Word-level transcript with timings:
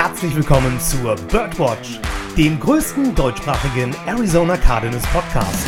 herzlich 0.00 0.36
willkommen 0.36 0.78
zur 0.78 1.16
Birdwatch, 1.28 1.98
dem 2.36 2.60
größten 2.60 3.16
deutschsprachigen 3.16 3.92
Arizona 4.06 4.56
Cardinals 4.56 5.04
Podcast. 5.08 5.66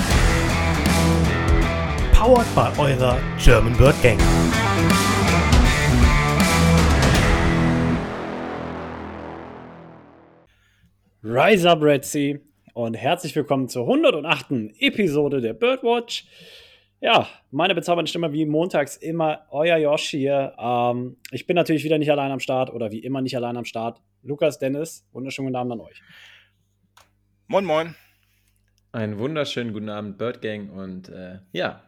Powered 2.12 2.46
by 2.54 2.80
eurer 2.80 3.18
German 3.42 3.76
Bird 3.76 4.00
Gang. 4.04 4.20
Rise 11.24 11.68
up, 11.68 11.82
Red 11.82 12.06
und 12.74 12.94
herzlich 12.94 13.34
willkommen 13.34 13.68
zur 13.68 13.82
108. 13.82 14.76
Episode 14.78 15.40
der 15.40 15.54
Birdwatch. 15.54 16.24
Ja, 17.00 17.26
meine 17.50 17.74
bezaubernde 17.74 18.08
Stimme 18.08 18.32
wie 18.32 18.46
montags 18.46 18.96
immer, 18.96 19.46
euer 19.50 19.78
Josh 19.78 20.10
hier. 20.10 20.54
Ähm, 20.56 21.16
ich 21.32 21.48
bin 21.48 21.56
natürlich 21.56 21.82
wieder 21.82 21.98
nicht 21.98 22.12
allein 22.12 22.30
am 22.30 22.38
Start 22.38 22.72
oder 22.72 22.92
wie 22.92 23.00
immer 23.00 23.22
nicht 23.22 23.34
allein 23.34 23.56
am 23.56 23.64
Start. 23.64 24.00
Lukas, 24.22 24.58
Dennis, 24.58 25.08
wunderschönen 25.12 25.48
guten 25.48 25.56
Abend 25.56 25.72
an 25.72 25.80
euch. 25.80 26.02
Moin, 27.46 27.64
moin. 27.64 27.94
Einen 28.92 29.18
wunderschönen 29.18 29.72
guten 29.72 29.88
Abend, 29.88 30.18
Bird 30.18 30.42
Gang. 30.42 30.70
Und 30.70 31.08
äh, 31.08 31.38
ja, 31.52 31.82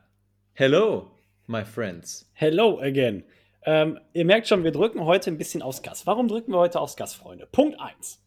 hello, 0.55 1.11
my 1.47 1.63
friends. 1.65 2.31
Hello 2.33 2.81
again. 2.81 3.25
Ähm, 3.65 3.99
ihr 4.15 4.25
merkt 4.25 4.49
schon, 4.49 4.65
wir 4.65 4.73
drücken 4.73 5.05
heute 5.05 5.31
ein 5.31 5.37
bisschen 5.37 5.61
aufs 5.61 5.83
Gas. 5.83 6.07
Warum 6.07 6.27
drücken 6.27 6.53
wir 6.53 6.59
heute 6.59 6.81
aufs 6.81 6.97
Gas, 6.97 7.15
Freunde? 7.15 7.47
Punkt 7.53 7.79
1. 7.79 8.25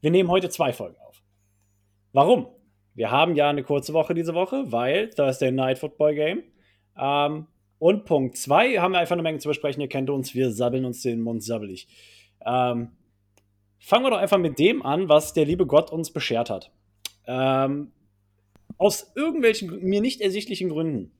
Wir 0.00 0.10
nehmen 0.10 0.30
heute 0.30 0.48
zwei 0.48 0.72
Folgen 0.72 0.96
auf. 0.96 1.22
Warum? 2.12 2.48
Wir 2.94 3.10
haben 3.10 3.36
ja 3.36 3.50
eine 3.50 3.62
kurze 3.62 3.92
Woche 3.92 4.14
diese 4.14 4.34
Woche, 4.34 4.72
weil 4.72 5.10
Thursday 5.10 5.52
Night 5.52 5.78
Football 5.78 6.14
Game. 6.14 6.42
Ähm, 6.98 7.48
und 7.78 8.06
Punkt 8.06 8.38
2 8.38 8.78
haben 8.78 8.92
wir 8.92 8.98
einfach 8.98 9.12
eine 9.12 9.22
Menge 9.22 9.38
zu 9.38 9.48
besprechen. 9.48 9.82
Ihr 9.82 9.88
kennt 9.88 10.08
uns, 10.08 10.34
wir 10.34 10.50
sabbeln 10.50 10.86
uns 10.86 11.02
den 11.02 11.20
Mund 11.20 11.42
sabbelig. 11.42 11.86
Ähm, 12.44 12.92
fangen 13.80 14.04
wir 14.04 14.10
doch 14.10 14.18
einfach 14.18 14.38
mit 14.38 14.58
dem 14.58 14.82
an, 14.84 15.08
was 15.08 15.32
der 15.32 15.46
liebe 15.46 15.66
Gott 15.66 15.90
uns 15.90 16.12
beschert 16.12 16.50
hat. 16.50 16.70
Ähm, 17.26 17.90
aus 18.78 19.12
irgendwelchen 19.16 19.82
mir 19.82 20.00
nicht 20.00 20.20
ersichtlichen 20.20 20.68
Gründen 20.68 21.12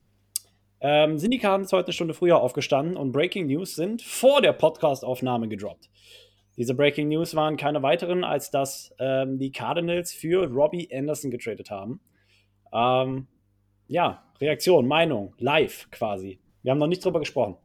ähm, 0.80 1.18
sind 1.18 1.32
die 1.32 1.38
Cardinals 1.38 1.72
heute 1.72 1.88
eine 1.88 1.92
Stunde 1.92 2.14
früher 2.14 2.40
aufgestanden 2.40 2.96
und 2.96 3.12
Breaking 3.12 3.46
News 3.46 3.74
sind 3.74 4.02
vor 4.02 4.40
der 4.40 4.52
Podcast-Aufnahme 4.52 5.48
gedroppt. 5.48 5.90
Diese 6.56 6.74
Breaking 6.74 7.08
News 7.08 7.34
waren 7.34 7.56
keine 7.56 7.82
weiteren, 7.82 8.24
als 8.24 8.50
dass 8.50 8.94
ähm, 8.98 9.38
die 9.38 9.52
Cardinals 9.52 10.12
für 10.12 10.46
Robbie 10.46 10.88
Anderson 10.92 11.30
getradet 11.30 11.70
haben. 11.70 12.00
Ähm, 12.72 13.26
ja, 13.88 14.24
Reaktion, 14.40 14.86
Meinung, 14.86 15.34
live 15.38 15.90
quasi. 15.90 16.40
Wir 16.62 16.72
haben 16.72 16.78
noch 16.78 16.86
nicht 16.86 17.04
drüber 17.04 17.18
gesprochen. 17.18 17.56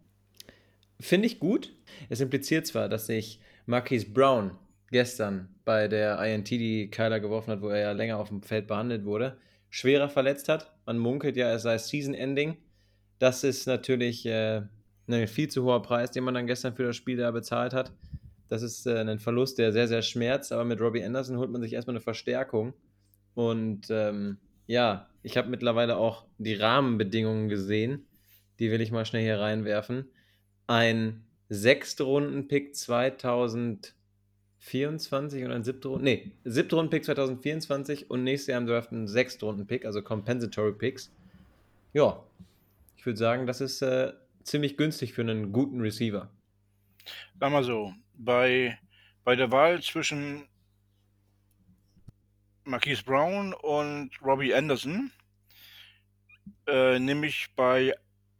Finde 1.00 1.28
ich 1.28 1.40
gut. 1.40 1.74
Es 2.10 2.22
impliziert 2.22 2.68
zwar, 2.68 2.90
dass 2.90 3.08
sich 3.08 3.40
Marquise 3.66 4.10
Brown 4.10 4.58
gestern 4.92 5.50
bei 5.66 5.88
der 5.88 6.20
INT, 6.24 6.50
die 6.50 6.90
Kyler 6.90 7.20
geworfen 7.20 7.52
hat, 7.52 7.62
wo 7.62 7.70
er 7.70 7.80
ja 7.80 7.92
länger 7.92 8.18
auf 8.18 8.30
dem 8.30 8.42
Feld 8.42 8.68
behandelt 8.68 9.06
wurde, 9.06 9.38
schwerer 9.70 10.10
verletzt 10.10 10.50
hat. 10.50 10.74
Man 10.86 10.98
munkelt 10.98 11.36
ja, 11.38 11.52
es 11.54 11.64
sei 11.64 11.78
Season-Ending. 11.78 12.58
Das 13.20 13.44
ist 13.44 13.66
natürlich 13.66 14.26
äh, 14.26 14.62
ein 15.08 15.28
viel 15.28 15.50
zu 15.50 15.64
hoher 15.64 15.82
Preis, 15.82 16.12
den 16.12 16.24
man 16.24 16.34
dann 16.34 16.48
gestern 16.48 16.76
für 16.76 16.84
das 16.84 16.96
Spiel 16.96 17.18
da 17.18 17.32
bezahlt 17.32 17.74
hat. 17.74 17.92
Das 18.48 18.62
ist 18.62 18.86
äh, 18.86 19.00
ein 19.00 19.20
Verlust, 19.20 19.58
der 19.58 19.72
sehr, 19.72 19.88
sehr 19.88 20.02
schmerzt, 20.02 20.52
aber 20.52 20.66
mit 20.66 20.80
Robbie 20.80 21.04
Anderson 21.04 21.38
holt 21.38 21.50
man 21.50 21.62
sich 21.62 21.74
erstmal 21.74 21.96
eine 21.96 22.02
Verstärkung. 22.02 22.74
Und 23.34 23.88
ähm, 23.90 24.38
ja, 24.68 25.10
ich 25.24 25.38
habe 25.38 25.50
mittlerweile 25.50 25.98
auch 25.98 26.26
die 26.38 26.56
Rahmenbedingungen 26.56 27.50
gesehen. 27.50 28.06
Die 28.60 28.72
will 28.72 28.82
ich 28.82 28.92
mal 28.92 29.06
schnell 29.06 29.24
hier 29.24 29.40
reinwerfen. 29.40 30.10
Ein 30.68 31.26
Sechstrunden-Pick 31.50 32.76
2024 34.66 35.44
und 35.46 35.52
ein 35.52 35.64
siebter 35.64 35.90
Runden, 35.90 36.04
nee, 36.04 36.32
siebter 36.44 36.78
Runden-Pick 36.78 37.06
2024 37.06 38.10
und 38.10 38.24
nächstes 38.24 38.48
Jahr 38.48 38.60
im 38.60 38.68
Draft 38.68 38.92
ein 38.92 39.08
Sechstrunden-Pick, 39.08 39.86
also 39.86 40.02
Compensatory 40.02 40.74
Picks. 40.74 41.12
Ja, 41.94 42.24
ich 42.98 43.06
würde 43.06 43.18
sagen, 43.18 43.46
das 43.46 43.62
ist 43.62 43.82
äh, 43.82 44.14
ziemlich 44.44 44.76
günstig 44.76 45.14
für 45.14 45.22
einen 45.22 45.52
guten 45.52 45.82
Receiver. 45.82 46.30
Sag 47.40 47.52
mal 47.52 47.64
so, 47.64 47.94
bei, 48.16 48.78
bei 49.24 49.36
der 49.36 49.52
Wahl 49.52 49.82
zwischen 49.82 50.48
Marquise 52.64 53.04
Brown 53.04 53.54
und 53.54 54.10
Robbie 54.24 54.56
Anderson 54.56 55.12
äh, 56.68 56.98
nehme 56.98 57.28
ich 57.28 57.48
bei 57.56 57.94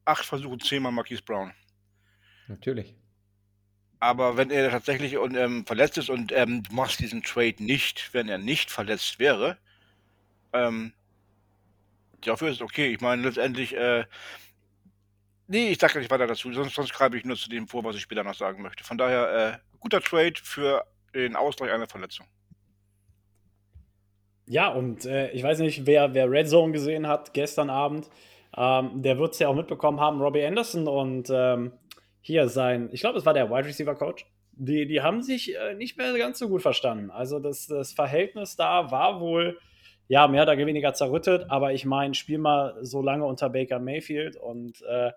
acht 0.06 0.26
Versuchen 0.26 0.60
zehnmal 0.60 0.92
Marquise 0.92 1.22
Brown. 1.22 1.54
Natürlich. 2.48 2.96
Aber 4.00 4.38
wenn 4.38 4.52
er 4.52 4.70
tatsächlich 4.70 5.18
und, 5.18 5.36
ähm, 5.36 5.66
verletzt 5.66 5.98
ist 5.98 6.10
und 6.10 6.32
ähm, 6.32 6.64
du 6.64 6.74
machst 6.74 7.00
diesen 7.00 7.24
Trade 7.24 7.64
nicht, 7.64 8.14
wenn 8.14 8.30
er 8.30 8.38
nicht 8.38 8.70
verletzt 8.70 9.20
wäre, 9.20 9.58
ähm, 10.54 10.94
dafür 12.22 12.50
ist 12.50 12.56
es 12.56 12.62
okay. 12.62 12.88
Ich 12.88 13.02
meine, 13.02 13.22
letztendlich, 13.22 13.76
äh, 13.76 14.06
nee, 15.48 15.70
ich 15.70 15.80
sage 15.80 16.00
nicht 16.00 16.12
weiter 16.12 16.28
dazu, 16.28 16.52
sonst, 16.54 16.76
sonst 16.76 16.94
greife 16.94 17.18
ich 17.18 17.26
nur 17.26 17.38
zu 17.38 17.50
dem 17.50 17.68
vor, 17.68 17.84
was 17.84 17.96
ich 17.96 18.02
später 18.02 18.24
noch 18.24 18.36
sagen 18.36 18.62
möchte. 18.62 18.84
Von 18.84 18.98
daher, 18.98 19.54
äh, 19.54 19.58
guter 19.80 20.02
Trade 20.02 20.36
für 20.42 20.86
den 21.14 21.36
Ausgleich 21.36 21.72
einer 21.72 21.88
Verletzung. 21.88 22.28
Ja, 24.48 24.70
und 24.70 25.06
äh, 25.06 25.32
ich 25.32 25.42
weiß 25.42 25.60
nicht, 25.60 25.86
wer, 25.86 26.14
wer 26.14 26.30
Red 26.30 26.50
Zone 26.50 26.72
gesehen 26.72 27.08
hat 27.08 27.34
gestern 27.34 27.70
Abend, 27.70 28.10
ähm, 28.56 29.02
der 29.02 29.18
wird 29.18 29.34
es 29.34 29.40
ja 29.40 29.48
auch 29.48 29.56
mitbekommen 29.56 30.00
haben, 30.00 30.22
Robbie 30.22 30.46
Anderson 30.46 30.88
und 30.88 31.30
ähm, 31.32 31.72
hier 32.26 32.50
sein, 32.50 32.90
ich 32.92 33.02
glaube, 33.02 33.20
es 33.20 33.26
war 33.28 33.36
der 33.36 33.52
Wide 33.52 33.68
Receiver 33.68 33.94
Coach, 33.94 34.26
die, 34.54 34.88
die 34.88 35.02
haben 35.02 35.22
sich 35.22 35.56
äh, 35.56 35.76
nicht 35.76 35.96
mehr 35.96 36.18
ganz 36.18 36.40
so 36.40 36.50
gut 36.50 36.64
verstanden. 36.64 37.12
Also 37.12 37.38
das, 37.38 37.68
das 37.68 37.94
Verhältnis 37.94 38.56
da 38.56 38.90
war 38.90 39.20
wohl, 39.20 39.60
ja, 40.08 40.28
mehr 40.28 40.42
oder 40.42 40.58
weniger 40.58 40.96
zerrüttet, 40.96 41.46
aber 41.50 41.74
ich 41.74 41.86
meine, 41.86 42.16
spiel 42.16 42.40
mal 42.40 42.78
so 42.82 43.04
lange 43.04 43.26
unter 43.26 43.52
Baker 43.52 43.78
Mayfield 43.78 44.38
und 44.38 44.82
äh, 44.90 45.12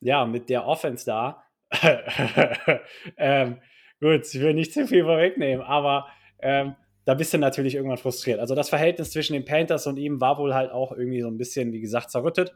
ja, 0.00 0.26
mit 0.26 0.50
der 0.50 0.66
Offense 0.66 1.06
da. 1.06 1.42
ähm, 3.16 3.56
gut, 3.98 4.26
ich 4.26 4.38
will 4.38 4.52
nicht 4.52 4.74
zu 4.74 4.86
viel 4.86 5.04
vorwegnehmen, 5.04 5.64
aber 5.64 6.06
ähm, 6.40 6.76
da 7.06 7.14
bist 7.14 7.32
du 7.32 7.38
natürlich 7.38 7.76
irgendwann 7.76 7.96
frustriert. 7.96 8.40
Also 8.40 8.54
das 8.54 8.68
Verhältnis 8.68 9.10
zwischen 9.10 9.32
den 9.32 9.46
Panthers 9.46 9.86
und 9.86 9.96
ihm 9.96 10.20
war 10.20 10.36
wohl 10.36 10.52
halt 10.52 10.70
auch 10.70 10.92
irgendwie 10.92 11.22
so 11.22 11.28
ein 11.28 11.38
bisschen, 11.38 11.72
wie 11.72 11.80
gesagt, 11.80 12.10
zerrüttet. 12.10 12.54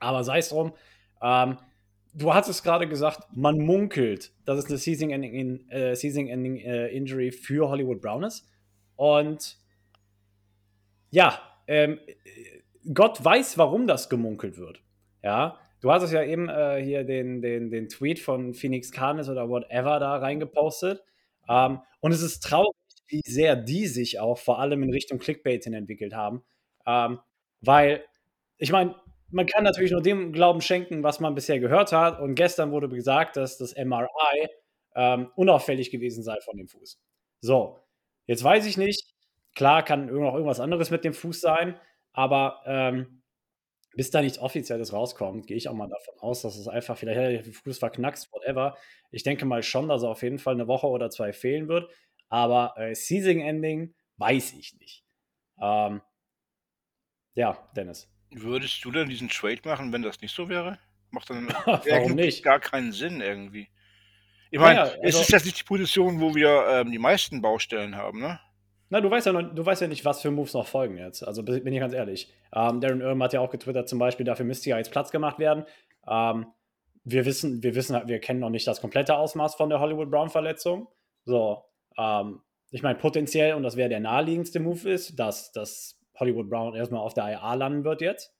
Aber 0.00 0.24
sei 0.24 0.38
es 0.38 0.48
drum. 0.48 0.72
Ähm, 1.22 1.56
du 2.12 2.34
hast 2.34 2.48
es 2.48 2.62
gerade 2.62 2.88
gesagt, 2.88 3.28
man 3.34 3.58
munkelt, 3.58 4.32
dass 4.44 4.58
es 4.58 4.66
eine 4.66 4.78
Season-Ending 4.78 5.68
äh, 5.70 5.94
Season 5.94 6.26
äh, 6.26 6.88
Injury 6.88 7.30
für 7.32 7.68
Hollywood 7.68 8.00
Brown 8.00 8.24
ist. 8.24 8.48
Und 8.96 9.58
ja, 11.10 11.40
ähm, 11.66 11.98
Gott 12.94 13.24
weiß, 13.24 13.58
warum 13.58 13.86
das 13.86 14.08
gemunkelt 14.08 14.58
wird. 14.58 14.82
Ja, 15.22 15.58
du 15.80 15.92
hast 15.92 16.02
es 16.02 16.12
ja 16.12 16.22
eben 16.22 16.48
äh, 16.48 16.82
hier 16.82 17.04
den, 17.04 17.42
den, 17.42 17.70
den 17.70 17.88
Tweet 17.88 18.18
von 18.18 18.54
Phoenix 18.54 18.90
Carnes 18.90 19.28
oder 19.28 19.48
whatever 19.48 19.98
da 19.98 20.16
reingepostet. 20.16 21.02
Ähm, 21.48 21.80
und 22.00 22.12
es 22.12 22.22
ist 22.22 22.40
traurig, 22.40 22.74
wie 23.08 23.22
sehr 23.24 23.56
die 23.56 23.86
sich 23.86 24.20
auch 24.20 24.38
vor 24.38 24.60
allem 24.60 24.82
in 24.82 24.90
Richtung 24.90 25.18
Clickbait 25.18 25.64
hin 25.64 25.74
entwickelt 25.74 26.14
haben. 26.14 26.42
Ähm, 26.86 27.18
weil, 27.60 28.04
ich 28.56 28.72
meine, 28.72 28.94
man 29.30 29.46
kann 29.46 29.64
natürlich 29.64 29.92
nur 29.92 30.02
dem 30.02 30.32
Glauben 30.32 30.60
schenken, 30.60 31.02
was 31.02 31.20
man 31.20 31.34
bisher 31.34 31.60
gehört 31.60 31.92
hat. 31.92 32.20
Und 32.20 32.34
gestern 32.34 32.72
wurde 32.72 32.88
gesagt, 32.88 33.36
dass 33.36 33.58
das 33.58 33.74
MRI 33.76 34.48
ähm, 34.94 35.30
unauffällig 35.36 35.90
gewesen 35.90 36.22
sei 36.22 36.36
von 36.44 36.56
dem 36.56 36.68
Fuß. 36.68 36.98
So, 37.40 37.78
jetzt 38.26 38.42
weiß 38.42 38.66
ich 38.66 38.76
nicht. 38.76 39.14
Klar 39.54 39.84
kann 39.84 40.06
noch 40.06 40.34
irgendwas 40.34 40.60
anderes 40.60 40.90
mit 40.90 41.04
dem 41.04 41.14
Fuß 41.14 41.40
sein, 41.40 41.78
aber 42.12 42.62
ähm, 42.66 43.22
bis 43.94 44.10
da 44.10 44.22
nichts 44.22 44.38
Offizielles 44.38 44.92
rauskommt, 44.92 45.46
gehe 45.46 45.56
ich 45.56 45.68
auch 45.68 45.74
mal 45.74 45.88
davon 45.88 46.14
aus, 46.20 46.42
dass 46.42 46.56
es 46.56 46.68
einfach, 46.68 46.96
vielleicht 46.96 47.18
hat 47.18 47.26
er 47.26 47.42
den 47.42 47.52
Fuß 47.52 47.78
verknackst, 47.78 48.32
whatever. 48.32 48.76
Ich 49.10 49.24
denke 49.24 49.44
mal 49.46 49.62
schon, 49.62 49.88
dass 49.88 50.04
er 50.04 50.10
auf 50.10 50.22
jeden 50.22 50.38
Fall 50.38 50.54
eine 50.54 50.68
Woche 50.68 50.86
oder 50.86 51.10
zwei 51.10 51.32
fehlen 51.32 51.68
wird. 51.68 51.90
Aber 52.28 52.74
äh, 52.76 52.94
Season 52.94 53.40
Ending 53.40 53.94
weiß 54.18 54.52
ich 54.52 54.78
nicht. 54.78 55.04
Ähm, 55.60 56.00
ja, 57.34 57.58
Dennis. 57.74 58.08
Würdest 58.32 58.84
du 58.84 58.90
denn 58.92 59.08
diesen 59.08 59.28
Trade 59.28 59.60
machen, 59.64 59.92
wenn 59.92 60.02
das 60.02 60.20
nicht 60.20 60.34
so 60.34 60.48
wäre? 60.48 60.78
Macht 61.10 61.30
dann 61.30 61.48
Warum 61.64 62.14
nicht? 62.14 62.42
gar 62.44 62.60
keinen 62.60 62.92
Sinn 62.92 63.20
irgendwie. 63.20 63.68
Ich 64.50 64.58
meine, 64.58 64.82
es 64.82 65.16
also- 65.16 65.20
ist 65.20 65.30
jetzt 65.30 65.44
nicht 65.44 65.60
die 65.60 65.64
Position, 65.64 66.20
wo 66.20 66.34
wir 66.34 66.64
ähm, 66.68 66.90
die 66.90 66.98
meisten 66.98 67.40
Baustellen 67.42 67.96
haben, 67.96 68.20
ne? 68.20 68.40
Na, 68.92 69.00
du 69.00 69.08
weißt 69.08 69.26
ja 69.26 69.32
noch, 69.32 69.54
du 69.54 69.64
weißt 69.64 69.82
ja 69.82 69.86
nicht, 69.88 70.04
was 70.04 70.20
für 70.20 70.32
Moves 70.32 70.52
noch 70.52 70.66
folgen 70.66 70.96
jetzt. 70.96 71.22
Also 71.22 71.44
bin 71.44 71.64
ich 71.72 71.78
ganz 71.78 71.94
ehrlich. 71.94 72.32
Ähm, 72.52 72.80
Darren 72.80 73.00
Irm 73.00 73.22
hat 73.22 73.32
ja 73.32 73.38
auch 73.40 73.50
getwittert, 73.50 73.88
zum 73.88 74.00
Beispiel, 74.00 74.26
dafür 74.26 74.44
müsste 74.44 74.68
ja 74.68 74.78
jetzt 74.78 74.90
Platz 74.90 75.12
gemacht 75.12 75.38
werden. 75.38 75.64
Ähm, 76.08 76.46
wir 77.04 77.24
wissen, 77.24 77.62
wir 77.62 77.76
wissen, 77.76 77.94
halt, 77.94 78.08
wir 78.08 78.18
kennen 78.18 78.40
noch 78.40 78.50
nicht 78.50 78.66
das 78.66 78.80
komplette 78.80 79.14
Ausmaß 79.16 79.54
von 79.54 79.68
der 79.70 79.78
Hollywood 79.78 80.10
Brown-Verletzung. 80.10 80.88
So, 81.24 81.62
ähm, 81.96 82.40
ich 82.72 82.82
meine, 82.82 82.98
potenziell, 82.98 83.54
und 83.54 83.62
das 83.62 83.76
wäre 83.76 83.88
der 83.88 84.00
naheliegendste 84.00 84.58
Move 84.58 84.90
ist, 84.90 85.16
dass, 85.20 85.52
dass 85.52 85.99
Hollywood 86.20 86.48
Brown 86.48 86.74
erstmal 86.74 87.00
auf 87.00 87.14
der 87.14 87.28
IA 87.28 87.54
landen 87.54 87.84
wird 87.84 88.00
jetzt. 88.00 88.34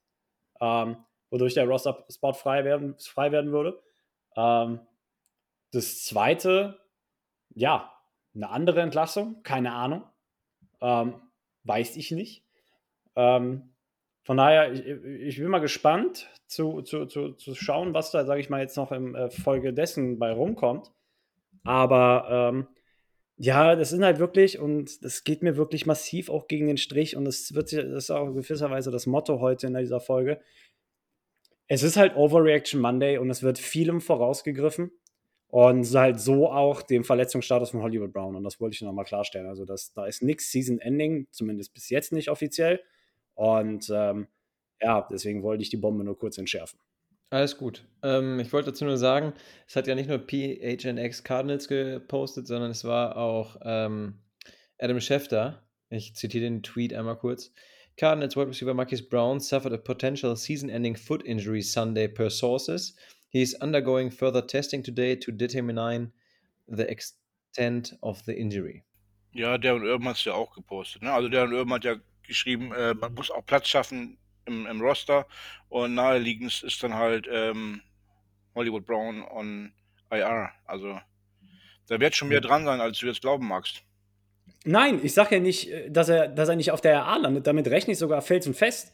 Ähm, 0.60 0.96
wodurch 1.30 1.54
der 1.54 1.66
Roster-Spot 1.66 2.34
frei 2.34 2.64
werden, 2.64 2.96
frei 2.98 3.32
werden 3.32 3.52
würde. 3.52 3.80
Ähm, 4.36 4.80
das 5.72 6.04
zweite, 6.04 6.78
ja, 7.54 7.92
eine 8.34 8.50
andere 8.50 8.80
Entlassung, 8.80 9.42
keine 9.42 9.72
Ahnung. 9.72 10.04
Ähm, 10.80 11.14
weiß 11.64 11.96
ich 11.96 12.10
nicht. 12.10 12.44
Ähm, 13.16 13.74
von 14.24 14.36
daher, 14.36 14.72
ich, 14.72 14.84
ich, 14.86 15.36
bin 15.38 15.48
mal 15.48 15.60
gespannt 15.60 16.28
zu, 16.46 16.82
zu, 16.82 17.06
zu, 17.06 17.32
zu 17.32 17.54
schauen, 17.54 17.94
was 17.94 18.10
da, 18.10 18.24
sage 18.24 18.40
ich 18.40 18.50
mal, 18.50 18.60
jetzt 18.60 18.76
noch 18.76 18.92
im 18.92 19.14
äh, 19.14 19.30
Folge 19.30 19.72
dessen 19.72 20.18
bei 20.18 20.32
rumkommt. 20.32 20.92
Aber 21.64 22.26
ähm, 22.30 22.68
ja, 23.42 23.74
das 23.74 23.88
sind 23.88 24.04
halt 24.04 24.18
wirklich, 24.18 24.58
und 24.58 25.02
das 25.02 25.24
geht 25.24 25.42
mir 25.42 25.56
wirklich 25.56 25.86
massiv 25.86 26.28
auch 26.28 26.46
gegen 26.46 26.66
den 26.66 26.76
Strich, 26.76 27.16
und 27.16 27.24
das 27.24 27.54
wird 27.54 27.72
das 27.72 28.04
ist 28.04 28.10
auch 28.10 28.26
gewisserweise 28.34 28.90
das 28.90 29.06
Motto 29.06 29.40
heute 29.40 29.66
in 29.66 29.74
dieser 29.74 30.00
Folge. 30.00 30.42
Es 31.66 31.82
ist 31.82 31.96
halt 31.96 32.16
Overreaction 32.16 32.82
Monday 32.82 33.16
und 33.16 33.30
es 33.30 33.42
wird 33.42 33.58
vielem 33.58 34.02
vorausgegriffen. 34.02 34.90
Und 35.48 35.84
halt 35.94 36.20
so 36.20 36.50
auch 36.50 36.82
dem 36.82 37.02
Verletzungsstatus 37.02 37.70
von 37.70 37.82
Hollywood 37.82 38.12
Brown. 38.12 38.36
Und 38.36 38.44
das 38.44 38.60
wollte 38.60 38.74
ich 38.74 38.82
nochmal 38.82 39.04
klarstellen. 39.04 39.48
Also, 39.48 39.64
das, 39.64 39.92
da 39.94 40.06
ist 40.06 40.22
nichts 40.22 40.52
Season 40.52 40.78
Ending, 40.78 41.26
zumindest 41.32 41.74
bis 41.74 41.88
jetzt 41.88 42.12
nicht 42.12 42.28
offiziell. 42.30 42.80
Und 43.34 43.90
ähm, 43.92 44.28
ja, 44.80 45.08
deswegen 45.10 45.42
wollte 45.42 45.62
ich 45.62 45.70
die 45.70 45.76
Bombe 45.76 46.04
nur 46.04 46.16
kurz 46.18 46.38
entschärfen. 46.38 46.78
Alles 47.30 47.56
gut. 47.56 47.84
Ähm, 48.02 48.40
ich 48.40 48.52
wollte 48.52 48.70
dazu 48.70 48.84
nur 48.84 48.98
sagen, 48.98 49.32
es 49.68 49.76
hat 49.76 49.86
ja 49.86 49.94
nicht 49.94 50.08
nur 50.08 50.18
PHNX 50.18 51.22
Cardinals 51.22 51.68
gepostet, 51.68 52.48
sondern 52.48 52.72
es 52.72 52.84
war 52.84 53.16
auch 53.16 53.56
ähm, 53.62 54.18
Adam 54.78 55.00
Schefter. 55.00 55.62
Ich 55.90 56.16
zitiere 56.16 56.44
den 56.44 56.62
Tweet 56.62 56.92
einmal 56.92 57.16
kurz. 57.16 57.52
Cardinals 57.96 58.36
wide 58.36 58.48
receiver 58.48 58.74
Marcus 58.74 59.02
Brown 59.02 59.38
suffered 59.38 59.72
a 59.72 59.76
potential 59.76 60.34
season-ending 60.36 60.96
foot 60.96 61.22
injury 61.22 61.62
Sunday 61.62 62.08
per 62.08 62.30
sources. 62.30 62.96
He 63.28 63.42
is 63.42 63.54
undergoing 63.60 64.10
further 64.10 64.44
testing 64.44 64.82
today 64.82 65.14
to 65.16 65.30
determine 65.30 66.12
the 66.66 66.88
extent 66.88 67.96
of 68.02 68.22
the 68.26 68.32
injury. 68.32 68.82
Ja, 69.32 69.56
der 69.56 69.76
und 69.76 69.84
Irben 69.84 70.08
hat 70.08 70.16
es 70.16 70.24
ja 70.24 70.32
auch 70.32 70.52
gepostet. 70.54 71.02
Ne? 71.02 71.12
Also 71.12 71.28
der 71.28 71.44
und 71.44 71.52
Irben 71.52 71.72
hat 71.72 71.84
ja 71.84 71.96
geschrieben, 72.24 72.72
äh, 72.72 72.94
man 72.94 73.14
muss 73.14 73.30
auch 73.30 73.46
Platz 73.46 73.68
schaffen 73.68 74.18
im, 74.50 74.66
im 74.66 74.80
Roster 74.80 75.26
und 75.68 75.94
naheliegend 75.94 76.62
ist 76.62 76.82
dann 76.82 76.94
halt 76.94 77.28
ähm, 77.30 77.80
Hollywood 78.54 78.84
Brown 78.84 79.22
on 79.22 79.72
IR. 80.10 80.50
Also 80.66 80.98
da 81.88 82.00
wird 82.00 82.14
schon 82.14 82.28
mehr 82.28 82.40
dran 82.40 82.64
sein, 82.64 82.80
als 82.80 82.98
du 82.98 83.06
jetzt 83.06 83.20
glauben 83.20 83.46
magst. 83.46 83.82
Nein, 84.64 85.00
ich 85.02 85.14
sage 85.14 85.36
ja 85.36 85.40
nicht, 85.40 85.70
äh, 85.70 85.90
dass 85.90 86.08
er, 86.08 86.28
dass 86.28 86.48
er 86.48 86.56
nicht 86.56 86.72
auf 86.72 86.80
der 86.80 86.98
RA 86.98 87.16
landet. 87.16 87.46
Damit 87.46 87.68
rechne 87.68 87.92
ich 87.92 87.98
sogar 87.98 88.22
felsenfest. 88.22 88.92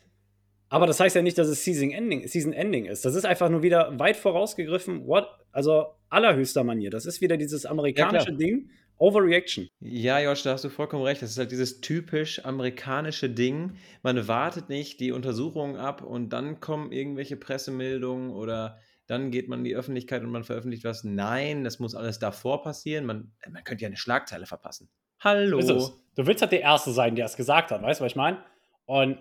Aber 0.68 0.86
das 0.86 0.98
heißt 0.98 1.14
ja 1.14 1.22
nicht, 1.22 1.38
dass 1.38 1.48
es 1.48 1.64
Season 1.64 1.90
Ending, 1.90 2.26
Season 2.26 2.52
Ending 2.52 2.86
ist. 2.86 3.04
Das 3.04 3.14
ist 3.14 3.24
einfach 3.24 3.48
nur 3.48 3.62
wieder 3.62 3.98
weit 3.98 4.16
vorausgegriffen. 4.16 5.06
What? 5.06 5.28
Also 5.52 5.94
allerhöchster 6.08 6.64
Manier. 6.64 6.90
Das 6.90 7.06
ist 7.06 7.20
wieder 7.20 7.36
dieses 7.36 7.66
amerikanische 7.66 8.30
ja, 8.30 8.36
Ding. 8.36 8.70
Overreaction. 8.98 9.68
Ja, 9.80 10.20
Josh, 10.20 10.42
da 10.42 10.52
hast 10.52 10.64
du 10.64 10.70
vollkommen 10.70 11.04
recht. 11.04 11.22
Das 11.22 11.30
ist 11.30 11.38
halt 11.38 11.50
dieses 11.50 11.80
typisch 11.80 12.44
amerikanische 12.44 13.28
Ding. 13.28 13.76
Man 14.02 14.26
wartet 14.26 14.68
nicht 14.68 15.00
die 15.00 15.12
Untersuchungen 15.12 15.76
ab 15.76 16.02
und 16.02 16.30
dann 16.30 16.60
kommen 16.60 16.92
irgendwelche 16.92 17.36
Pressemeldungen 17.36 18.30
oder 18.30 18.78
dann 19.06 19.30
geht 19.30 19.48
man 19.48 19.60
in 19.60 19.64
die 19.64 19.76
Öffentlichkeit 19.76 20.22
und 20.22 20.30
man 20.30 20.44
veröffentlicht 20.44 20.84
was. 20.84 21.04
Nein, 21.04 21.62
das 21.62 21.78
muss 21.78 21.94
alles 21.94 22.18
davor 22.18 22.62
passieren. 22.62 23.04
Man, 23.04 23.32
man 23.48 23.62
könnte 23.64 23.82
ja 23.82 23.88
eine 23.88 23.96
Schlagzeile 23.96 24.46
verpassen. 24.46 24.88
Hallo. 25.20 25.60
Du 26.14 26.26
willst 26.26 26.42
halt 26.42 26.52
der 26.52 26.62
Erste 26.62 26.92
sein, 26.92 27.14
der 27.14 27.26
es 27.26 27.36
gesagt 27.36 27.70
hat, 27.70 27.82
weißt 27.82 28.00
du, 28.00 28.04
was 28.04 28.12
ich 28.12 28.16
meine? 28.16 28.42
Und 28.86 29.18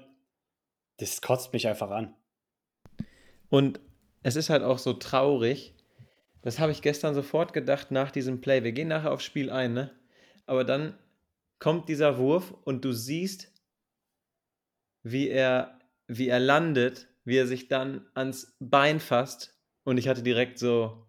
das 0.97 1.21
kotzt 1.21 1.51
mich 1.53 1.67
einfach 1.67 1.91
an. 1.91 2.15
Und 3.49 3.79
es 4.23 4.35
ist 4.35 4.49
halt 4.49 4.63
auch 4.63 4.79
so 4.79 4.93
traurig. 4.93 5.74
Das 6.45 6.59
habe 6.59 6.71
ich 6.71 6.83
gestern 6.83 7.15
sofort 7.15 7.53
gedacht 7.53 7.89
nach 7.89 8.11
diesem 8.11 8.39
Play. 8.39 8.63
Wir 8.63 8.71
gehen 8.71 8.87
nachher 8.87 9.11
aufs 9.11 9.23
Spiel 9.23 9.49
ein, 9.49 9.73
ne? 9.73 9.91
Aber 10.45 10.63
dann 10.63 10.95
kommt 11.57 11.89
dieser 11.89 12.19
Wurf 12.19 12.53
und 12.63 12.85
du 12.85 12.91
siehst, 12.91 13.51
wie 15.01 15.27
er, 15.27 15.79
wie 16.07 16.27
er 16.27 16.39
landet, 16.39 17.07
wie 17.23 17.37
er 17.37 17.47
sich 17.47 17.67
dann 17.67 18.05
ans 18.13 18.55
Bein 18.59 18.99
fasst. 18.99 19.59
Und 19.83 19.97
ich 19.97 20.07
hatte 20.07 20.21
direkt 20.21 20.59
so, 20.59 21.07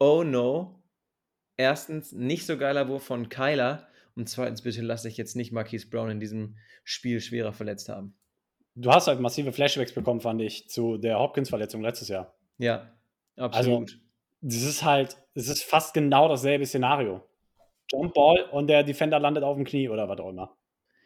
oh 0.00 0.24
no. 0.24 0.82
Erstens, 1.56 2.10
nicht 2.10 2.44
so 2.44 2.58
geiler 2.58 2.88
Wurf 2.88 3.04
von 3.04 3.28
Kyler. 3.28 3.88
Und 4.16 4.28
zweitens, 4.28 4.62
bitte 4.62 4.82
lasse 4.82 5.08
ich 5.08 5.16
jetzt 5.16 5.36
nicht 5.36 5.52
Marquise 5.52 5.88
Brown 5.88 6.10
in 6.10 6.20
diesem 6.20 6.56
Spiel 6.82 7.20
schwerer 7.20 7.52
verletzt 7.52 7.88
haben 7.88 8.16
du 8.76 8.92
hast 8.92 9.08
halt 9.08 9.20
massive 9.20 9.52
Flashbacks 9.52 9.92
bekommen, 9.92 10.20
fand 10.20 10.40
ich, 10.42 10.68
zu 10.68 10.98
der 10.98 11.18
Hopkins-Verletzung 11.18 11.80
letztes 11.80 12.08
Jahr. 12.08 12.34
Ja, 12.58 12.92
absolut. 13.36 13.92
Also, 13.92 14.05
das 14.46 14.62
ist 14.62 14.84
halt, 14.84 15.16
es 15.34 15.48
ist 15.48 15.64
fast 15.64 15.92
genau 15.92 16.28
dasselbe 16.28 16.64
Szenario. 16.64 17.20
Jump 17.90 18.14
Ball 18.14 18.44
und 18.52 18.68
der 18.68 18.84
Defender 18.84 19.18
landet 19.18 19.42
auf 19.42 19.56
dem 19.56 19.64
Knie 19.64 19.88
oder 19.88 20.08
was 20.08 20.20
auch 20.20 20.30
immer. 20.30 20.56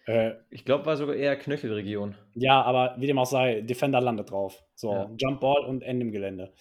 Äh, 0.07 0.33
ich 0.51 0.65
glaube, 0.67 0.85
war 0.85 0.97
sogar 0.97 1.15
eher 1.15 1.37
Knöchelregion. 1.37 2.17
Ja, 2.35 2.61
aber 2.63 2.97
wie 2.99 3.07
dem 3.07 3.19
auch 3.19 3.27
sei, 3.27 3.63
Defender 3.63 4.01
landet 4.01 4.31
drauf. 4.31 4.63
So, 4.75 4.93
ja. 4.93 5.11
Jump 5.17 5.41
Ball 5.41 5.65
und 5.65 5.83
Ende 5.83 6.07
im 6.07 6.13
Gelände. 6.13 6.53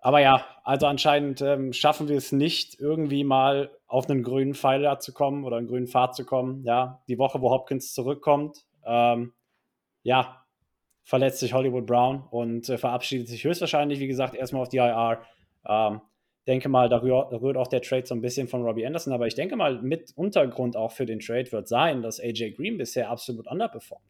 Aber 0.00 0.20
ja, 0.20 0.46
also 0.64 0.86
anscheinend 0.86 1.42
ähm, 1.42 1.72
schaffen 1.74 2.08
wir 2.08 2.16
es 2.16 2.32
nicht, 2.32 2.78
irgendwie 2.80 3.24
mal 3.24 3.70
auf 3.86 4.08
einen 4.08 4.22
grünen 4.22 4.54
Pfeiler 4.54 5.00
zu 5.00 5.12
kommen 5.12 5.44
oder 5.44 5.56
einen 5.56 5.66
grünen 5.66 5.86
Pfad 5.86 6.14
zu 6.14 6.24
kommen. 6.24 6.64
Ja, 6.64 7.02
die 7.08 7.18
Woche, 7.18 7.42
wo 7.42 7.50
Hopkins 7.50 7.92
zurückkommt, 7.92 8.64
ähm, 8.86 9.34
ja, 10.02 10.46
verletzt 11.02 11.40
sich 11.40 11.52
Hollywood 11.52 11.86
Brown 11.86 12.22
und 12.30 12.68
äh, 12.68 12.78
verabschiedet 12.78 13.28
sich 13.28 13.44
höchstwahrscheinlich, 13.44 13.98
wie 13.98 14.06
gesagt, 14.06 14.34
erstmal 14.34 14.62
auf 14.62 14.68
die 14.68 14.78
IR. 14.78 15.20
Ähm, 15.66 16.00
denke 16.46 16.68
mal, 16.68 16.88
da 16.88 17.02
rührt, 17.02 17.56
auch 17.56 17.68
der 17.68 17.82
Trade 17.82 18.06
so 18.06 18.14
ein 18.14 18.22
bisschen 18.22 18.48
von 18.48 18.62
Robbie 18.62 18.86
Anderson, 18.86 19.12
aber 19.12 19.26
ich 19.26 19.34
denke 19.34 19.54
mal, 19.54 19.82
mit 19.82 20.12
Untergrund 20.16 20.76
auch 20.76 20.92
für 20.92 21.04
den 21.04 21.20
Trade 21.20 21.52
wird 21.52 21.68
sein, 21.68 22.02
dass 22.02 22.20
AJ 22.20 22.52
Green 22.52 22.78
bisher 22.78 23.10
absolut 23.10 23.46
underperformt. 23.46 24.04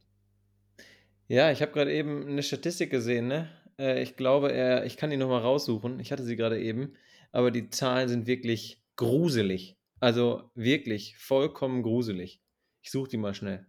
Ja, 1.26 1.50
ich 1.50 1.60
habe 1.60 1.72
gerade 1.72 1.92
eben 1.92 2.26
eine 2.26 2.42
Statistik 2.42 2.90
gesehen, 2.90 3.26
ne? 3.26 3.48
Äh, 3.78 4.02
ich 4.02 4.16
glaube, 4.16 4.52
er, 4.52 4.86
ich 4.86 4.96
kann 4.96 5.10
die 5.10 5.16
nochmal 5.16 5.42
raussuchen. 5.42 6.00
Ich 6.00 6.12
hatte 6.12 6.22
sie 6.22 6.36
gerade 6.36 6.60
eben, 6.60 6.94
aber 7.32 7.50
die 7.50 7.70
Zahlen 7.70 8.08
sind 8.08 8.26
wirklich 8.26 8.82
gruselig. 8.96 9.76
Also 10.00 10.50
wirklich 10.54 11.16
vollkommen 11.18 11.82
gruselig. 11.82 12.40
Ich 12.82 12.90
suche 12.90 13.10
die 13.10 13.16
mal 13.16 13.34
schnell. 13.34 13.66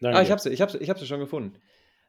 Danke. 0.00 0.18
Ah, 0.18 0.22
ich 0.22 0.30
habe 0.30 0.40
sie, 0.40 0.50
ich 0.50 0.60
habe 0.60 0.76
ich 0.78 0.88
hab 0.88 0.98
sie 0.98 1.06
schon 1.06 1.20
gefunden. 1.20 1.58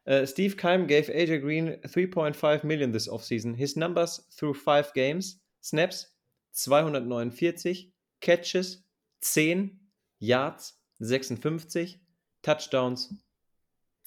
Uh, 0.08 0.24
Steve 0.24 0.56
Keim 0.56 0.86
gave 0.86 1.08
AJ 1.08 1.42
Green 1.42 1.76
3.5 1.86 2.64
million 2.64 2.92
this 2.92 3.08
offseason. 3.08 3.54
His 3.54 3.76
numbers 3.76 4.22
through 4.32 4.54
five 4.54 4.92
games: 4.94 5.38
Snaps 5.60 6.06
249, 6.52 7.92
Catches 8.20 8.78
10, 9.20 9.78
Yards 10.18 10.72
56, 11.00 11.98
Touchdowns 12.42 13.12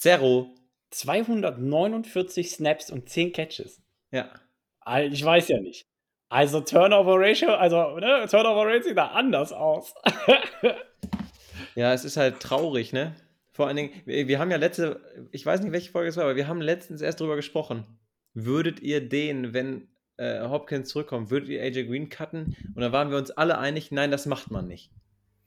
0. 0.03 0.55
249 0.89 2.51
Snaps 2.51 2.91
und 2.91 3.07
10 3.07 3.31
Catches. 3.31 3.81
Ja. 4.11 4.29
Ich 5.11 5.23
weiß 5.23 5.47
ja 5.49 5.59
nicht. 5.59 5.85
Also 6.29 6.61
Turnover 6.61 7.19
Ratio, 7.19 7.53
also 7.53 7.99
ne, 7.99 8.25
Turnover 8.29 8.65
Rate 8.65 8.83
sieht 8.83 8.97
da 8.97 9.07
anders 9.07 9.53
aus. 9.53 9.93
ja, 11.75 11.93
es 11.93 12.05
ist 12.05 12.17
halt 12.17 12.39
traurig, 12.39 12.93
ne? 12.93 13.15
Vor 13.61 13.67
allen 13.67 13.77
Dingen, 13.77 13.91
wir, 14.05 14.27
wir, 14.27 14.39
haben 14.39 14.49
ja 14.49 14.57
letzte, 14.57 15.27
ich 15.29 15.45
weiß 15.45 15.61
nicht, 15.61 15.71
welche 15.71 15.91
Folge 15.91 16.09
es 16.09 16.17
war, 16.17 16.23
aber 16.23 16.35
wir 16.35 16.47
haben 16.47 16.61
letztens 16.61 16.99
erst 16.99 17.19
drüber 17.19 17.35
gesprochen. 17.35 17.85
Würdet 18.33 18.79
ihr 18.79 19.07
den, 19.07 19.53
wenn 19.53 19.87
äh, 20.17 20.41
Hopkins 20.47 20.89
zurückkommt, 20.89 21.29
würdet 21.29 21.47
ihr 21.47 21.61
AJ 21.61 21.85
Green 21.85 22.09
cutten? 22.09 22.57
Und 22.73 22.81
da 22.81 22.91
waren 22.91 23.11
wir 23.11 23.19
uns 23.19 23.29
alle 23.29 23.59
einig, 23.59 23.91
nein, 23.91 24.09
das 24.09 24.25
macht 24.25 24.49
man 24.49 24.67
nicht. 24.67 24.89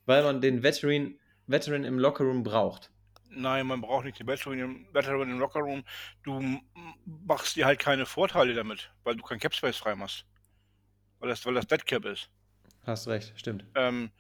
Weil 0.06 0.23
man 0.23 0.40
den 0.40 0.62
Veteran, 0.62 1.18
Veteran 1.49 1.83
im 1.83 1.99
Lockerroom 1.99 2.44
braucht. 2.44 2.92
Nein, 3.30 3.66
man 3.66 3.80
braucht 3.80 4.04
nicht 4.04 4.21
den 4.21 4.28
Veteran 4.28 4.61
im, 4.61 4.87
Veteran 4.92 5.28
im 5.28 5.40
Lockerroom. 5.40 5.83
Du 6.23 6.40
machst 7.26 7.56
dir 7.56 7.66
halt 7.66 7.80
keine 7.80 8.06
Vorteile 8.06 8.54
damit, 8.54 8.92
weil 9.02 9.16
du 9.16 9.25
kein 9.25 9.40
Capspace 9.40 9.76
frei 9.76 9.97
machst. 9.97 10.25
Weil 11.18 11.30
das, 11.30 11.44
weil 11.44 11.54
das 11.54 11.66
Deadcap 11.66 12.04
ist. 12.04 12.30
Hast 12.87 13.09
recht, 13.09 13.33
stimmt. 13.35 13.64
Ähm, 13.75 14.12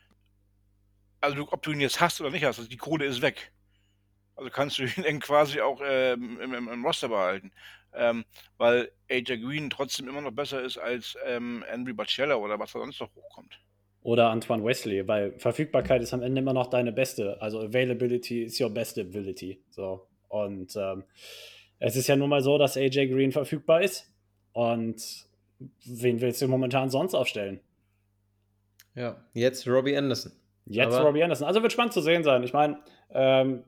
also 1.20 1.46
ob 1.52 1.62
du 1.62 1.70
ihn 1.70 1.80
jetzt 1.80 2.00
hast 2.00 2.20
oder 2.20 2.30
nicht 2.30 2.44
hast, 2.44 2.58
also 2.58 2.68
die 2.68 2.76
Kohle 2.76 3.04
ist 3.04 3.22
weg. 3.22 3.52
Also 4.36 4.50
kannst 4.50 4.78
du 4.78 4.84
ihn 4.84 4.92
dann 5.04 5.20
quasi 5.20 5.60
auch 5.60 5.80
ähm, 5.84 6.38
im, 6.40 6.54
im, 6.54 6.68
im, 6.68 6.84
Roster 6.84 7.08
behalten. 7.08 7.52
Ähm, 7.96 8.24
weil 8.58 8.90
AJ 9.08 9.38
Green 9.38 9.70
trotzdem 9.70 10.08
immer 10.08 10.20
noch 10.20 10.32
besser 10.32 10.62
ist 10.62 10.78
als 10.78 11.16
ähm, 11.24 11.64
Henry 11.68 11.92
Bacella 11.92 12.34
oder 12.34 12.58
was 12.58 12.72
da 12.72 12.80
sonst 12.80 13.00
noch 13.00 13.14
hochkommt. 13.14 13.60
Oder 14.02 14.28
Antoine 14.30 14.64
Wesley, 14.64 15.06
weil 15.06 15.32
Verfügbarkeit 15.38 16.02
ist 16.02 16.12
am 16.12 16.22
Ende 16.22 16.40
immer 16.40 16.52
noch 16.52 16.66
deine 16.66 16.92
beste. 16.92 17.40
Also 17.40 17.60
Availability 17.60 18.42
ist 18.42 18.60
your 18.60 18.68
best 18.68 18.98
ability. 18.98 19.62
So. 19.70 20.06
Und 20.28 20.76
ähm, 20.76 21.04
es 21.78 21.96
ist 21.96 22.08
ja 22.08 22.16
nun 22.16 22.28
mal 22.28 22.42
so, 22.42 22.58
dass 22.58 22.76
AJ 22.76 23.08
Green 23.08 23.32
verfügbar 23.32 23.82
ist. 23.82 24.12
Und 24.52 25.26
wen 25.86 26.20
willst 26.20 26.42
du 26.42 26.48
momentan 26.48 26.90
sonst 26.90 27.14
aufstellen? 27.14 27.60
Ja, 28.94 29.16
jetzt 29.32 29.66
Robbie 29.66 29.96
Anderson. 29.96 30.32
Jetzt 30.66 30.94
Aber 30.94 31.06
Robbie 31.06 31.22
Anderson. 31.22 31.46
Also 31.46 31.62
wird 31.62 31.72
spannend 31.72 31.92
zu 31.92 32.00
sehen 32.00 32.24
sein. 32.24 32.42
Ich 32.42 32.52
meine, 32.52 32.78
ähm, 33.10 33.64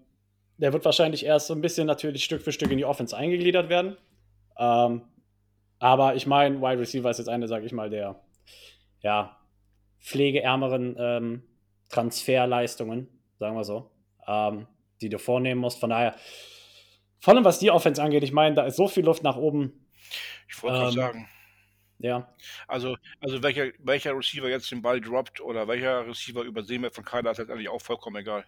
der 0.59 0.73
wird 0.73 0.85
wahrscheinlich 0.85 1.25
erst 1.25 1.49
so 1.49 1.55
ein 1.55 1.61
bisschen 1.61 1.87
natürlich 1.87 2.25
Stück 2.25 2.43
für 2.43 2.53
Stück 2.53 2.71
in 2.71 2.79
die 2.79 2.85
Offense 2.85 3.17
eingegliedert 3.17 3.69
werden. 3.69 3.97
Ähm, 4.59 5.03
aber 5.79 6.15
ich 6.15 6.27
meine, 6.27 6.61
Wide 6.61 6.79
Receiver 6.79 7.11
ist 7.11 7.19
jetzt 7.19 7.29
eine, 7.29 7.49
sage 7.49 7.67
ich 7.67 7.73
mal, 7.73 7.91
der 7.91 8.21
ja, 9.01 9.37
pflegeärmeren 10.01 10.97
ähm, 10.99 11.43
Transferleistungen, 11.89 13.09
sagen 13.39 13.57
wir 13.57 13.65
so, 13.65 13.91
ähm, 14.27 14.67
die 15.01 15.09
du 15.09 15.19
vornehmen 15.19 15.61
musst. 15.61 15.79
Von 15.79 15.91
daher, 15.91 16.15
vor 17.21 17.35
allem 17.35 17.45
was 17.45 17.59
die 17.59 17.71
Offense 17.71 18.03
angeht, 18.03 18.25
ich 18.25 18.33
meine, 18.33 18.55
da 18.55 18.65
ist 18.65 18.77
so 18.77 18.89
viel 18.89 19.05
Luft 19.05 19.23
nach 19.23 19.37
oben. 19.37 19.87
Ich 20.49 20.63
wollte 20.63 20.87
ähm, 20.87 20.91
sagen. 20.91 21.29
Ja. 21.99 22.35
Also, 22.69 22.97
also 23.21 23.43
welcher, 23.43 23.73
welcher 23.79 24.17
Receiver 24.17 24.49
jetzt 24.49 24.71
den 24.71 24.83
Ball 24.83 25.01
droppt 25.01 25.41
oder 25.41 25.67
welcher 25.67 26.07
Receiver 26.07 26.43
übersehen 26.43 26.83
wird 26.83 26.95
von 26.95 27.05
Kyler, 27.05 27.31
ist 27.31 27.39
letztendlich 27.39 27.69
auch 27.69 27.81
vollkommen 27.81 28.17
egal. 28.17 28.45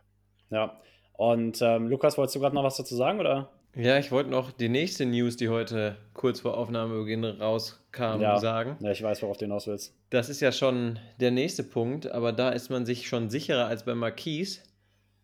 Ja. 0.50 0.80
Und 1.18 1.60
ähm, 1.62 1.88
Lukas, 1.88 2.16
wolltest 2.16 2.36
du 2.36 2.40
gerade 2.40 2.54
noch 2.54 2.62
was 2.62 2.76
dazu 2.76 2.94
sagen, 2.94 3.18
oder? 3.18 3.50
Ja, 3.74 3.98
ich 3.98 4.12
wollte 4.12 4.30
noch 4.30 4.52
die 4.52 4.68
nächste 4.68 5.04
News, 5.04 5.36
die 5.36 5.48
heute 5.48 5.96
kurz 6.14 6.38
vor 6.38 6.56
Aufnahmebeginn 6.56 7.24
rauskam, 7.24 8.20
ja. 8.20 8.38
sagen. 8.38 8.76
Ja, 8.78 8.92
ich 8.92 9.02
weiß, 9.02 9.20
worauf 9.22 9.36
du 9.36 9.44
hinaus 9.44 9.66
willst. 9.66 9.96
Das 10.10 10.28
ist 10.28 10.38
ja 10.38 10.52
schon 10.52 11.00
der 11.18 11.32
nächste 11.32 11.64
Punkt, 11.64 12.06
aber 12.06 12.30
da 12.30 12.50
ist 12.50 12.70
man 12.70 12.86
sich 12.86 13.08
schon 13.08 13.30
sicherer 13.30 13.66
als 13.66 13.84
bei 13.84 13.96
Marquise, 13.96 14.60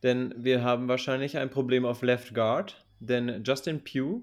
denn 0.02 0.34
wir 0.36 0.64
haben 0.64 0.88
wahrscheinlich 0.88 1.38
ein 1.38 1.48
Problem 1.48 1.86
auf 1.86 2.02
Left 2.02 2.34
Guard, 2.34 2.84
denn 2.98 3.44
Justin 3.44 3.84
Pugh 3.84 4.22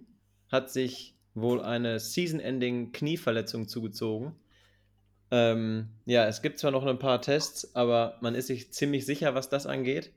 hat 0.52 0.70
sich 0.70 1.16
wohl 1.36 1.62
eine 1.62 2.02
Season-Ending 2.02 2.92
Knieverletzung 2.92 3.70
zugezogen. 3.70 4.36
Ähm, 5.32 5.88
ja, 6.06 6.28
es 6.28 6.42
gibt 6.42 6.60
zwar 6.60 6.72
noch 6.72 6.86
ein 6.86 7.00
paar 7.00 7.22
Tests, 7.22 7.78
aber 7.78 8.18
man 8.20 8.36
ist 8.36 8.48
sich 8.48 8.74
ziemlich 8.74 9.06
sicher, 9.06 9.36
was 9.36 9.48
das 9.48 9.66
angeht. 9.66 10.12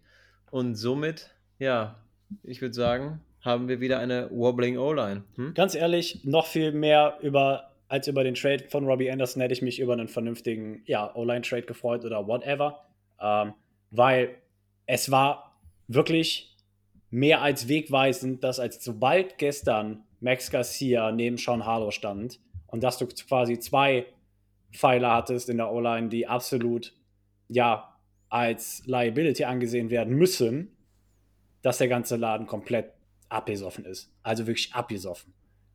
Und 0.50 0.76
somit, 0.76 1.33
ja, 1.58 1.96
ich 2.42 2.60
würde 2.60 2.74
sagen, 2.74 3.20
haben 3.40 3.68
wir 3.68 3.80
wieder 3.80 3.98
eine 3.98 4.30
wobbling 4.30 4.78
O-Line. 4.78 5.24
Hm? 5.36 5.54
Ganz 5.54 5.74
ehrlich, 5.74 6.24
noch 6.24 6.46
viel 6.46 6.72
mehr 6.72 7.18
über 7.20 7.70
als 7.88 8.08
über 8.08 8.24
den 8.24 8.34
Trade 8.34 8.64
von 8.68 8.86
Robbie 8.86 9.10
Anderson 9.10 9.42
hätte 9.42 9.52
ich 9.52 9.62
mich 9.62 9.78
über 9.78 9.92
einen 9.92 10.08
vernünftigen 10.08 10.82
ja, 10.86 11.14
O-Line-Trade 11.14 11.62
gefreut 11.62 12.04
oder 12.04 12.26
whatever. 12.26 12.80
Ähm, 13.20 13.52
weil 13.90 14.36
es 14.86 15.10
war 15.10 15.60
wirklich 15.86 16.56
mehr 17.10 17.42
als 17.42 17.68
wegweisend, 17.68 18.42
dass 18.42 18.58
als 18.58 18.82
sobald 18.82 19.38
gestern 19.38 20.02
Max 20.20 20.50
Garcia 20.50 21.12
neben 21.12 21.36
Sean 21.36 21.64
Harlow 21.64 21.90
stand 21.90 22.40
und 22.66 22.82
dass 22.82 22.98
du 22.98 23.06
quasi 23.06 23.58
zwei 23.58 24.06
Pfeiler 24.72 25.12
hattest 25.12 25.48
in 25.48 25.58
der 25.58 25.70
O-Line, 25.70 26.08
die 26.08 26.26
absolut 26.26 26.92
ja 27.48 27.96
als 28.28 28.82
Liability 28.86 29.44
angesehen 29.44 29.90
werden 29.90 30.14
müssen, 30.14 30.73
dass 31.64 31.78
der 31.78 31.88
ganze 31.88 32.16
Laden 32.16 32.46
komplett 32.46 32.92
abgesoffen 33.30 33.86
ist. 33.86 34.12
Also 34.22 34.46
wirklich 34.46 34.74
abgesoffen. 34.74 35.32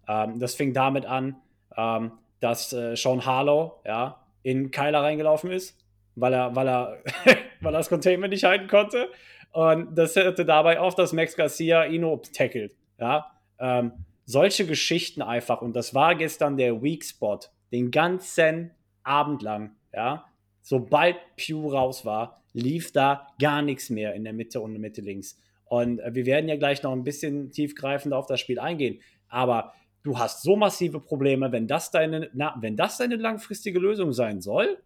Ähm, 0.07 0.39
das 0.39 0.53
fing 0.53 0.71
damit 0.71 1.05
an, 1.05 1.35
ähm, 1.75 2.11
dass 2.39 2.71
äh, 2.73 2.95
Sean 2.95 3.25
Harlow 3.25 3.81
ja, 3.83 4.23
in 4.43 4.69
Kyler 4.69 5.01
reingelaufen 5.01 5.51
ist, 5.51 5.75
weil 6.15 6.33
er, 6.33 6.55
weil 6.55 6.67
er, 6.67 6.97
weil 7.61 7.73
er 7.73 7.79
das 7.79 7.89
Containment 7.89 8.31
nicht 8.31 8.43
halten 8.43 8.67
konnte. 8.67 9.09
Und 9.51 9.95
das 9.95 10.15
hörte 10.15 10.45
dabei 10.45 10.79
auf, 10.79 10.93
dass 10.93 11.11
Max 11.11 11.35
Garcia 11.35 11.85
ihn 11.85 12.05
tackelt. 12.33 12.75
Ja? 12.99 13.31
Ähm, 13.57 13.93
solche 14.25 14.67
Geschichten 14.67 15.23
einfach. 15.23 15.63
Und 15.63 15.75
das 15.75 15.95
war 15.95 16.13
gestern 16.13 16.55
der 16.55 16.83
Weak 16.83 17.03
Spot. 17.03 17.39
Den 17.71 17.89
ganzen 17.89 18.69
Abend 19.01 19.41
lang. 19.41 19.71
Ja? 19.91 20.25
Sobald 20.61 21.17
Pew 21.35 21.67
raus 21.71 22.05
war, 22.05 22.43
lief 22.53 22.91
da 22.91 23.27
gar 23.39 23.63
nichts 23.63 23.89
mehr 23.89 24.13
in 24.13 24.23
der 24.23 24.33
Mitte 24.33 24.61
und 24.61 24.77
Mitte 24.77 25.01
links. 25.01 25.35
Und 25.69 25.99
äh, 25.99 26.13
wir 26.13 26.25
werden 26.25 26.49
ja 26.49 26.57
gleich 26.57 26.83
noch 26.83 26.91
ein 26.91 27.03
bisschen 27.03 27.51
tiefgreifender 27.51 28.17
auf 28.17 28.25
das 28.25 28.39
Spiel 28.39 28.59
eingehen. 28.59 28.99
Aber 29.27 29.73
du 30.03 30.17
hast 30.17 30.41
so 30.41 30.55
massive 30.55 30.99
Probleme, 30.99 31.51
wenn 31.51 31.67
das 31.67 31.91
deine, 31.91 32.29
na, 32.33 32.55
wenn 32.59 32.75
das 32.75 32.97
deine 32.97 33.15
langfristige 33.15 33.79
Lösung 33.79 34.11
sein 34.11 34.41
soll, 34.41 34.81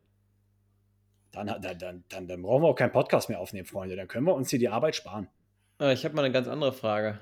dann, 1.31 1.47
dann, 1.47 1.79
dann, 1.79 2.03
dann, 2.09 2.27
dann 2.27 2.41
brauchen 2.43 2.61
wir 2.61 2.67
auch 2.67 2.75
keinen 2.75 2.91
Podcast 2.91 3.29
mehr 3.29 3.39
aufnehmen, 3.39 3.65
Freunde. 3.65 3.95
Dann 3.95 4.07
können 4.07 4.27
wir 4.27 4.35
uns 4.35 4.51
hier 4.51 4.59
die 4.59 4.69
Arbeit 4.69 4.95
sparen. 4.95 5.27
Äh, 5.79 5.93
ich 5.93 6.05
habe 6.05 6.15
mal 6.15 6.23
eine 6.23 6.33
ganz 6.33 6.47
andere 6.47 6.73
Frage. 6.73 7.19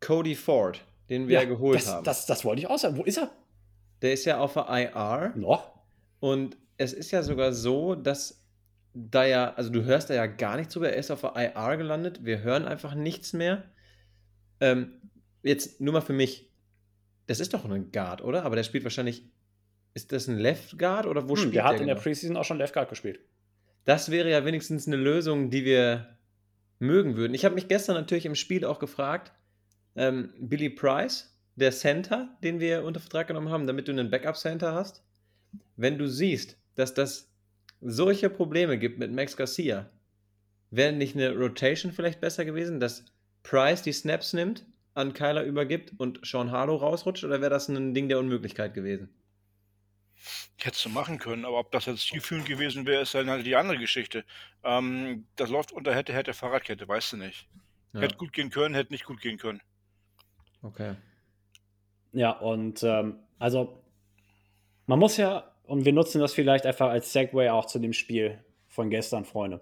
Cody 0.00 0.34
Ford, 0.34 0.84
den 1.08 1.28
wir 1.28 1.40
ja, 1.40 1.44
geholt 1.44 1.78
das, 1.78 1.92
haben. 1.92 2.04
Das, 2.04 2.26
das 2.26 2.44
wollte 2.44 2.62
ich 2.62 2.66
auch 2.68 2.78
sagen. 2.78 2.96
Wo 2.96 3.04
ist 3.04 3.18
er? 3.18 3.30
Der 4.02 4.12
ist 4.12 4.24
ja 4.24 4.38
auf 4.38 4.54
der 4.54 4.66
IR. 4.68 5.32
Noch? 5.36 5.70
Und 6.18 6.56
es 6.76 6.92
ist 6.92 7.10
ja 7.10 7.22
sogar 7.22 7.52
so, 7.52 7.94
dass 7.94 8.43
da 8.94 9.24
ja, 9.24 9.52
also 9.54 9.70
du 9.70 9.84
hörst 9.84 10.08
da 10.08 10.14
ja 10.14 10.26
gar 10.26 10.56
nichts 10.56 10.72
drüber. 10.72 10.90
Er 10.90 10.96
ist 10.96 11.10
auf 11.10 11.22
der 11.22 11.34
IR 11.36 11.76
gelandet. 11.76 12.24
Wir 12.24 12.42
hören 12.42 12.64
einfach 12.64 12.94
nichts 12.94 13.32
mehr. 13.32 13.64
Ähm, 14.60 14.92
jetzt 15.42 15.80
nur 15.80 15.92
mal 15.92 16.00
für 16.00 16.12
mich. 16.12 16.50
Das 17.26 17.40
ist 17.40 17.54
doch 17.54 17.64
ein 17.64 17.90
Guard, 17.90 18.22
oder? 18.22 18.44
Aber 18.44 18.56
der 18.56 18.62
spielt 18.62 18.84
wahrscheinlich 18.84 19.24
ist 19.94 20.12
das 20.12 20.28
ein 20.28 20.38
Left 20.38 20.78
Guard 20.78 21.06
oder 21.06 21.28
wo 21.28 21.34
hm, 21.34 21.36
spielt 21.36 21.54
der? 21.54 21.62
Der 21.62 21.64
hat 21.64 21.74
in 21.74 21.86
genau? 21.86 21.94
der 21.94 22.02
Preseason 22.02 22.36
auch 22.36 22.44
schon 22.44 22.58
Left 22.58 22.74
Guard 22.74 22.88
gespielt. 22.88 23.20
Das 23.84 24.10
wäre 24.10 24.30
ja 24.30 24.44
wenigstens 24.44 24.86
eine 24.86 24.96
Lösung, 24.96 25.50
die 25.50 25.64
wir 25.64 26.18
mögen 26.78 27.16
würden. 27.16 27.34
Ich 27.34 27.44
habe 27.44 27.54
mich 27.54 27.68
gestern 27.68 27.94
natürlich 27.94 28.26
im 28.26 28.34
Spiel 28.34 28.64
auch 28.64 28.78
gefragt, 28.78 29.32
ähm, 29.96 30.32
Billy 30.38 30.70
Price, 30.70 31.38
der 31.54 31.70
Center, 31.70 32.36
den 32.42 32.58
wir 32.60 32.82
unter 32.84 33.00
Vertrag 33.00 33.28
genommen 33.28 33.50
haben, 33.50 33.66
damit 33.66 33.86
du 33.86 33.92
einen 33.92 34.10
Backup-Center 34.10 34.74
hast, 34.74 35.04
wenn 35.76 35.98
du 35.98 36.08
siehst, 36.08 36.56
dass 36.74 36.94
das 36.94 37.32
solche 37.80 38.30
Probleme 38.30 38.78
gibt 38.78 38.98
mit 38.98 39.12
Max 39.12 39.36
Garcia, 39.36 39.90
wäre 40.70 40.92
nicht 40.92 41.14
eine 41.14 41.36
Rotation 41.36 41.92
vielleicht 41.92 42.20
besser 42.20 42.44
gewesen, 42.44 42.80
dass 42.80 43.04
Price 43.42 43.82
die 43.82 43.92
Snaps 43.92 44.32
nimmt, 44.32 44.66
an 44.94 45.12
Kyler 45.12 45.44
übergibt 45.44 45.92
und 45.98 46.24
Sean 46.24 46.50
Harlow 46.50 46.76
rausrutscht, 46.76 47.24
oder 47.24 47.40
wäre 47.40 47.50
das 47.50 47.68
ein 47.68 47.94
Ding 47.94 48.08
der 48.08 48.18
Unmöglichkeit 48.18 48.74
gewesen? 48.74 49.08
Hättest 50.56 50.84
du 50.84 50.88
machen 50.88 51.18
können, 51.18 51.44
aber 51.44 51.58
ob 51.58 51.72
das 51.72 51.86
jetzt 51.86 52.06
zielführend 52.06 52.46
gewesen 52.46 52.86
wäre, 52.86 53.02
ist 53.02 53.14
dann 53.14 53.28
halt 53.28 53.44
die 53.44 53.56
andere 53.56 53.76
Geschichte. 53.76 54.24
Ähm, 54.62 55.26
das 55.36 55.50
läuft 55.50 55.72
unter 55.72 55.94
hätte, 55.94 56.14
hätte 56.14 56.32
Fahrradkette, 56.32 56.88
weißt 56.88 57.12
du 57.12 57.16
nicht. 57.18 57.48
Ja. 57.92 58.00
Hätte 58.00 58.16
gut 58.16 58.32
gehen 58.32 58.50
können, 58.50 58.74
hätte 58.74 58.92
nicht 58.92 59.04
gut 59.04 59.20
gehen 59.20 59.36
können. 59.36 59.60
Okay. 60.62 60.94
Ja, 62.12 62.30
und 62.30 62.82
ähm, 62.82 63.18
also 63.38 63.82
man 64.86 64.98
muss 64.98 65.16
ja, 65.16 65.53
und 65.66 65.84
wir 65.84 65.92
nutzen 65.92 66.20
das 66.20 66.34
vielleicht 66.34 66.66
einfach 66.66 66.90
als 66.90 67.12
Segway 67.12 67.48
auch 67.50 67.66
zu 67.66 67.78
dem 67.78 67.92
Spiel 67.92 68.38
von 68.68 68.90
gestern, 68.90 69.24
Freunde. 69.24 69.60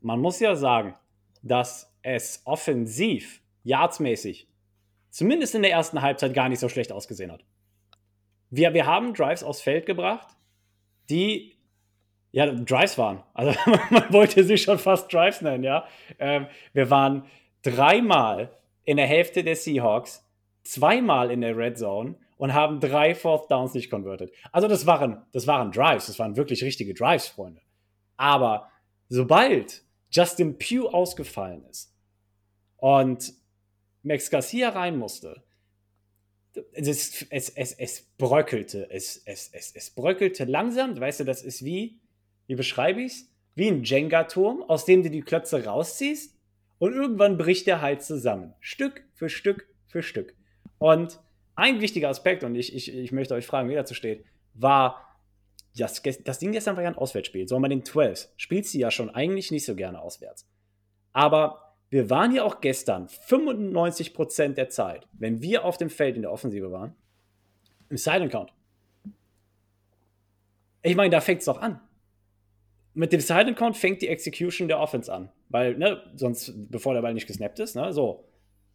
Man 0.00 0.20
muss 0.20 0.40
ja 0.40 0.56
sagen, 0.56 0.94
dass 1.42 1.94
es 2.02 2.42
offensiv, 2.44 3.40
yardsmäßig, 3.64 4.48
zumindest 5.10 5.54
in 5.54 5.62
der 5.62 5.72
ersten 5.72 6.02
Halbzeit 6.02 6.34
gar 6.34 6.48
nicht 6.48 6.60
so 6.60 6.68
schlecht 6.68 6.92
ausgesehen 6.92 7.32
hat 7.32 7.44
wir, 8.50 8.74
wir 8.74 8.86
haben 8.86 9.14
Drives 9.14 9.42
aufs 9.42 9.62
Feld 9.62 9.86
gebracht, 9.86 10.28
die 11.08 11.56
ja 12.32 12.46
Drives 12.46 12.98
waren. 12.98 13.22
Also 13.32 13.58
man 13.90 14.12
wollte 14.12 14.44
sie 14.44 14.58
schon 14.58 14.78
fast 14.78 15.12
Drives 15.12 15.40
nennen, 15.40 15.64
ja. 15.64 15.86
Ähm, 16.18 16.46
wir 16.72 16.90
waren 16.90 17.24
dreimal 17.62 18.50
in 18.84 18.96
der 18.96 19.06
Hälfte 19.06 19.42
der 19.44 19.56
Seahawks, 19.56 20.28
zweimal 20.64 21.30
in 21.30 21.40
der 21.40 21.56
Red 21.56 21.78
Zone 21.78 22.16
und 22.40 22.54
haben 22.54 22.80
drei 22.80 23.14
Fourth 23.14 23.50
Downs 23.50 23.74
nicht 23.74 23.90
converted. 23.90 24.32
Also 24.50 24.66
das 24.66 24.86
waren, 24.86 25.26
das 25.32 25.46
waren 25.46 25.72
Drives, 25.72 26.06
das 26.06 26.18
waren 26.18 26.36
wirklich 26.36 26.64
richtige 26.64 26.94
Drives, 26.94 27.28
Freunde. 27.28 27.60
Aber 28.16 28.70
sobald 29.10 29.84
Justin 30.10 30.56
Pugh 30.56 30.88
ausgefallen 30.88 31.66
ist 31.66 31.94
und 32.78 33.34
Max 34.02 34.30
Garcia 34.30 34.70
rein 34.70 34.96
musste, 34.96 35.42
es, 36.72 37.26
es, 37.28 37.50
es, 37.50 37.74
es 37.74 38.06
bröckelte. 38.16 38.90
Es, 38.90 39.18
es, 39.26 39.50
es, 39.52 39.72
es 39.76 39.90
bröckelte 39.90 40.46
langsam. 40.46 40.98
Weißt 40.98 41.20
du, 41.20 41.24
das 41.24 41.42
ist 41.42 41.62
wie, 41.62 42.00
wie 42.46 42.54
beschreibe 42.54 43.02
ich 43.02 43.12
es? 43.12 43.28
Wie 43.54 43.68
ein 43.68 43.84
Jenga-Turm, 43.84 44.62
aus 44.62 44.86
dem 44.86 45.02
du 45.02 45.10
die 45.10 45.20
Klötze 45.20 45.66
rausziehst 45.66 46.34
und 46.78 46.94
irgendwann 46.94 47.36
bricht 47.36 47.66
der 47.66 47.82
halt 47.82 48.02
zusammen. 48.02 48.54
Stück 48.60 49.04
für 49.12 49.28
Stück 49.28 49.68
für 49.88 50.02
Stück. 50.02 50.34
Und 50.78 51.20
ein 51.56 51.80
wichtiger 51.80 52.08
Aspekt, 52.08 52.44
und 52.44 52.54
ich, 52.54 52.74
ich, 52.74 52.94
ich 52.94 53.12
möchte 53.12 53.34
euch 53.34 53.46
fragen, 53.46 53.68
wie 53.68 53.74
dazu 53.74 53.94
steht, 53.94 54.24
war, 54.54 55.18
das, 55.76 56.02
das 56.24 56.38
Ding 56.38 56.52
gestern 56.52 56.76
war 56.76 56.82
ja 56.82 56.90
ein 56.90 56.96
Auswärtsspiel. 56.96 57.46
So, 57.46 57.58
man 57.58 57.70
den 57.70 57.84
12 57.84 58.28
spielt 58.36 58.66
sie 58.66 58.80
ja 58.80 58.90
schon 58.90 59.10
eigentlich 59.10 59.50
nicht 59.50 59.64
so 59.64 59.74
gerne 59.74 60.00
auswärts. 60.00 60.46
Aber 61.12 61.76
wir 61.90 62.08
waren 62.08 62.32
ja 62.34 62.44
auch 62.44 62.60
gestern 62.60 63.08
95% 63.08 64.54
der 64.54 64.68
Zeit, 64.68 65.08
wenn 65.12 65.42
wir 65.42 65.64
auf 65.64 65.76
dem 65.76 65.90
Feld 65.90 66.16
in 66.16 66.22
der 66.22 66.32
Offensive 66.32 66.70
waren, 66.70 66.94
im 67.88 67.96
Silent 67.96 68.30
Count. 68.30 68.52
Ich 70.82 70.96
meine, 70.96 71.10
da 71.10 71.20
fängt 71.20 71.40
es 71.40 71.46
doch 71.46 71.60
an. 71.60 71.80
Mit 72.94 73.12
dem 73.12 73.20
Silent 73.20 73.56
Count 73.58 73.76
fängt 73.76 74.02
die 74.02 74.08
Execution 74.08 74.68
der 74.68 74.80
Offense 74.80 75.12
an. 75.12 75.30
Weil, 75.48 75.76
ne, 75.76 76.02
sonst, 76.14 76.54
bevor 76.70 76.94
der 76.94 77.02
Ball 77.02 77.12
nicht 77.12 77.26
gesnappt 77.26 77.58
ist, 77.58 77.74
ne, 77.74 77.92
so. 77.92 78.24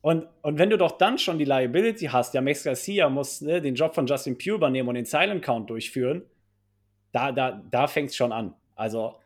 Und, 0.06 0.28
und 0.44 0.60
wenn 0.60 0.70
du 0.70 0.78
doch 0.78 1.00
dann 1.00 1.18
schon 1.18 1.40
die 1.40 1.46
Liability 1.46 2.06
hast, 2.06 2.36
ja, 2.36 2.42
Max 2.42 2.64
Garcia 2.64 3.10
muss 3.10 3.42
ne, 3.42 3.60
den 3.60 3.74
Job 3.74 3.96
von 3.96 4.06
Justin 4.06 4.38
Pugh 4.38 4.54
übernehmen 4.54 4.88
und 4.88 4.94
den 4.94 5.06
Silent 5.06 5.44
Count 5.44 5.68
durchführen, 5.68 6.22
da, 7.12 7.32
da, 7.32 7.64
da 7.72 7.88
fängt 7.88 8.12
es 8.12 8.16
schon 8.16 8.32
an. 8.32 8.54
Also, 8.76 9.20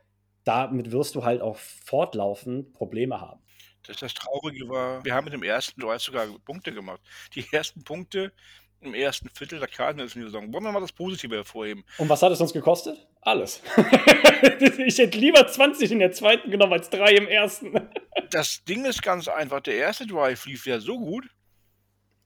damit 0.45 0.93
wirst 0.93 1.15
du 1.15 1.25
halt 1.25 1.41
auch 1.41 1.57
fortlaufend 1.57 2.71
Probleme 2.71 3.19
haben. 3.19 3.41
Das, 3.83 3.97
das 3.97 4.13
Traurige 4.13 4.69
war, 4.69 5.03
wir 5.03 5.13
haben 5.13 5.25
mit 5.25 5.33
dem 5.33 5.43
ersten 5.43 5.81
Drive 5.81 6.01
sogar 6.01 6.27
Punkte 6.45 6.71
gemacht. 6.71 7.01
Die 7.35 7.45
ersten 7.51 7.83
Punkte 7.83 8.31
im 8.79 8.93
ersten 8.93 9.27
Viertel 9.31 9.59
der 9.59 9.67
Cardinals 9.67 10.15
in 10.15 10.21
der 10.21 10.29
Saison. 10.29 10.53
Wollen 10.53 10.63
wir 10.63 10.71
mal 10.71 10.79
das 10.79 10.93
Positive 10.93 11.35
hervorheben. 11.35 11.83
Und 11.97 12.07
was 12.07 12.21
hat 12.21 12.31
es 12.31 12.39
uns 12.39 12.53
gekostet? 12.53 13.05
Alles. 13.21 13.61
ich 14.77 14.97
hätte 14.97 15.17
lieber 15.17 15.45
20 15.45 15.91
in 15.91 15.99
der 15.99 16.11
zweiten 16.11 16.49
genommen 16.51 16.73
als 16.73 16.89
3 16.89 17.11
im 17.11 17.27
ersten. 17.27 17.89
Das 18.31 18.63
Ding 18.63 18.85
ist 18.85 19.01
ganz 19.01 19.27
einfach. 19.27 19.59
Der 19.61 19.75
erste 19.75 20.05
Drive 20.05 20.45
lief 20.45 20.67
ja 20.67 20.79
so 20.79 20.99
gut, 20.99 21.27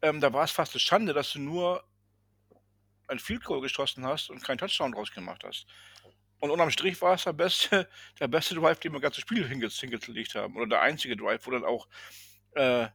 ähm, 0.02 0.20
da 0.20 0.34
war 0.34 0.44
es 0.44 0.52
fast 0.52 0.74
eine 0.74 0.82
Schande, 0.82 1.14
dass 1.14 1.32
du 1.32 1.40
nur 1.40 1.82
ein 3.08 3.20
Field 3.20 3.44
Goal 3.46 3.62
geschossen 3.62 4.06
hast 4.06 4.30
und 4.30 4.44
keinen 4.44 4.58
Touchdown 4.58 4.92
draus 4.92 5.12
gemacht 5.12 5.44
hast. 5.46 5.66
Und 6.42 6.52
unterm 6.52 6.72
Strich 6.72 7.02
war 7.02 7.14
es 7.14 7.24
der 7.24 7.32
beste, 7.32 7.88
der 8.20 8.28
beste 8.28 8.56
Drive, 8.56 8.80
den 8.82 8.92
wir 8.92 9.00
ganze 9.00 9.22
Spiel 9.22 9.48
hingelegt 9.48 10.36
haben. 10.36 10.58
Oder 10.58 10.68
der 10.68 10.82
einzige 10.82 11.16
Drive, 11.16 11.48
wo 11.48 11.52
dann 11.52 11.64
auch 11.64 11.88
äh, 12.56 12.88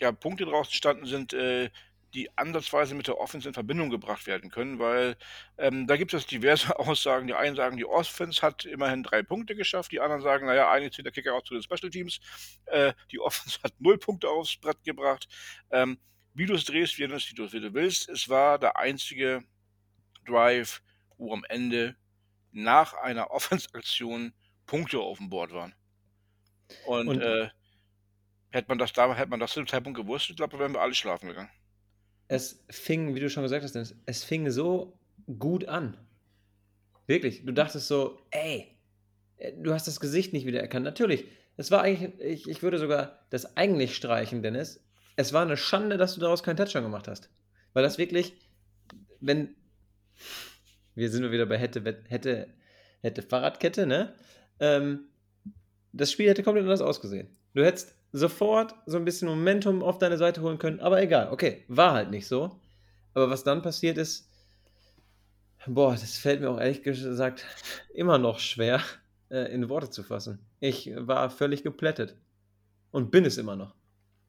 ja, 0.00 0.12
Punkte 0.12 0.44
draus 0.44 0.66
entstanden 0.68 1.06
sind, 1.06 1.32
äh, 1.34 1.70
die 2.14 2.36
ansatzweise 2.36 2.94
mit 2.94 3.06
der 3.06 3.18
Offense 3.18 3.46
in 3.46 3.54
Verbindung 3.54 3.90
gebracht 3.90 4.26
werden 4.26 4.50
können, 4.50 4.78
weil 4.78 5.16
ähm, 5.58 5.86
da 5.86 5.96
gibt 5.96 6.12
es 6.12 6.26
diverse 6.26 6.76
Aussagen. 6.78 7.26
Die 7.26 7.34
einen 7.34 7.56
sagen, 7.56 7.76
die 7.76 7.84
Offense 7.84 8.42
hat 8.42 8.64
immerhin 8.64 9.02
drei 9.02 9.22
Punkte 9.22 9.54
geschafft, 9.54 9.92
die 9.92 10.00
anderen 10.00 10.22
sagen, 10.22 10.46
naja, 10.46 10.70
eigentlich 10.70 10.92
zählt 10.92 11.06
der 11.06 11.12
Kicker 11.12 11.34
auch 11.34 11.42
zu 11.42 11.54
den 11.54 11.62
Special 11.62 11.90
Teams. 11.90 12.20
Äh, 12.66 12.94
die 13.12 13.20
Offense 13.20 13.60
hat 13.62 13.74
null 13.78 13.98
Punkte 13.98 14.28
aufs 14.28 14.56
Brett 14.56 14.82
gebracht. 14.84 15.28
Ähm, 15.70 15.98
wie 16.34 16.46
du 16.46 16.54
es 16.54 16.64
drehst, 16.64 16.98
wie 16.98 17.06
du 17.06 17.14
es 17.14 17.30
wie 17.30 17.60
du 17.60 17.74
willst, 17.74 18.08
es 18.08 18.28
war 18.28 18.58
der 18.58 18.76
einzige 18.76 19.44
Drive, 20.26 20.82
wo 21.16 21.32
am 21.32 21.44
Ende 21.48 21.96
nach 22.50 22.94
einer 22.94 23.30
Offense-Aktion 23.30 24.34
Punkte 24.66 25.00
auf 25.00 25.18
dem 25.18 25.30
Board 25.30 25.52
waren. 25.52 25.74
Und, 26.86 27.08
Und 27.08 27.20
äh, 27.20 27.50
hätte 28.50 28.68
man 28.68 28.78
das 28.78 28.92
da, 28.92 29.12
hätte 29.14 29.30
man 29.30 29.40
das 29.40 29.52
zu 29.52 29.60
dem 29.60 29.66
Zeitpunkt 29.66 29.98
gewusst, 29.98 30.30
ich 30.30 30.36
glaube, 30.36 30.58
wären 30.58 30.72
wir 30.72 30.80
alle 30.80 30.94
schlafen 30.94 31.28
gegangen 31.28 31.50
es 32.30 32.62
fing, 32.70 33.16
wie 33.16 33.20
du 33.20 33.28
schon 33.28 33.42
gesagt 33.42 33.64
hast, 33.64 33.94
es 34.06 34.24
fing 34.24 34.50
so 34.50 34.96
gut 35.40 35.66
an. 35.66 35.96
Wirklich. 37.08 37.44
Du 37.44 37.52
dachtest 37.52 37.88
so, 37.88 38.20
ey, 38.30 38.78
du 39.56 39.74
hast 39.74 39.88
das 39.88 39.98
Gesicht 39.98 40.32
nicht 40.32 40.46
wiedererkannt. 40.46 40.84
Natürlich, 40.84 41.24
es 41.56 41.72
war 41.72 41.82
eigentlich, 41.82 42.20
ich, 42.20 42.48
ich 42.48 42.62
würde 42.62 42.78
sogar 42.78 43.26
das 43.30 43.56
eigentlich 43.56 43.96
streichen, 43.96 44.44
Dennis. 44.44 44.80
Es 45.16 45.32
war 45.32 45.42
eine 45.42 45.56
Schande, 45.56 45.96
dass 45.96 46.14
du 46.14 46.20
daraus 46.20 46.44
keinen 46.44 46.56
Touchdown 46.56 46.84
gemacht 46.84 47.08
hast. 47.08 47.30
Weil 47.72 47.82
das 47.82 47.98
wirklich, 47.98 48.34
wenn, 49.18 49.56
wir 50.94 51.10
sind 51.10 51.28
wieder 51.32 51.46
bei 51.46 51.58
hätte, 51.58 51.82
hätte, 52.06 52.46
hätte 53.00 53.22
Fahrradkette, 53.22 53.86
ne? 53.86 54.14
Ähm, 54.60 55.08
das 55.92 56.12
Spiel 56.12 56.28
hätte 56.28 56.44
komplett 56.44 56.62
anders 56.62 56.80
ausgesehen. 56.80 57.26
Du 57.54 57.64
hättest 57.64 57.96
sofort 58.12 58.74
so 58.86 58.96
ein 58.96 59.04
bisschen 59.04 59.28
Momentum 59.28 59.82
auf 59.82 59.98
deine 59.98 60.18
Seite 60.18 60.42
holen 60.42 60.58
können, 60.58 60.80
aber 60.80 61.02
egal, 61.02 61.30
okay, 61.30 61.64
war 61.68 61.92
halt 61.92 62.10
nicht 62.10 62.26
so. 62.26 62.58
Aber 63.14 63.30
was 63.30 63.44
dann 63.44 63.62
passiert 63.62 63.98
ist, 63.98 64.28
boah, 65.66 65.92
das 65.92 66.18
fällt 66.18 66.40
mir 66.40 66.50
auch 66.50 66.60
ehrlich 66.60 66.82
gesagt 66.82 67.44
immer 67.94 68.18
noch 68.18 68.38
schwer 68.38 68.80
äh, 69.30 69.52
in 69.52 69.68
Worte 69.68 69.90
zu 69.90 70.02
fassen. 70.02 70.38
Ich 70.60 70.90
war 70.96 71.30
völlig 71.30 71.62
geplättet 71.62 72.16
und 72.90 73.10
bin 73.10 73.24
es 73.24 73.38
immer 73.38 73.56
noch. 73.56 73.74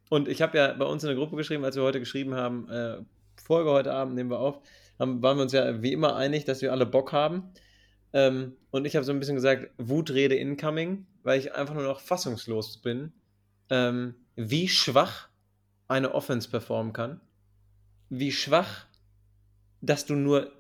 Und 0.10 0.28
ich 0.28 0.42
habe 0.42 0.58
ja 0.58 0.74
bei 0.74 0.86
uns 0.86 1.04
in 1.04 1.08
der 1.08 1.16
Gruppe 1.16 1.36
geschrieben, 1.38 1.64
als 1.64 1.76
wir 1.76 1.84
heute 1.84 2.00
geschrieben 2.00 2.36
haben, 2.36 2.70
äh, 2.70 2.98
Folge 3.42 3.72
heute 3.72 3.94
Abend 3.94 4.16
nehmen 4.16 4.30
wir 4.30 4.40
auf, 4.40 4.60
haben, 5.00 5.22
waren 5.24 5.38
wir 5.38 5.44
uns 5.44 5.54
ja 5.54 5.82
wie 5.82 5.94
immer 5.94 6.16
einig, 6.16 6.46
dass 6.46 6.62
wir 6.62 6.72
alle 6.72 6.86
Bock 6.86 7.14
haben. 7.14 7.52
Ähm, 8.14 8.58
und 8.72 8.86
ich 8.86 8.96
habe 8.96 9.06
so 9.06 9.12
ein 9.12 9.20
bisschen 9.20 9.36
gesagt, 9.36 9.70
Wutrede 9.78 10.36
incoming, 10.36 11.06
weil 11.24 11.40
ich 11.40 11.54
einfach 11.56 11.74
nur 11.74 11.84
noch 11.84 12.02
fassungslos 12.02 12.78
bin, 12.80 13.14
ähm, 13.72 14.14
wie 14.36 14.68
schwach 14.68 15.30
eine 15.88 16.14
Offense 16.14 16.50
performen 16.50 16.94
kann, 16.94 17.20
wie 18.10 18.32
schwach, 18.32 18.86
dass 19.82 20.06
du 20.06 20.16
nur, 20.16 20.52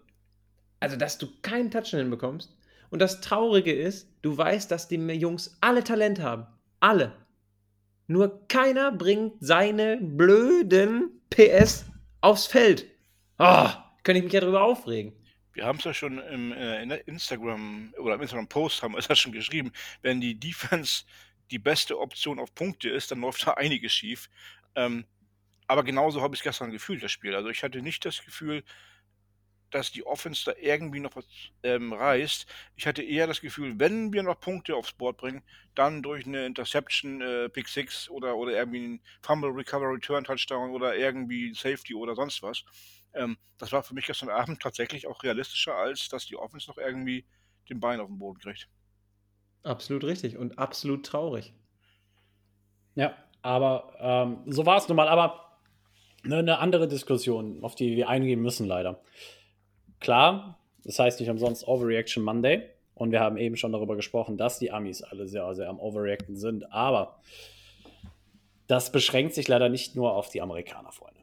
also 0.79 0.97
dass 0.97 1.19
du 1.19 1.27
keinen 1.43 1.69
Touchdown 1.69 1.99
hinbekommst. 1.99 2.57
Und 2.89 3.00
das 3.00 3.21
Traurige 3.21 3.74
ist, 3.74 4.09
du 4.21 4.35
weißt, 4.35 4.71
dass 4.71 4.87
die 4.87 4.95
Jungs 4.95 5.57
alle 5.61 5.83
Talent 5.83 6.19
haben. 6.19 6.47
Alle. 6.79 7.13
Nur 8.07 8.47
keiner 8.47 8.91
bringt 8.91 9.35
seine 9.39 9.97
blöden 9.97 11.21
PS 11.29 11.85
aufs 12.19 12.47
Feld. 12.47 12.85
Oh, 13.37 13.69
kann 14.03 14.15
ich 14.15 14.24
mich 14.24 14.33
ja 14.33 14.41
darüber 14.41 14.63
aufregen. 14.63 15.13
Wir 15.53 15.65
haben 15.65 15.79
es 15.79 15.85
ja 15.85 15.93
schon 15.93 16.17
im 16.17 16.51
äh, 16.53 16.97
Instagram 17.05 17.93
oder 17.97 18.15
im 18.15 18.21
Instagram-Post 18.21 18.83
haben 18.83 18.93
wir 18.93 19.00
es 19.00 19.07
ja 19.07 19.15
schon 19.15 19.31
geschrieben, 19.31 19.71
wenn 20.01 20.21
die 20.21 20.39
Defense 20.39 21.03
die 21.51 21.59
beste 21.59 22.00
Option 22.00 22.40
auf 22.40 22.55
Punkte 22.55 22.90
ist, 22.90 23.11
dann 23.11 23.22
läuft 23.22 23.46
da 23.48 23.53
einiges 23.53 23.94
schief. 23.94 24.29
Ähm, 24.75 25.05
aber 25.68 25.83
genauso 25.83 26.22
habe 26.22 26.35
ich 26.35 26.42
es 26.42 26.44
gestern 26.44 26.72
gefühlt, 26.72 27.03
das 27.03 27.11
Spiel. 27.11 27.35
Also 27.35 27.50
ich 27.50 27.64
hatte 27.64 27.81
nicht 27.81 28.03
das 28.03 28.24
Gefühl, 28.25 28.64
dass 29.70 29.92
die 29.92 30.05
Offense 30.05 30.44
da 30.46 30.53
irgendwie 30.59 31.00
noch 31.00 31.16
was 31.16 31.25
ähm, 31.64 31.94
reißt. 31.94 32.46
Ich 32.75 32.85
hatte 32.87 33.03
eher 33.03 33.25
das 33.25 33.40
Gefühl, 33.40 33.79
wenn 33.79 34.11
wir 34.11 34.22
noch 34.22 34.40
Punkte 34.40 34.75
aufs 34.75 34.92
Board 34.92 35.18
bringen, 35.18 35.44
dann 35.75 36.03
durch 36.03 36.25
eine 36.25 36.46
Interception, 36.46 37.22
äh, 37.22 37.50
Pick 37.50 37.70
Six 37.70 38.09
oder, 38.09 38.35
oder 38.35 38.51
irgendwie 38.51 38.85
ein 38.85 39.01
Fumble 39.22 39.51
Recovery 39.51 39.96
Return 39.96 40.25
Touchdown 40.25 40.72
oder 40.72 40.96
irgendwie 40.98 41.53
Safety 41.53 41.96
oder 41.96 42.16
sonst 42.16 42.44
was. 42.44 42.66
Ähm, 43.14 43.37
das 43.57 43.72
war 43.72 43.83
für 43.83 43.94
mich 43.94 44.05
gestern 44.05 44.29
Abend 44.29 44.61
tatsächlich 44.61 45.07
auch 45.07 45.24
realistischer, 45.24 45.75
als 45.75 46.09
dass 46.09 46.25
die 46.25 46.35
Offense 46.35 46.70
noch 46.70 46.77
irgendwie 46.77 47.25
den 47.70 47.79
Bein 47.79 48.00
auf 48.00 48.07
den 48.07 48.20
Boden 48.20 48.40
kriegt. 48.40 48.68
Absolut 49.63 50.03
richtig 50.03 50.37
und 50.37 50.57
absolut 50.57 51.05
traurig. 51.05 51.53
Ja, 52.95 53.13
aber 53.41 53.93
ähm, 54.00 54.37
so 54.47 54.65
war 54.65 54.77
es 54.77 54.87
nun 54.87 54.95
mal. 54.95 55.07
Aber 55.07 55.57
ne, 56.24 56.37
eine 56.37 56.59
andere 56.59 56.87
Diskussion, 56.87 57.63
auf 57.63 57.75
die 57.75 57.95
wir 57.95 58.09
eingehen 58.09 58.41
müssen, 58.41 58.67
leider. 58.67 59.01
Klar, 60.00 60.59
das 60.83 61.00
heißt 61.00 61.19
nicht 61.19 61.29
umsonst 61.29 61.67
Overreaction 61.67 62.24
Monday. 62.24 62.69
Und 62.93 63.11
wir 63.11 63.19
haben 63.19 63.37
eben 63.37 63.55
schon 63.55 63.71
darüber 63.71 63.95
gesprochen, 63.95 64.37
dass 64.37 64.59
die 64.59 64.71
Amis 64.71 65.01
alle 65.01 65.27
sehr, 65.27 65.55
sehr 65.55 65.69
am 65.69 65.79
Overreacten 65.79 66.35
sind. 66.35 66.71
Aber 66.71 67.19
das 68.67 68.91
beschränkt 68.91 69.33
sich 69.33 69.47
leider 69.47 69.69
nicht 69.69 69.95
nur 69.95 70.13
auf 70.13 70.29
die 70.29 70.41
Amerikaner, 70.41 70.91
Freunde. 70.91 71.21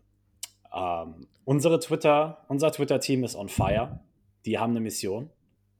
Ähm, 0.74 1.28
unsere 1.44 1.78
Twitter, 1.78 2.44
unser 2.48 2.72
Twitter-Team 2.72 3.22
ist 3.22 3.36
on 3.36 3.48
fire. 3.48 4.00
Die 4.44 4.58
haben 4.58 4.70
eine 4.72 4.80
Mission. 4.80 5.30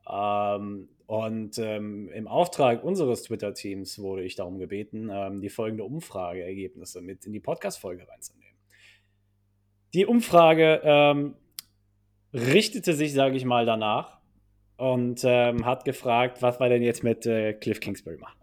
Ähm, 0.09 0.89
und 1.09 1.57
ähm, 1.57 2.11
im 2.11 2.29
Auftrag 2.29 2.85
unseres 2.85 3.23
Twitter-Teams 3.23 3.99
wurde 3.99 4.25
ich 4.25 4.37
darum 4.37 4.59
gebeten, 4.59 5.09
ähm, 5.11 5.41
die 5.41 5.49
folgende 5.49 5.85
Umfrageergebnisse 5.85 7.01
mit 7.01 7.25
in 7.25 7.33
die 7.33 7.41
Podcast-Folge 7.41 8.07
reinzunehmen. 8.07 8.59
Die 9.95 10.05
Umfrage 10.05 10.83
ähm, 10.85 11.35
richtete 12.35 12.93
sich, 12.93 13.15
sage 13.15 13.37
ich 13.39 13.47
mal, 13.47 13.65
danach 13.65 14.19
und 14.77 15.23
ähm, 15.25 15.65
hat 15.65 15.87
gefragt, 15.87 16.43
was 16.43 16.61
wir 16.61 16.69
denn 16.69 16.83
jetzt 16.83 17.03
mit 17.03 17.25
äh, 17.25 17.55
Cliff 17.55 17.81
Kingsbury 17.81 18.19
machen. 18.19 18.39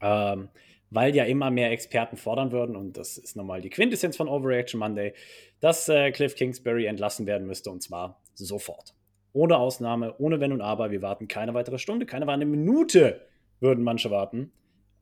Ähm, 0.00 0.48
weil 0.90 1.14
ja 1.14 1.22
immer 1.22 1.52
mehr 1.52 1.70
Experten 1.70 2.16
fordern 2.16 2.50
würden, 2.50 2.74
und 2.74 2.96
das 2.96 3.16
ist 3.16 3.36
nochmal 3.36 3.60
die 3.60 3.70
Quintessenz 3.70 4.16
von 4.16 4.26
Overreaction 4.26 4.80
Monday, 4.80 5.14
dass 5.60 5.88
äh, 5.88 6.10
Cliff 6.10 6.34
Kingsbury 6.34 6.86
entlassen 6.86 7.28
werden 7.28 7.46
müsste 7.46 7.70
und 7.70 7.80
zwar 7.80 8.20
sofort. 8.34 8.92
Ohne 9.34 9.58
Ausnahme, 9.58 10.14
ohne 10.18 10.40
Wenn 10.40 10.52
und 10.52 10.62
Aber. 10.62 10.90
Wir 10.90 11.02
warten 11.02 11.28
keine 11.28 11.52
weitere 11.52 11.78
Stunde, 11.78 12.06
keine 12.06 12.26
weitere 12.26 12.46
Minute, 12.46 13.20
würden 13.60 13.84
manche 13.84 14.10
warten. 14.10 14.52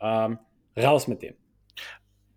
Ähm, 0.00 0.38
raus 0.76 1.06
mit 1.06 1.22
dem. 1.22 1.34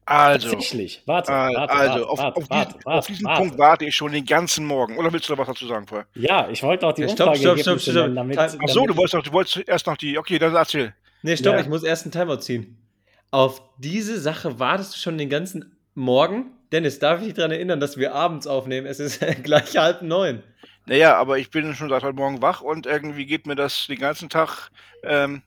Also, 0.06 0.52
Tatsächlich. 0.52 1.02
Warte, 1.08 1.32
warte, 1.32 1.74
also, 1.74 2.06
auf, 2.06 2.20
warte, 2.20 2.42
auf, 2.42 2.50
warte, 2.52 2.74
diesen, 2.74 2.86
auf 2.86 3.08
diesen 3.08 3.26
Punkt 3.26 3.58
warte 3.58 3.86
ich 3.86 3.96
schon 3.96 4.12
den 4.12 4.26
ganzen 4.26 4.66
Morgen. 4.66 4.98
Oder 4.98 5.12
willst 5.12 5.28
du 5.28 5.34
noch 5.34 5.40
was 5.40 5.48
dazu 5.48 5.66
sagen 5.66 5.88
vorher? 5.88 6.06
Ja, 6.14 6.48
ich 6.50 6.62
wollte 6.62 6.86
auch 6.86 6.94
die 6.94 7.02
ja, 7.02 7.08
Umfrage 7.08 7.40
stopp, 7.40 7.60
stopp, 7.60 7.80
stopp, 7.80 7.94
stopp. 7.96 8.14
Damit, 8.14 8.38
Ach 8.38 8.52
so, 8.68 8.86
du 8.86 8.96
wolltest, 8.96 9.16
doch, 9.16 9.24
du 9.24 9.32
wolltest 9.32 9.68
erst 9.68 9.88
noch 9.88 9.98
die. 9.98 10.20
Okay, 10.20 10.38
dann 10.38 10.54
erzähl. 10.54 10.94
Nee, 11.24 11.38
stopp, 11.38 11.56
ja. 11.56 11.62
ich 11.62 11.68
muss 11.68 11.84
erst 11.84 12.06
einen 12.06 12.12
Timer 12.12 12.40
ziehen. 12.40 12.78
Auf 13.32 13.64
diese 13.80 14.20
Sache 14.20 14.60
wartest 14.60 14.94
du 14.94 15.00
schon 15.00 15.18
den 15.18 15.30
ganzen 15.30 15.76
Morgen? 15.96 16.52
Dennis, 16.72 17.00
darf 17.00 17.22
ich 17.22 17.28
dich 17.28 17.34
daran 17.36 17.52
erinnern, 17.52 17.80
dass 17.80 17.98
wir 17.98 18.14
abends 18.14 18.46
aufnehmen? 18.46 18.86
Es 18.86 19.00
ist 19.00 19.26
gleich 19.44 19.76
halb 19.76 20.04
neun. 20.04 20.44
Naja, 20.88 21.16
aber 21.16 21.40
ich 21.40 21.50
bin 21.50 21.74
schon 21.74 21.90
seit 21.90 22.04
heute 22.04 22.16
Morgen 22.16 22.42
wach 22.42 22.62
und 22.62 22.86
irgendwie 22.86 23.26
geht 23.26 23.48
mir 23.48 23.56
das 23.56 23.88
den 23.88 23.98
ganzen 23.98 24.30
Tag 24.30 24.70
ähm, 25.04 25.42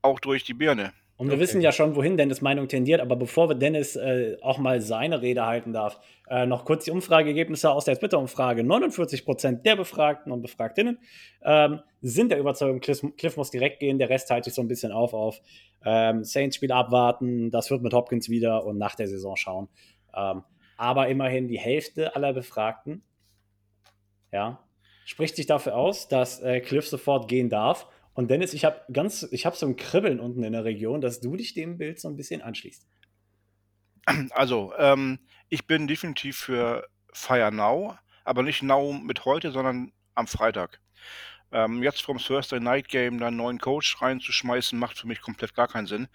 auch 0.00 0.20
durch 0.20 0.44
die 0.44 0.54
Birne. 0.54 0.92
Und 1.16 1.26
wir 1.26 1.34
okay. 1.34 1.42
wissen 1.42 1.60
ja 1.60 1.72
schon, 1.72 1.96
wohin 1.96 2.16
Dennis 2.16 2.42
Meinung 2.42 2.68
tendiert, 2.68 3.00
aber 3.00 3.16
bevor 3.16 3.48
wir 3.48 3.56
Dennis 3.56 3.96
äh, 3.96 4.36
auch 4.40 4.58
mal 4.58 4.80
seine 4.80 5.20
Rede 5.20 5.44
halten 5.44 5.72
darf, 5.72 5.98
äh, 6.28 6.46
noch 6.46 6.64
kurz 6.64 6.84
die 6.84 6.92
Umfrageergebnisse 6.92 7.72
aus 7.72 7.86
der 7.86 7.98
Twitter-Umfrage. 7.98 8.62
49% 8.62 9.62
der 9.62 9.74
Befragten 9.74 10.30
und 10.30 10.42
Befragtinnen 10.42 11.00
ähm, 11.42 11.80
sind 12.00 12.30
der 12.30 12.38
Überzeugung, 12.38 12.78
Cliff, 12.78 13.02
Cliff, 13.16 13.36
muss 13.36 13.50
direkt 13.50 13.80
gehen, 13.80 13.98
der 13.98 14.10
Rest 14.10 14.28
teilt 14.28 14.44
sich 14.44 14.54
so 14.54 14.62
ein 14.62 14.68
bisschen 14.68 14.92
auf 14.92 15.12
auf 15.12 15.40
ähm, 15.84 16.22
Saints-Spiel 16.22 16.70
abwarten, 16.70 17.50
das 17.50 17.68
wird 17.72 17.82
mit 17.82 17.92
Hopkins 17.92 18.28
wieder 18.28 18.64
und 18.64 18.78
nach 18.78 18.94
der 18.94 19.08
Saison 19.08 19.34
schauen. 19.34 19.68
Ähm, 20.16 20.44
aber 20.76 21.08
immerhin 21.08 21.48
die 21.48 21.58
Hälfte 21.58 22.14
aller 22.14 22.32
Befragten 22.32 23.02
ja, 24.32 24.64
spricht 25.04 25.36
sich 25.36 25.46
dafür 25.46 25.76
aus, 25.76 26.08
dass 26.08 26.40
äh, 26.40 26.60
Cliff 26.60 26.86
sofort 26.86 27.28
gehen 27.28 27.48
darf. 27.48 27.86
Und 28.14 28.30
Dennis, 28.30 28.52
ich 28.52 28.64
habe 28.64 28.80
ganz, 28.92 29.28
ich 29.30 29.46
habe 29.46 29.56
so 29.56 29.66
ein 29.66 29.76
Kribbeln 29.76 30.20
unten 30.20 30.42
in 30.42 30.52
der 30.52 30.64
Region, 30.64 31.00
dass 31.00 31.20
du 31.20 31.36
dich 31.36 31.54
dem 31.54 31.78
Bild 31.78 32.00
so 32.00 32.08
ein 32.08 32.16
bisschen 32.16 32.42
anschließt. 32.42 32.86
Also, 34.30 34.72
ähm, 34.78 35.18
ich 35.48 35.66
bin 35.66 35.86
definitiv 35.86 36.36
für 36.36 36.88
Fire 37.12 37.52
Now, 37.52 37.96
aber 38.24 38.42
nicht 38.42 38.62
Now 38.62 38.92
mit 38.92 39.24
heute, 39.24 39.50
sondern 39.50 39.92
am 40.14 40.26
Freitag. 40.26 40.80
Ähm, 41.52 41.82
jetzt 41.82 42.02
vom 42.02 42.18
Thursday 42.18 42.60
Night 42.60 42.88
Game 42.88 43.18
da 43.18 43.28
einen 43.28 43.36
neuen 43.36 43.58
Coach 43.58 44.00
reinzuschmeißen, 44.02 44.78
macht 44.78 44.98
für 44.98 45.06
mich 45.06 45.20
komplett 45.20 45.54
gar 45.54 45.68
keinen 45.68 45.86
Sinn. 45.86 46.08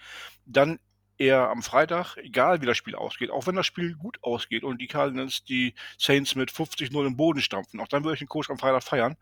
Dann 0.45 0.79
eher 1.17 1.49
am 1.49 1.61
Freitag, 1.63 2.17
egal 2.17 2.61
wie 2.61 2.65
das 2.65 2.77
Spiel 2.77 2.95
ausgeht, 2.95 3.29
auch 3.29 3.47
wenn 3.47 3.55
das 3.55 3.67
Spiel 3.67 3.95
gut 3.95 4.17
ausgeht 4.21 4.63
und 4.63 4.79
die 4.81 4.87
Cardinals 4.87 5.43
die 5.43 5.75
Saints 5.97 6.35
mit 6.35 6.51
50-0 6.51 7.05
im 7.05 7.15
Boden 7.17 7.41
stampfen, 7.41 7.79
auch 7.79 7.87
dann 7.87 8.03
würde 8.03 8.15
ich 8.15 8.19
den 8.19 8.27
Coach 8.27 8.49
am 8.49 8.57
Freitag 8.57 8.83
feiern, 8.83 9.15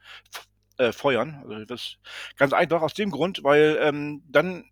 äh, 0.77 0.91
feuern. 0.91 1.43
Also 1.43 1.65
das 1.65 1.97
ganz 2.37 2.53
einfach 2.53 2.81
aus 2.81 2.93
dem 2.93 3.11
Grund, 3.11 3.43
weil 3.43 3.77
ähm, 3.81 4.23
dann 4.27 4.65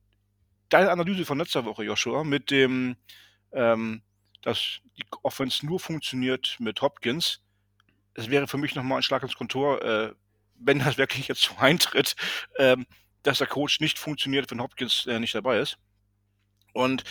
deine 0.69 0.91
Analyse 0.91 1.25
von 1.25 1.39
letzter 1.39 1.65
Woche, 1.65 1.83
Joshua, 1.83 2.23
mit 2.23 2.51
dem, 2.51 2.95
ähm, 3.51 4.01
dass 4.41 4.79
die 4.97 5.05
Offense 5.23 5.65
nur 5.65 5.79
funktioniert 5.79 6.55
mit 6.59 6.81
Hopkins, 6.81 7.41
es 8.13 8.29
wäre 8.29 8.47
für 8.47 8.57
mich 8.57 8.75
nochmal 8.75 8.99
ein 8.99 9.03
Schlag 9.03 9.23
ins 9.23 9.35
Kontor, 9.35 9.81
äh, 9.83 10.13
wenn 10.55 10.79
das 10.79 10.97
wirklich 10.97 11.27
jetzt 11.27 11.41
so 11.41 11.55
eintritt, 11.57 12.15
ähm, 12.57 12.85
dass 13.23 13.39
der 13.39 13.47
Coach 13.47 13.79
nicht 13.79 13.99
funktioniert, 13.99 14.49
wenn 14.51 14.61
Hopkins 14.61 15.05
äh, 15.07 15.19
nicht 15.19 15.35
dabei 15.35 15.59
ist. 15.59 15.77
Und 16.73 17.03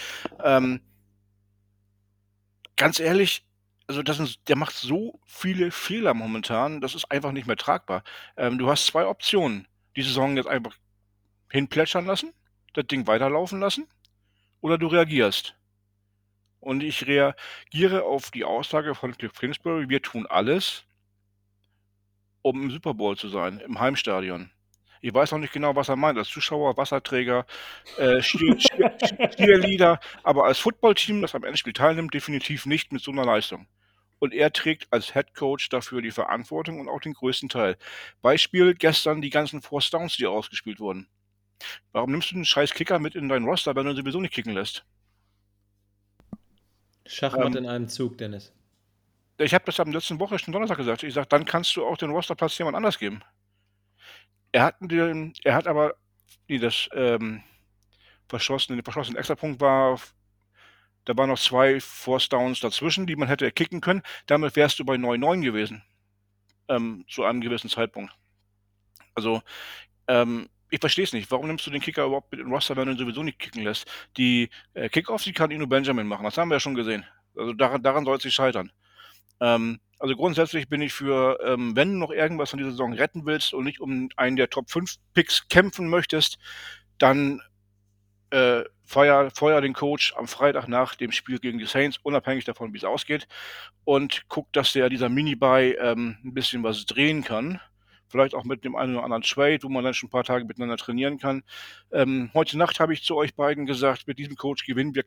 ähm, 0.42 0.80
ganz 2.76 3.00
ehrlich, 3.00 3.44
also 3.86 4.02
das 4.02 4.20
ist, 4.20 4.40
der 4.48 4.56
macht 4.56 4.74
so 4.74 5.20
viele 5.26 5.70
Fehler 5.70 6.14
momentan, 6.14 6.80
das 6.80 6.94
ist 6.94 7.10
einfach 7.10 7.32
nicht 7.32 7.46
mehr 7.46 7.56
tragbar. 7.56 8.02
Ähm, 8.36 8.58
du 8.58 8.68
hast 8.68 8.86
zwei 8.86 9.06
Optionen. 9.06 9.66
Die 9.96 10.02
Saison 10.02 10.36
jetzt 10.36 10.48
einfach 10.48 10.76
hinplätschern 11.50 12.06
lassen, 12.06 12.32
das 12.74 12.86
Ding 12.86 13.06
weiterlaufen 13.06 13.60
lassen, 13.60 13.88
oder 14.60 14.78
du 14.78 14.86
reagierst. 14.86 15.56
Und 16.60 16.82
ich 16.82 17.06
reagiere 17.06 18.02
auf 18.02 18.30
die 18.30 18.44
Aussage 18.44 18.94
von 18.94 19.16
Cliff 19.16 19.32
Kingsbury, 19.32 19.88
wir 19.88 20.02
tun 20.02 20.26
alles, 20.26 20.84
um 22.42 22.62
im 22.62 22.70
Super 22.70 22.94
Bowl 22.94 23.16
zu 23.16 23.28
sein, 23.28 23.58
im 23.60 23.80
Heimstadion. 23.80 24.50
Ich 25.00 25.14
weiß 25.14 25.32
noch 25.32 25.38
nicht 25.38 25.52
genau, 25.52 25.76
was 25.76 25.88
er 25.88 25.96
meint, 25.96 26.18
als 26.18 26.28
Zuschauer, 26.28 26.76
Wasserträger, 26.76 27.46
äh, 27.96 28.20
Cheerleader, 28.20 30.00
aber 30.22 30.44
als 30.44 30.58
Footballteam, 30.58 31.22
das 31.22 31.34
am 31.34 31.44
Endspiel 31.44 31.72
teilnimmt, 31.72 32.14
definitiv 32.14 32.66
nicht 32.66 32.92
mit 32.92 33.02
so 33.02 33.10
einer 33.10 33.24
Leistung. 33.24 33.66
Und 34.18 34.34
er 34.34 34.52
trägt 34.52 34.92
als 34.92 35.12
Head 35.12 35.34
Coach 35.34 35.68
dafür 35.68 36.02
die 36.02 36.10
Verantwortung 36.10 36.80
und 36.80 36.88
auch 36.88 37.00
den 37.00 37.14
größten 37.14 37.48
Teil. 37.48 37.76
Beispiel 38.20 38.74
gestern 38.74 39.22
die 39.22 39.30
ganzen 39.30 39.62
Force 39.62 39.90
Downs, 39.90 40.16
die 40.16 40.26
ausgespielt 40.26 40.80
wurden. 40.80 41.08
Warum 41.92 42.10
nimmst 42.10 42.30
du 42.30 42.34
einen 42.36 42.44
scheiß 42.44 42.74
Kicker 42.74 42.98
mit 42.98 43.14
in 43.14 43.28
deinen 43.28 43.46
Roster, 43.46 43.74
wenn 43.74 43.84
du 43.84 43.92
ihn 43.92 43.96
sowieso 43.96 44.20
nicht 44.20 44.34
kicken 44.34 44.54
lässt? 44.54 44.84
Schachmatt 47.06 47.46
ähm, 47.46 47.56
in 47.56 47.66
einem 47.66 47.88
Zug, 47.88 48.18
Dennis. 48.18 48.52
Ich 49.38 49.54
habe 49.54 49.64
das 49.64 49.78
am 49.78 49.92
letzten 49.92 50.18
Woche 50.18 50.38
schon 50.38 50.52
Donnerstag 50.52 50.78
gesagt. 50.78 51.04
Ich 51.04 51.14
sage, 51.14 51.28
dann 51.28 51.44
kannst 51.44 51.76
du 51.76 51.86
auch 51.86 51.96
den 51.96 52.10
Rosterplatz 52.10 52.58
jemand 52.58 52.76
anders 52.76 52.98
geben. 52.98 53.22
Er 54.52 54.62
hat, 54.64 54.76
den, 54.80 55.34
er 55.44 55.54
hat 55.54 55.66
aber, 55.66 55.94
nee, 56.48 56.58
das 56.58 56.88
ähm, 56.92 57.42
verschossene, 58.28 58.76
den 58.76 58.84
verschossenen 58.84 59.18
Extrapunkt 59.18 59.60
war, 59.60 60.00
da 61.04 61.16
waren 61.16 61.30
noch 61.30 61.38
zwei 61.38 61.80
Force 61.80 62.28
Downs 62.28 62.60
dazwischen, 62.60 63.06
die 63.06 63.16
man 63.16 63.28
hätte 63.28 63.50
kicken 63.50 63.80
können. 63.80 64.02
Damit 64.26 64.56
wärst 64.56 64.78
du 64.78 64.84
bei 64.84 64.94
9-9 64.94 65.42
gewesen. 65.42 65.82
Ähm, 66.68 67.06
zu 67.08 67.24
einem 67.24 67.40
gewissen 67.40 67.70
Zeitpunkt. 67.70 68.12
Also, 69.14 69.40
ähm, 70.06 70.50
ich 70.70 70.80
verstehe 70.80 71.04
es 71.04 71.14
nicht. 71.14 71.30
Warum 71.30 71.46
nimmst 71.46 71.66
du 71.66 71.70
den 71.70 71.80
Kicker 71.80 72.04
überhaupt 72.04 72.30
mit 72.30 72.40
in 72.40 72.52
Roster, 72.52 72.76
wenn 72.76 72.86
du 72.86 72.92
ihn 72.92 72.98
sowieso 72.98 73.22
nicht 73.22 73.38
kicken 73.38 73.64
lässt? 73.64 73.90
Die 74.18 74.50
äh, 74.74 74.90
Kickoffs, 74.90 75.24
die 75.24 75.32
kann 75.32 75.50
Ino 75.50 75.66
Benjamin 75.66 76.06
machen. 76.06 76.24
Das 76.24 76.36
haben 76.36 76.50
wir 76.50 76.56
ja 76.56 76.60
schon 76.60 76.74
gesehen. 76.74 77.06
Also 77.34 77.54
daran, 77.54 77.82
daran 77.82 78.04
soll 78.04 78.18
es 78.18 78.24
nicht 78.24 78.34
scheitern. 78.34 78.70
Ähm, 79.40 79.80
also 79.98 80.14
grundsätzlich 80.14 80.68
bin 80.68 80.80
ich 80.80 80.92
für, 80.92 81.38
ähm, 81.44 81.74
wenn 81.74 81.92
du 81.92 81.98
noch 81.98 82.10
irgendwas 82.10 82.50
von 82.50 82.58
dieser 82.58 82.70
Saison 82.70 82.92
retten 82.92 83.26
willst 83.26 83.52
und 83.52 83.64
nicht 83.64 83.80
um 83.80 84.08
einen 84.16 84.36
der 84.36 84.50
Top 84.50 84.70
5 84.70 84.94
Picks 85.14 85.48
kämpfen 85.48 85.88
möchtest, 85.88 86.38
dann 86.98 87.40
äh, 88.30 88.62
feuer, 88.84 89.30
feuer 89.30 89.60
den 89.60 89.72
Coach 89.74 90.14
am 90.16 90.28
Freitag 90.28 90.68
nach 90.68 90.94
dem 90.94 91.12
Spiel 91.12 91.38
gegen 91.38 91.58
die 91.58 91.66
Saints, 91.66 91.98
unabhängig 92.02 92.44
davon, 92.44 92.72
wie 92.72 92.78
es 92.78 92.84
ausgeht, 92.84 93.26
und 93.84 94.24
guck, 94.28 94.52
dass 94.52 94.72
der 94.72 94.88
dieser 94.88 95.08
Mini-Buy 95.08 95.76
ähm, 95.80 96.18
ein 96.24 96.34
bisschen 96.34 96.62
was 96.62 96.86
drehen 96.86 97.24
kann. 97.24 97.60
Vielleicht 98.10 98.34
auch 98.34 98.44
mit 98.44 98.64
dem 98.64 98.74
einen 98.74 98.94
oder 98.94 99.04
anderen 99.04 99.22
Trade, 99.22 99.58
wo 99.62 99.68
man 99.68 99.84
dann 99.84 99.92
schon 99.92 100.06
ein 100.06 100.10
paar 100.10 100.24
Tage 100.24 100.46
miteinander 100.46 100.78
trainieren 100.78 101.18
kann. 101.18 101.42
Ähm, 101.92 102.30
heute 102.32 102.56
Nacht 102.56 102.80
habe 102.80 102.94
ich 102.94 103.02
zu 103.02 103.16
euch 103.16 103.34
beiden 103.34 103.66
gesagt, 103.66 104.06
mit 104.06 104.18
diesem 104.18 104.36
Coach 104.36 104.64
gewinnen 104.64 104.94
wir 104.94 105.04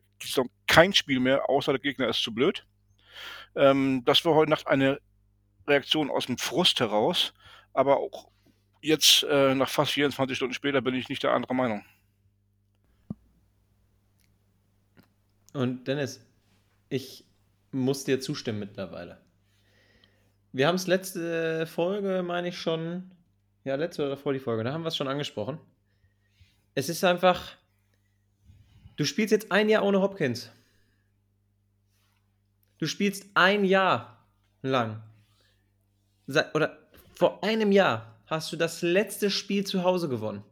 kein 0.68 0.92
Spiel 0.92 1.18
mehr, 1.18 1.48
außer 1.50 1.72
der 1.72 1.80
Gegner 1.80 2.08
ist 2.08 2.22
zu 2.22 2.32
blöd. 2.32 2.64
Ähm, 3.54 4.02
das 4.04 4.24
war 4.24 4.34
heute 4.34 4.50
Nacht 4.50 4.66
eine 4.66 5.00
Reaktion 5.66 6.10
aus 6.10 6.26
dem 6.26 6.38
Frust 6.38 6.80
heraus, 6.80 7.32
aber 7.72 7.98
auch 7.98 8.28
jetzt, 8.80 9.22
äh, 9.24 9.54
nach 9.54 9.68
fast 9.68 9.92
24 9.92 10.36
Stunden 10.36 10.54
später, 10.54 10.80
bin 10.80 10.94
ich 10.94 11.08
nicht 11.08 11.22
der 11.22 11.32
andere 11.32 11.54
Meinung. 11.54 11.84
Und 15.52 15.86
Dennis, 15.86 16.24
ich 16.88 17.24
muss 17.70 18.04
dir 18.04 18.20
zustimmen 18.20 18.58
mittlerweile. 18.58 19.20
Wir 20.52 20.66
haben 20.66 20.74
es 20.74 20.86
letzte 20.86 21.66
Folge, 21.66 22.22
meine 22.22 22.48
ich 22.48 22.58
schon, 22.58 23.10
ja, 23.64 23.74
letzte 23.76 24.04
oder 24.04 24.16
vor 24.16 24.32
die 24.32 24.38
Folge, 24.38 24.64
da 24.64 24.72
haben 24.72 24.82
wir 24.82 24.88
es 24.88 24.96
schon 24.96 25.08
angesprochen. 25.08 25.58
Es 26.74 26.88
ist 26.88 27.04
einfach, 27.04 27.56
du 28.96 29.04
spielst 29.04 29.32
jetzt 29.32 29.52
ein 29.52 29.68
Jahr 29.68 29.84
ohne 29.84 30.00
Hopkins. 30.00 30.50
Du 32.82 32.88
spielst 32.88 33.26
ein 33.34 33.64
Jahr 33.64 34.26
lang. 34.60 35.04
Oder 36.52 36.80
vor 37.14 37.44
einem 37.44 37.70
Jahr 37.70 38.18
hast 38.26 38.50
du 38.52 38.56
das 38.56 38.82
letzte 38.82 39.30
Spiel 39.30 39.64
zu 39.64 39.84
Hause 39.84 40.08
gewonnen. 40.08 40.42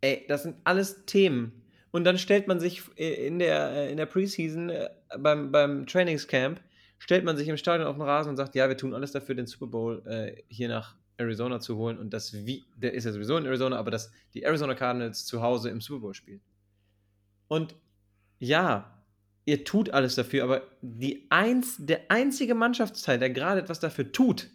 Ey, 0.00 0.24
das 0.28 0.44
sind 0.44 0.56
alles 0.64 1.04
Themen. 1.04 1.60
Und 1.90 2.04
dann 2.04 2.16
stellt 2.16 2.48
man 2.48 2.58
sich 2.58 2.84
in 2.96 3.38
der, 3.38 3.90
in 3.90 3.98
der 3.98 4.06
Preseason, 4.06 4.70
äh, 4.70 4.88
beim, 5.18 5.52
beim 5.52 5.86
Trainingscamp, 5.86 6.58
stellt 6.98 7.22
man 7.22 7.36
sich 7.36 7.48
im 7.48 7.58
Stadion 7.58 7.86
auf 7.86 7.96
den 7.96 8.02
Rasen 8.06 8.30
und 8.30 8.38
sagt, 8.38 8.54
ja, 8.54 8.66
wir 8.66 8.78
tun 8.78 8.94
alles 8.94 9.12
dafür, 9.12 9.34
den 9.34 9.46
Super 9.46 9.66
Bowl 9.66 10.02
äh, 10.06 10.42
hier 10.48 10.68
nach 10.68 10.96
Arizona 11.18 11.60
zu 11.60 11.76
holen. 11.76 11.98
Und 11.98 12.14
das 12.14 12.32
wie, 12.32 12.64
der 12.76 12.94
ist 12.94 13.04
ja 13.04 13.12
sowieso 13.12 13.36
in 13.36 13.44
Arizona, 13.44 13.76
aber 13.76 13.90
dass 13.90 14.10
die 14.32 14.42
Arizona 14.42 14.74
Cardinals 14.74 15.26
zu 15.26 15.42
Hause 15.42 15.68
im 15.68 15.82
Super 15.82 16.00
Bowl 16.00 16.14
spielen. 16.14 16.40
Und 17.46 17.76
ja, 18.38 18.97
ihr 19.48 19.64
tut 19.64 19.90
alles 19.94 20.14
dafür, 20.14 20.44
aber 20.44 20.62
die 20.82 21.24
eins, 21.30 21.76
der 21.78 22.02
einzige 22.10 22.54
Mannschaftsteil, 22.54 23.18
der 23.18 23.30
gerade 23.30 23.62
etwas 23.62 23.80
dafür 23.80 24.12
tut, 24.12 24.48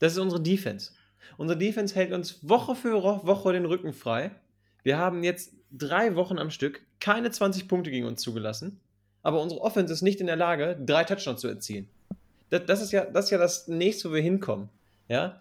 das 0.00 0.14
ist 0.14 0.18
unsere 0.18 0.42
Defense. 0.42 0.90
Unsere 1.36 1.56
Defense 1.56 1.94
hält 1.94 2.12
uns 2.12 2.40
Woche 2.42 2.74
für 2.74 3.00
Woche 3.00 3.52
den 3.52 3.64
Rücken 3.64 3.92
frei. 3.92 4.32
Wir 4.82 4.98
haben 4.98 5.22
jetzt 5.22 5.52
drei 5.70 6.16
Wochen 6.16 6.40
am 6.40 6.50
Stück 6.50 6.84
keine 6.98 7.30
20 7.30 7.68
Punkte 7.68 7.92
gegen 7.92 8.06
uns 8.06 8.20
zugelassen, 8.20 8.80
aber 9.22 9.40
unsere 9.40 9.60
Offense 9.60 9.94
ist 9.94 10.02
nicht 10.02 10.20
in 10.20 10.26
der 10.26 10.34
Lage, 10.34 10.76
drei 10.84 11.04
Touchdowns 11.04 11.40
zu 11.40 11.46
erzielen. 11.46 11.88
Das, 12.50 12.66
das, 12.66 12.82
ist, 12.82 12.90
ja, 12.90 13.04
das 13.04 13.26
ist 13.26 13.30
ja 13.30 13.38
das 13.38 13.68
nächste, 13.68 14.10
wo 14.10 14.14
wir 14.14 14.22
hinkommen. 14.22 14.68
Ja? 15.06 15.40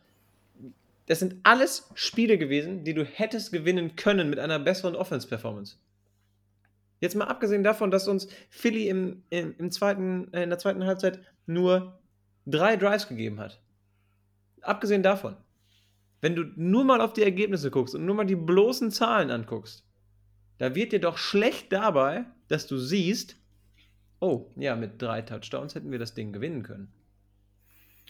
Das 1.08 1.18
sind 1.18 1.38
alles 1.42 1.90
Spiele 1.96 2.38
gewesen, 2.38 2.84
die 2.84 2.94
du 2.94 3.04
hättest 3.04 3.52
gewinnen 3.52 3.96
können 3.96 4.30
mit 4.30 4.38
einer 4.38 4.60
besseren 4.60 4.96
Offense-Performance. 4.96 5.78
Jetzt 7.00 7.16
mal 7.16 7.26
abgesehen 7.26 7.64
davon, 7.64 7.92
dass 7.92 8.08
uns 8.08 8.28
Philly 8.50 8.88
im, 8.88 9.24
im, 9.30 9.56
im 9.58 9.72
zweiten, 9.72 10.34
äh, 10.34 10.44
in 10.44 10.50
der 10.50 10.60
zweiten 10.60 10.86
Halbzeit 10.86 11.20
nur 11.46 12.00
drei 12.46 12.76
Drives 12.76 13.08
gegeben 13.08 13.40
hat. 13.40 13.62
Abgesehen 14.62 15.04
davon, 15.04 15.38
wenn 16.22 16.36
du 16.36 16.44
nur 16.56 16.84
mal 16.84 17.02
auf 17.02 17.14
die 17.14 17.24
Ergebnisse 17.24 17.70
guckst 17.70 17.94
und 17.94 18.06
nur 18.06 18.16
mal 18.16 18.26
die 18.26 18.36
bloßen 18.36 18.92
Zahlen 18.92 19.30
anguckst, 19.30 19.86
da 20.58 20.74
wird 20.74 20.92
dir 20.92 21.00
doch 21.00 21.18
schlecht 21.18 21.72
dabei, 21.72 22.26
dass 22.48 22.66
du 22.66 22.78
siehst, 22.78 23.36
oh, 24.20 24.52
ja, 24.56 24.76
mit 24.76 25.00
drei 25.02 25.22
Touchdowns 25.22 25.76
hätten 25.76 25.92
wir 25.92 26.00
das 26.00 26.16
Ding 26.16 26.34
gewinnen 26.34 26.64
können. 26.64 26.92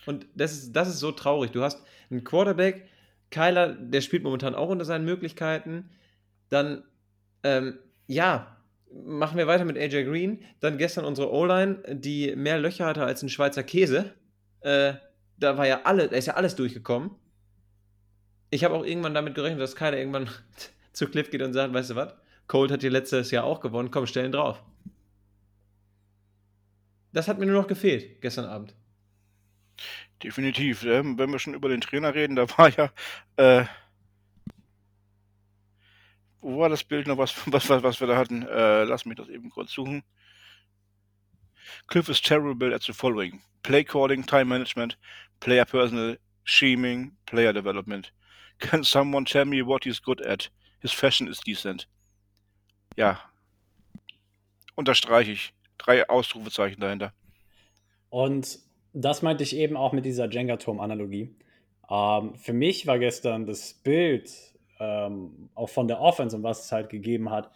Und 0.05 0.25
das 0.35 0.53
ist, 0.53 0.73
das 0.73 0.87
ist 0.87 0.99
so 0.99 1.11
traurig. 1.11 1.51
Du 1.51 1.63
hast 1.63 1.83
einen 2.09 2.23
Quarterback, 2.23 2.87
Kyler, 3.29 3.73
der 3.73 3.99
spielt 3.99 4.23
momentan 4.23 4.55
auch 4.55 4.69
unter 4.69 4.85
seinen 4.85 5.03
Möglichkeiten. 5.03 5.89
Dann, 6.47 6.83
ähm, 7.43 7.77
ja, 8.07 8.56
machen 8.91 9.37
wir 9.37 9.47
weiter 9.47 9.65
mit 9.65 9.77
AJ 9.77 10.05
Green. 10.05 10.43
Dann 10.59 10.77
gestern 10.77 11.05
unsere 11.05 11.31
O-Line, 11.31 11.81
die 11.89 12.35
mehr 12.35 12.57
Löcher 12.59 12.85
hatte 12.85 13.03
als 13.03 13.21
ein 13.23 13.29
Schweizer 13.29 13.63
Käse. 13.63 14.13
Äh, 14.61 14.93
da 15.37 15.57
war 15.57 15.67
ja 15.67 15.81
alle, 15.83 16.07
da 16.07 16.15
ist 16.15 16.27
ja 16.27 16.33
alles 16.35 16.55
durchgekommen. 16.55 17.11
Ich 18.49 18.63
habe 18.63 18.75
auch 18.75 18.85
irgendwann 18.85 19.13
damit 19.13 19.35
gerechnet, 19.35 19.61
dass 19.61 19.75
keiner 19.75 19.97
irgendwann 19.97 20.29
zu 20.93 21.07
Cliff 21.07 21.29
geht 21.29 21.41
und 21.41 21.53
sagt, 21.53 21.73
weißt 21.73 21.91
du 21.91 21.95
was? 21.95 22.13
Colt 22.47 22.71
hat 22.71 22.81
hier 22.81 22.91
letztes 22.91 23.31
Jahr 23.31 23.43
auch 23.43 23.59
gewonnen, 23.59 23.91
komm, 23.91 24.07
stellen 24.07 24.31
drauf. 24.31 24.63
Das 27.11 27.27
hat 27.27 27.39
mir 27.39 27.45
nur 27.45 27.61
noch 27.61 27.67
gefehlt 27.67 28.21
gestern 28.21 28.45
Abend. 28.45 28.73
Definitiv. 30.23 30.83
Ähm, 30.83 31.17
wenn 31.17 31.29
wir 31.29 31.39
schon 31.39 31.53
über 31.53 31.69
den 31.69 31.81
Trainer 31.81 32.15
reden, 32.15 32.35
da 32.35 32.47
war 32.57 32.69
ja 32.69 32.91
äh, 33.35 33.65
wo 36.41 36.59
war 36.59 36.69
das 36.69 36.83
Bild 36.83 37.07
noch, 37.07 37.17
was, 37.17 37.35
was, 37.51 37.69
was, 37.69 37.99
wir 37.99 38.07
da 38.07 38.17
hatten? 38.17 38.43
Äh, 38.43 38.83
lass 38.83 39.05
mich 39.05 39.17
das 39.17 39.29
eben 39.29 39.49
kurz 39.49 39.71
suchen. 39.71 40.03
Cliff 41.87 42.09
is 42.09 42.21
terrible 42.21 42.73
at 42.73 42.83
the 42.83 42.93
following: 42.93 43.41
play 43.63 43.83
calling, 43.83 44.25
time 44.25 44.45
management, 44.45 44.97
player 45.39 45.65
personal, 45.65 46.17
scheming, 46.43 47.11
player 47.25 47.53
development. 47.53 48.11
Can 48.59 48.83
someone 48.83 49.25
tell 49.25 49.45
me 49.45 49.61
what 49.61 49.83
he's 49.83 50.01
good 50.01 50.25
at? 50.25 50.49
His 50.81 50.91
fashion 50.91 51.27
is 51.27 51.39
decent. 51.39 51.87
Ja. 52.95 53.19
Unterstreiche 54.75 55.31
ich. 55.31 55.53
Drei 55.77 56.07
Ausrufezeichen 56.07 56.79
dahinter. 56.79 57.13
Und 58.09 58.59
das 58.93 59.21
meinte 59.21 59.43
ich 59.43 59.55
eben 59.55 59.77
auch 59.77 59.93
mit 59.93 60.05
dieser 60.05 60.29
Jenga-Turm-Analogie. 60.29 61.35
Ähm, 61.89 62.35
für 62.35 62.53
mich 62.53 62.87
war 62.87 62.99
gestern 62.99 63.45
das 63.45 63.73
Bild 63.73 64.31
ähm, 64.79 65.49
auch 65.55 65.69
von 65.69 65.87
der 65.87 65.99
Offense 66.01 66.35
und 66.35 66.43
was 66.43 66.65
es 66.65 66.71
halt 66.71 66.89
gegeben 66.89 67.29
hat. 67.29 67.51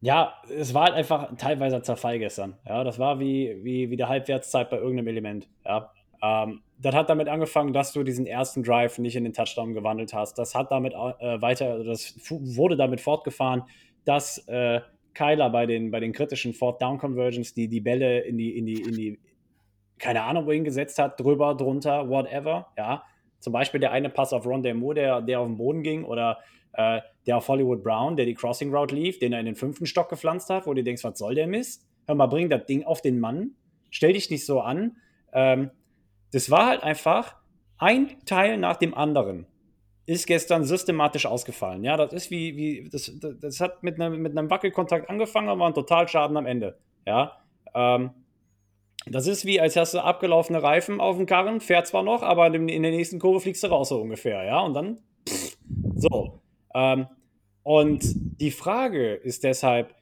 Ja, 0.00 0.34
es 0.54 0.74
war 0.74 0.84
halt 0.84 0.94
einfach 0.94 1.34
teilweise 1.36 1.80
Zerfall 1.80 2.18
gestern. 2.18 2.58
Ja, 2.66 2.84
das 2.84 2.98
war 2.98 3.20
wie, 3.20 3.64
wie, 3.64 3.90
wie 3.90 3.96
der 3.96 4.08
Halbwertszeit 4.08 4.68
bei 4.68 4.76
irgendeinem 4.76 5.08
Element. 5.08 5.48
Ja, 5.64 5.92
ähm, 6.22 6.60
das 6.78 6.94
hat 6.94 7.08
damit 7.08 7.28
angefangen, 7.28 7.72
dass 7.72 7.92
du 7.92 8.02
diesen 8.02 8.26
ersten 8.26 8.62
Drive 8.62 8.98
nicht 8.98 9.16
in 9.16 9.24
den 9.24 9.32
Touchdown 9.32 9.72
gewandelt 9.74 10.12
hast. 10.12 10.38
Das 10.38 10.54
hat 10.54 10.70
damit 10.70 10.92
äh, 10.92 11.40
weiter, 11.40 11.84
das 11.84 12.14
wurde 12.28 12.76
damit 12.76 13.00
fortgefahren, 13.00 13.62
dass 14.04 14.38
äh, 14.48 14.80
Kyler 15.14 15.50
bei 15.50 15.66
den, 15.66 15.90
bei 15.90 16.00
den 16.00 16.12
kritischen 16.12 16.52
Fourth 16.52 16.82
Down 16.82 16.98
Conversions 16.98 17.54
die, 17.54 17.68
die 17.68 17.80
Bälle 17.80 18.20
in 18.20 18.36
die, 18.36 18.56
in 18.58 18.66
die, 18.66 18.82
in 18.82 18.92
die, 18.92 19.20
keine 19.98 20.22
Ahnung, 20.22 20.46
wohin 20.46 20.64
gesetzt 20.64 20.98
hat, 20.98 21.18
drüber, 21.20 21.54
drunter, 21.54 22.08
whatever. 22.08 22.66
Ja, 22.76 23.04
zum 23.44 23.52
Beispiel 23.52 23.78
der 23.78 23.92
eine 23.92 24.08
Pass 24.08 24.32
auf 24.32 24.46
Ron 24.46 24.62
Moore, 24.78 24.94
der, 24.94 25.20
der 25.20 25.40
auf 25.40 25.46
den 25.46 25.56
Boden 25.56 25.82
ging, 25.82 26.04
oder 26.04 26.38
äh, 26.72 27.00
der 27.26 27.36
auf 27.36 27.46
Hollywood 27.46 27.82
Brown, 27.84 28.16
der 28.16 28.26
die 28.26 28.34
Crossing 28.34 28.74
Route 28.74 28.94
lief, 28.94 29.18
den 29.18 29.32
er 29.32 29.40
in 29.40 29.46
den 29.46 29.54
fünften 29.54 29.86
Stock 29.86 30.08
gepflanzt 30.08 30.50
hat, 30.50 30.66
wo 30.66 30.74
du 30.74 30.82
denkst, 30.82 31.04
was 31.04 31.18
soll 31.18 31.34
der 31.34 31.46
Mist? 31.46 31.86
Hör 32.06 32.14
mal, 32.14 32.26
bring 32.26 32.48
das 32.48 32.66
Ding 32.66 32.84
auf 32.84 33.02
den 33.02 33.20
Mann, 33.20 33.52
stell 33.90 34.14
dich 34.14 34.30
nicht 34.30 34.46
so 34.46 34.60
an. 34.60 34.96
Ähm, 35.32 35.70
das 36.32 36.50
war 36.50 36.66
halt 36.66 36.82
einfach 36.82 37.36
ein 37.78 38.16
Teil 38.24 38.56
nach 38.56 38.76
dem 38.76 38.94
anderen 38.94 39.46
ist 40.06 40.26
gestern 40.26 40.64
systematisch 40.64 41.26
ausgefallen. 41.26 41.82
Ja, 41.82 41.96
das 41.96 42.12
ist 42.12 42.30
wie, 42.30 42.56
wie 42.56 42.88
das, 42.90 43.10
das 43.40 43.60
hat 43.60 43.82
mit 43.82 44.00
einem, 44.00 44.20
mit 44.20 44.36
einem 44.36 44.50
Wackelkontakt 44.50 45.08
angefangen, 45.08 45.48
aber 45.48 45.66
ein 45.66 45.74
Totalschaden 45.74 46.36
am 46.36 46.46
Ende. 46.46 46.78
Ja, 47.06 47.38
ähm, 47.74 48.10
das 49.06 49.26
ist 49.26 49.44
wie, 49.44 49.60
als 49.60 49.76
hast 49.76 49.94
du 49.94 50.00
abgelaufene 50.00 50.62
Reifen 50.62 51.00
auf 51.00 51.16
dem 51.16 51.26
Karren, 51.26 51.60
fährt 51.60 51.86
zwar 51.86 52.02
noch, 52.02 52.22
aber 52.22 52.46
in 52.46 52.82
der 52.82 52.90
nächsten 52.90 53.18
Kurve 53.18 53.40
fliegst 53.40 53.62
du 53.62 53.68
raus 53.68 53.90
so 53.90 54.00
ungefähr. 54.00 54.44
Ja, 54.44 54.60
und 54.60 54.74
dann 54.74 54.98
pff, 55.28 55.56
so. 55.96 56.40
Ähm, 56.74 57.06
und 57.62 58.02
die 58.40 58.50
Frage 58.50 59.14
ist 59.14 59.44
deshalb, 59.44 59.94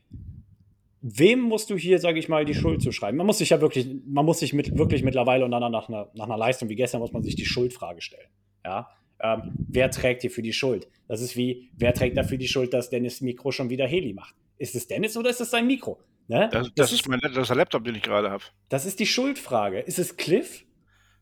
wem 1.00 1.40
musst 1.40 1.70
du 1.70 1.76
hier, 1.76 1.98
sage 1.98 2.18
ich 2.18 2.28
mal, 2.28 2.44
die 2.44 2.54
Schuld 2.54 2.82
zuschreiben? 2.82 3.16
Man 3.16 3.26
muss 3.26 3.38
sich 3.38 3.50
ja 3.50 3.60
wirklich, 3.60 3.88
man 4.06 4.24
muss 4.24 4.38
sich 4.38 4.52
mit, 4.52 4.76
wirklich 4.78 5.02
mittlerweile 5.02 5.44
und 5.44 5.50
dann 5.50 5.72
nach 5.72 5.88
einer, 5.88 6.10
nach 6.14 6.26
einer 6.26 6.36
Leistung 6.36 6.68
wie 6.68 6.76
gestern 6.76 7.00
muss 7.00 7.12
man 7.12 7.22
sich 7.22 7.34
die 7.34 7.44
Schuldfrage 7.44 8.00
stellen. 8.00 8.28
Ja, 8.64 8.88
ähm, 9.20 9.52
wer 9.68 9.90
trägt 9.90 10.22
hier 10.22 10.30
für 10.30 10.42
die 10.42 10.52
Schuld? 10.52 10.88
Das 11.08 11.20
ist 11.20 11.36
wie, 11.36 11.70
wer 11.76 11.92
trägt 11.92 12.16
dafür 12.16 12.38
die 12.38 12.48
Schuld, 12.48 12.72
dass 12.72 12.90
Dennis 12.90 13.20
Mikro 13.20 13.50
schon 13.50 13.70
wieder 13.70 13.86
Heli 13.86 14.12
macht? 14.12 14.34
Ist 14.58 14.74
es 14.74 14.86
Dennis 14.86 15.16
oder 15.16 15.30
ist 15.30 15.40
es 15.40 15.50
sein 15.50 15.66
Mikro? 15.66 15.98
Ne? 16.28 16.48
Das, 16.52 16.68
das, 16.68 16.74
das, 16.74 16.92
ist 16.92 17.08
mein 17.08 17.20
das 17.20 17.36
ist 17.36 17.54
Laptop, 17.54 17.84
den 17.84 17.94
ich 17.94 18.02
gerade 18.02 18.30
habe. 18.30 18.44
Das 18.68 18.86
ist 18.86 19.00
die 19.00 19.06
Schuldfrage. 19.06 19.80
Ist 19.80 19.98
es 19.98 20.16
Cliff 20.16 20.64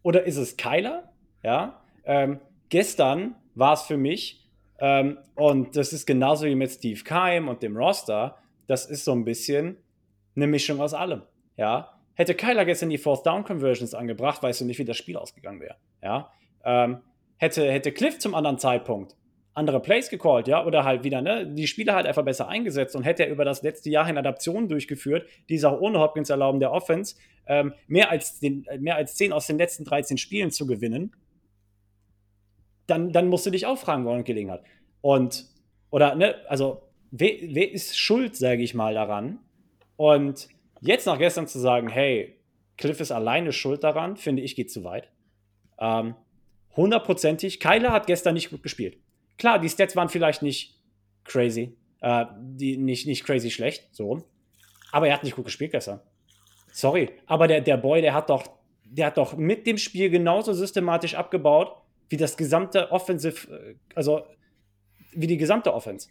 oder 0.02 0.24
ist 0.24 0.36
es 0.36 0.56
Kyler? 0.56 1.12
Ja. 1.42 1.82
Ähm, 2.04 2.40
gestern 2.68 3.34
war 3.54 3.74
es 3.74 3.82
für 3.82 3.96
mich, 3.96 4.48
ähm, 4.78 5.18
und 5.34 5.76
das 5.76 5.92
ist 5.92 6.06
genauso 6.06 6.46
wie 6.46 6.54
mit 6.54 6.70
Steve 6.70 7.02
Keim 7.02 7.48
und 7.48 7.62
dem 7.62 7.76
Roster, 7.76 8.36
das 8.66 8.86
ist 8.86 9.04
so 9.04 9.12
ein 9.12 9.24
bisschen 9.24 9.76
eine 10.36 10.46
Mischung 10.46 10.80
aus 10.80 10.94
allem. 10.94 11.22
Ja. 11.56 11.98
Hätte 12.14 12.34
Kyler 12.34 12.64
gestern 12.64 12.90
die 12.90 12.98
Fourth 12.98 13.26
Down 13.26 13.44
Conversions 13.44 13.94
angebracht, 13.94 14.42
weißt 14.42 14.60
du 14.60 14.64
nicht, 14.64 14.78
wie 14.78 14.84
das 14.84 14.96
Spiel 14.96 15.16
ausgegangen 15.16 15.60
wäre. 15.60 15.76
Ja. 16.02 16.30
Ähm, 16.64 17.00
hätte, 17.36 17.70
hätte 17.70 17.92
Cliff 17.92 18.18
zum 18.18 18.34
anderen 18.34 18.58
Zeitpunkt 18.58 19.16
andere 19.60 19.80
Plays 19.80 20.10
gecallt, 20.10 20.48
ja, 20.48 20.64
oder 20.66 20.84
halt 20.84 21.04
wieder, 21.04 21.22
ne, 21.22 21.46
die 21.46 21.68
Spieler 21.68 21.94
halt 21.94 22.06
einfach 22.06 22.24
besser 22.24 22.48
eingesetzt 22.48 22.96
und 22.96 23.04
hätte 23.04 23.24
er 23.24 23.30
über 23.30 23.44
das 23.44 23.62
letzte 23.62 23.90
Jahr 23.90 24.06
hin 24.06 24.18
Adaptionen 24.18 24.68
durchgeführt, 24.68 25.28
die 25.48 25.54
es 25.54 25.64
auch 25.64 25.80
ohne 25.80 26.00
Hopkins 26.00 26.30
erlauben, 26.30 26.58
der 26.58 26.72
Offense, 26.72 27.14
ähm, 27.46 27.72
mehr, 27.86 28.10
als 28.10 28.40
den, 28.40 28.66
mehr 28.80 28.96
als 28.96 29.14
10 29.14 29.32
aus 29.32 29.46
den 29.46 29.58
letzten 29.58 29.84
13 29.84 30.18
Spielen 30.18 30.50
zu 30.50 30.66
gewinnen, 30.66 31.14
dann, 32.86 33.12
dann 33.12 33.28
musst 33.28 33.46
du 33.46 33.50
dich 33.50 33.66
auch 33.66 33.78
fragen, 33.78 34.04
woran 34.04 34.24
gelegen 34.24 34.50
hat. 34.50 34.64
Und, 35.00 35.46
oder, 35.90 36.16
ne, 36.16 36.34
also, 36.48 36.82
wer, 37.10 37.32
wer 37.42 37.70
ist 37.70 37.96
schuld, 37.96 38.36
sage 38.36 38.62
ich 38.62 38.74
mal, 38.74 38.94
daran? 38.94 39.38
Und 39.96 40.48
jetzt 40.80 41.06
nach 41.06 41.18
gestern 41.18 41.46
zu 41.46 41.58
sagen, 41.58 41.88
hey, 41.88 42.36
Cliff 42.76 42.98
ist 43.00 43.12
alleine 43.12 43.52
schuld 43.52 43.84
daran, 43.84 44.16
finde 44.16 44.42
ich, 44.42 44.56
geht 44.56 44.72
zu 44.72 44.84
weit. 44.84 45.10
Ähm, 45.78 46.14
hundertprozentig. 46.76 47.60
Kyler 47.60 47.92
hat 47.92 48.06
gestern 48.06 48.34
nicht 48.34 48.50
gut 48.50 48.62
gespielt. 48.62 48.98
Klar, 49.40 49.58
die 49.58 49.70
Stats 49.70 49.96
waren 49.96 50.10
vielleicht 50.10 50.42
nicht 50.42 50.78
crazy, 51.24 51.74
äh, 52.02 52.26
die, 52.38 52.76
nicht, 52.76 53.06
nicht 53.06 53.24
crazy 53.24 53.50
schlecht, 53.50 53.88
so. 53.90 54.22
Aber 54.92 55.08
er 55.08 55.14
hat 55.14 55.24
nicht 55.24 55.34
gut 55.34 55.46
gespielt 55.46 55.72
gestern. 55.72 56.00
Sorry, 56.72 57.08
aber 57.24 57.48
der, 57.48 57.62
der 57.62 57.78
Boy, 57.78 58.02
der 58.02 58.12
hat 58.12 58.28
doch, 58.28 58.44
der 58.84 59.06
hat 59.06 59.16
doch 59.16 59.38
mit 59.38 59.66
dem 59.66 59.78
Spiel 59.78 60.10
genauso 60.10 60.52
systematisch 60.52 61.14
abgebaut, 61.14 61.74
wie 62.10 62.18
das 62.18 62.36
gesamte 62.36 62.92
Offensive, 62.92 63.50
äh, 63.50 63.74
also 63.94 64.26
wie 65.12 65.26
die 65.26 65.38
gesamte 65.38 65.72
Offense. 65.72 66.10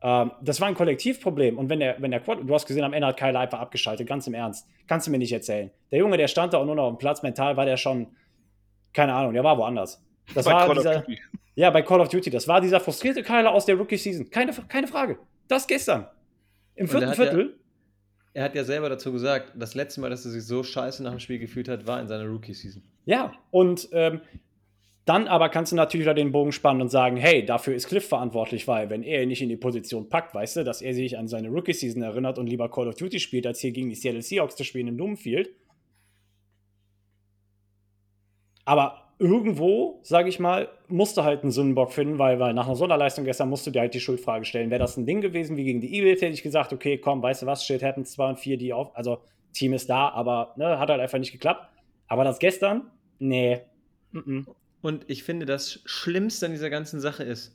Ähm, 0.00 0.30
das 0.40 0.60
war 0.60 0.68
ein 0.68 0.76
Kollektivproblem. 0.76 1.58
Und 1.58 1.70
wenn 1.70 1.80
der, 1.80 2.00
wenn 2.00 2.12
der 2.12 2.20
Quad, 2.20 2.38
du 2.44 2.54
hast 2.54 2.66
gesehen, 2.66 2.84
am 2.84 2.92
Ende 2.92 3.08
hat 3.08 3.16
Kyler 3.16 3.40
einfach 3.40 3.58
abgeschaltet, 3.58 4.06
ganz 4.06 4.28
im 4.28 4.34
Ernst. 4.34 4.68
Kannst 4.86 5.08
du 5.08 5.10
mir 5.10 5.18
nicht 5.18 5.32
erzählen. 5.32 5.72
Der 5.90 5.98
Junge, 5.98 6.18
der 6.18 6.28
stand 6.28 6.52
da 6.52 6.58
und 6.58 6.66
nur 6.66 6.76
noch 6.76 6.88
dem 6.88 6.98
Platz, 6.98 7.22
mental 7.24 7.56
war 7.56 7.64
der 7.64 7.76
schon, 7.76 8.14
keine 8.92 9.12
Ahnung, 9.12 9.32
der 9.32 9.42
war 9.42 9.58
woanders. 9.58 10.00
Das 10.34 10.44
bei 10.44 10.52
war 10.52 10.66
Call 10.66 10.76
dieser, 10.76 11.04
ja, 11.54 11.70
bei 11.70 11.82
Call 11.82 12.00
of 12.00 12.08
Duty. 12.08 12.30
Das 12.30 12.46
war 12.48 12.60
dieser 12.60 12.80
frustrierte 12.80 13.22
Kyler 13.22 13.52
aus 13.52 13.66
der 13.66 13.76
Rookie-Season. 13.76 14.30
Keine, 14.30 14.52
keine 14.68 14.86
Frage. 14.86 15.18
Das 15.48 15.66
gestern. 15.66 16.06
Im 16.74 16.88
vierten 16.88 17.14
Viertel. 17.14 17.46
Ja, 17.46 17.60
er 18.32 18.44
hat 18.44 18.54
ja 18.54 18.64
selber 18.64 18.88
dazu 18.88 19.12
gesagt, 19.12 19.52
das 19.56 19.74
letzte 19.74 20.00
Mal, 20.00 20.10
dass 20.10 20.24
er 20.24 20.30
sich 20.30 20.44
so 20.44 20.62
scheiße 20.62 21.02
nach 21.02 21.10
dem 21.10 21.20
Spiel 21.20 21.38
gefühlt 21.38 21.68
hat, 21.68 21.86
war 21.86 22.00
in 22.00 22.08
seiner 22.08 22.26
Rookie-Season. 22.26 22.82
Ja, 23.04 23.32
und 23.50 23.88
ähm, 23.92 24.20
dann 25.04 25.26
aber 25.26 25.48
kannst 25.48 25.72
du 25.72 25.76
natürlich 25.76 26.04
wieder 26.04 26.14
den 26.14 26.30
Bogen 26.30 26.52
spannen 26.52 26.80
und 26.80 26.88
sagen, 26.88 27.16
hey, 27.16 27.44
dafür 27.44 27.74
ist 27.74 27.88
Cliff 27.88 28.06
verantwortlich, 28.06 28.68
weil 28.68 28.90
wenn 28.90 29.02
er 29.02 29.22
ihn 29.22 29.28
nicht 29.28 29.42
in 29.42 29.48
die 29.48 29.56
Position 29.56 30.08
packt, 30.08 30.34
weißt 30.34 30.56
du, 30.56 30.64
dass 30.64 30.82
er 30.82 30.94
sich 30.94 31.18
an 31.18 31.26
seine 31.26 31.48
Rookie-Season 31.48 32.02
erinnert 32.02 32.38
und 32.38 32.46
lieber 32.46 32.70
Call 32.70 32.86
of 32.86 32.94
Duty 32.94 33.18
spielt, 33.18 33.46
als 33.46 33.58
hier 33.58 33.72
gegen 33.72 33.88
die 33.88 33.96
Seattle 33.96 34.22
Seahawks 34.22 34.54
zu 34.54 34.62
spielen 34.62 34.86
im 34.86 34.96
Doomfield. 34.96 35.50
Aber 38.64 39.09
irgendwo, 39.20 40.00
sage 40.02 40.30
ich 40.30 40.40
mal, 40.40 40.68
musste 40.88 41.22
halt 41.24 41.42
einen 41.42 41.52
Sündenbock 41.52 41.92
finden, 41.92 42.18
weil, 42.18 42.40
weil 42.40 42.54
nach 42.54 42.66
einer 42.66 42.74
Sonderleistung 42.74 43.26
gestern 43.26 43.50
musst 43.50 43.66
du 43.66 43.70
dir 43.70 43.80
halt 43.80 43.92
die 43.92 44.00
Schuldfrage 44.00 44.46
stellen. 44.46 44.70
Wäre 44.70 44.80
das 44.80 44.96
ein 44.96 45.04
Ding 45.04 45.20
gewesen 45.20 45.58
wie 45.58 45.64
gegen 45.64 45.82
die 45.82 45.94
Eagles, 45.94 46.22
hätte 46.22 46.32
ich 46.32 46.42
gesagt, 46.42 46.72
okay, 46.72 46.96
komm, 46.96 47.22
weißt 47.22 47.42
du 47.42 47.46
was, 47.46 47.64
shit 47.64 47.82
happens, 47.82 48.12
2 48.12 48.30
und 48.30 48.38
4, 48.38 48.56
die 48.56 48.72
auf, 48.72 48.96
also 48.96 49.18
Team 49.52 49.74
ist 49.74 49.90
da, 49.90 50.08
aber 50.08 50.54
ne, 50.56 50.78
hat 50.78 50.88
halt 50.88 51.00
einfach 51.00 51.18
nicht 51.18 51.32
geklappt. 51.32 51.68
Aber 52.08 52.24
das 52.24 52.38
gestern, 52.38 52.90
nee. 53.18 53.60
Und 54.80 55.04
ich 55.08 55.22
finde, 55.22 55.44
das 55.44 55.80
Schlimmste 55.84 56.46
an 56.46 56.52
dieser 56.52 56.70
ganzen 56.70 56.98
Sache 56.98 57.22
ist, 57.22 57.54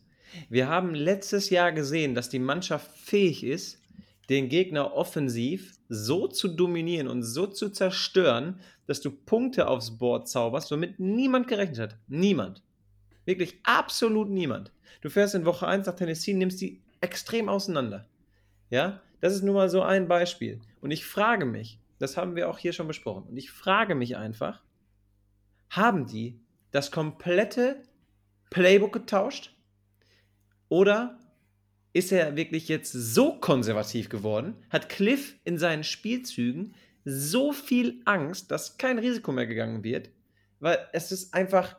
wir 0.50 0.70
haben 0.70 0.94
letztes 0.94 1.50
Jahr 1.50 1.72
gesehen, 1.72 2.14
dass 2.14 2.30
die 2.30 2.40
Mannschaft 2.40 2.92
fähig 2.96 3.44
ist, 3.44 3.82
den 4.30 4.50
Gegner 4.50 4.94
offensiv 4.94 5.74
so 5.90 6.28
zu 6.28 6.48
dominieren 6.48 7.08
und 7.08 7.24
so 7.24 7.48
zu 7.48 7.70
zerstören, 7.70 8.60
dass 8.88 9.02
du 9.02 9.12
Punkte 9.12 9.68
aufs 9.68 9.98
Board 9.98 10.28
zauberst, 10.28 10.72
womit 10.72 11.00
niemand 11.00 11.48
gerechnet 11.48 11.80
hat. 11.80 11.98
Niemand. 12.08 12.64
Wirklich 13.26 13.60
absolut 13.64 14.30
niemand. 14.30 14.72
Du 15.02 15.10
fährst 15.10 15.36
in 15.36 15.46
Woche 15.46 15.68
1 15.68 15.88
nach 15.88 15.96
Tennessee, 15.96 16.34
nimmst 16.34 16.62
die 16.62 16.82
extrem 17.02 17.50
auseinander. 17.50 18.08
Ja, 18.70 19.02
das 19.22 19.34
ist 19.34 19.44
nur 19.44 19.56
mal 19.56 19.70
so 19.70 19.82
ein 19.82 20.08
Beispiel. 20.08 20.62
Und 20.82 20.92
ich 20.92 21.06
frage 21.06 21.46
mich, 21.46 21.80
das 22.00 22.18
haben 22.18 22.36
wir 22.36 22.50
auch 22.50 22.58
hier 22.58 22.74
schon 22.74 22.88
besprochen, 22.88 23.24
und 23.30 23.38
ich 23.38 23.52
frage 23.52 23.96
mich 23.96 24.18
einfach, 24.18 24.62
haben 25.70 26.06
die 26.06 26.40
das 26.72 26.92
komplette 26.92 27.82
Playbook 28.50 28.94
getauscht? 28.94 29.56
Oder 30.70 31.20
ist 31.94 32.12
er 32.12 32.36
wirklich 32.36 32.68
jetzt 32.68 32.92
so 32.92 33.40
konservativ 33.40 34.10
geworden, 34.10 34.56
hat 34.70 34.90
Cliff 34.90 35.40
in 35.46 35.58
seinen 35.58 35.84
Spielzügen 35.84 36.76
so 37.06 37.54
viel 37.54 38.02
Angst, 38.06 38.52
dass 38.52 38.78
kein 38.78 38.98
Risiko 39.00 39.32
mehr 39.32 39.46
gegangen 39.46 39.84
wird, 39.84 40.10
weil 40.60 40.80
es 40.92 41.12
ist 41.12 41.34
einfach, 41.34 41.76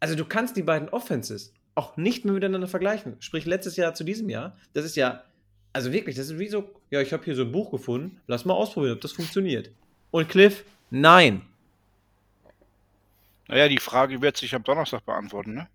also 0.00 0.14
du 0.14 0.24
kannst 0.24 0.56
die 0.56 0.62
beiden 0.62 0.88
Offenses 0.88 1.52
auch 1.74 1.96
nicht 1.96 2.24
mehr 2.24 2.34
miteinander 2.34 2.68
vergleichen. 2.68 3.16
Sprich, 3.20 3.44
letztes 3.44 3.76
Jahr 3.76 3.94
zu 3.94 4.04
diesem 4.04 4.28
Jahr, 4.28 4.56
das 4.72 4.84
ist 4.84 4.96
ja, 4.96 5.24
also 5.72 5.92
wirklich, 5.92 6.16
das 6.16 6.26
ist 6.26 6.38
wie 6.38 6.48
so, 6.48 6.70
ja, 6.90 7.00
ich 7.00 7.12
habe 7.12 7.24
hier 7.24 7.34
so 7.34 7.42
ein 7.42 7.52
Buch 7.52 7.70
gefunden, 7.70 8.20
lass 8.26 8.44
mal 8.44 8.54
ausprobieren, 8.54 8.94
ob 8.94 9.00
das 9.00 9.12
funktioniert. 9.12 9.70
Und 10.10 10.28
Cliff, 10.28 10.64
nein. 10.90 11.42
Naja, 13.48 13.68
die 13.68 13.78
Frage 13.78 14.20
wird 14.22 14.36
sich 14.36 14.54
am 14.54 14.62
Donnerstag 14.62 15.04
beantworten, 15.04 15.54
ne? 15.54 15.68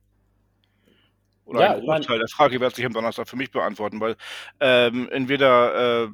Oder 1.46 1.62
ja, 1.62 1.74
ein 1.76 1.82
Großteil 1.82 2.20
der 2.20 2.28
Frage 2.28 2.60
wird 2.60 2.76
sich 2.76 2.86
am 2.86 2.92
Donnerstag 2.94 3.28
für 3.28 3.38
mich 3.38 3.52
beantworten, 3.52 4.00
weil 4.00 4.18
ähm, 4.60 5.10
entweder, 5.12 6.04
äh, 6.06 6.10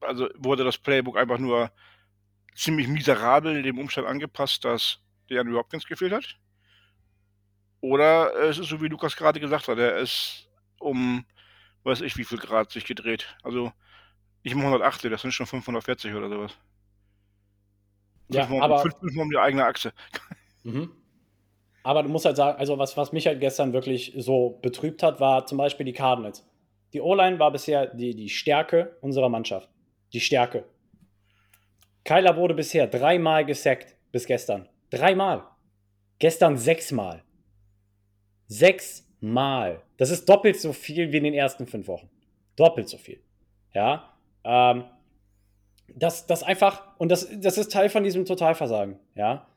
also 0.00 0.28
wurde 0.36 0.64
das 0.64 0.76
Playbook 0.76 1.16
einfach 1.16 1.38
nur 1.38 1.70
ziemlich 2.56 2.88
miserabel 2.88 3.62
dem 3.62 3.78
Umstand 3.78 4.06
angepasst, 4.06 4.64
dass 4.64 4.98
der 5.30 5.40
Andrew 5.40 5.58
Hopkins 5.58 5.86
gefehlt 5.86 6.12
hat. 6.12 6.36
Oder 7.80 8.34
es 8.34 8.58
ist 8.58 8.68
so, 8.68 8.80
wie 8.80 8.88
Lukas 8.88 9.16
gerade 9.16 9.38
gesagt 9.38 9.68
hat, 9.68 9.78
er 9.78 9.98
ist 9.98 10.48
um, 10.80 11.24
weiß 11.84 12.00
ich, 12.00 12.16
wie 12.16 12.24
viel 12.24 12.38
Grad 12.38 12.72
sich 12.72 12.84
gedreht. 12.84 13.36
Also 13.42 13.72
nicht 14.42 14.54
um 14.54 14.60
180, 14.60 15.10
das 15.10 15.22
sind 15.22 15.32
schon 15.32 15.46
540 15.46 16.14
oder 16.14 16.28
sowas. 16.28 16.52
Ja, 18.28 18.46
fünfmal, 18.46 18.62
aber, 18.62 18.78
fünfmal 18.80 19.24
um 19.24 19.30
die 19.30 19.38
eigene 19.38 19.64
Achse. 19.64 19.92
Mhm. 20.64 20.90
Aber 21.84 22.02
du 22.02 22.08
musst 22.08 22.24
halt 22.24 22.36
sagen, 22.36 22.58
also 22.58 22.78
was, 22.78 22.96
was 22.96 23.12
mich 23.12 23.28
halt 23.28 23.38
gestern 23.38 23.72
wirklich 23.72 24.12
so 24.16 24.58
betrübt 24.62 25.04
hat, 25.04 25.20
war 25.20 25.46
zum 25.46 25.58
Beispiel 25.58 25.86
die 25.86 25.92
Cardinals. 25.92 26.44
Die 26.92 27.00
O-Line 27.00 27.38
war 27.38 27.52
bisher 27.52 27.86
die, 27.86 28.16
die 28.16 28.28
Stärke 28.28 28.96
unserer 29.00 29.28
Mannschaft. 29.28 29.68
Die 30.12 30.20
Stärke. 30.20 30.64
Kyler 32.06 32.36
wurde 32.36 32.54
bisher 32.54 32.86
dreimal 32.86 33.44
gesackt 33.44 33.96
bis 34.12 34.26
gestern. 34.26 34.68
Dreimal. 34.90 35.42
Gestern 36.20 36.56
sechsmal. 36.56 37.24
Sechsmal. 38.46 39.82
Das 39.96 40.10
ist 40.10 40.28
doppelt 40.28 40.58
so 40.58 40.72
viel 40.72 41.10
wie 41.12 41.16
in 41.16 41.24
den 41.24 41.34
ersten 41.34 41.66
fünf 41.66 41.88
Wochen. 41.88 42.08
Doppelt 42.54 42.88
so 42.88 42.96
viel. 42.96 43.20
Ja. 43.74 44.16
Ähm, 44.44 44.84
das, 45.88 46.26
das 46.26 46.44
einfach, 46.44 46.96
und 46.98 47.10
das, 47.10 47.28
das 47.40 47.58
ist 47.58 47.72
Teil 47.72 47.88
von 47.88 48.04
diesem 48.04 48.24
Totalversagen. 48.24 49.00
Ja. 49.16 49.48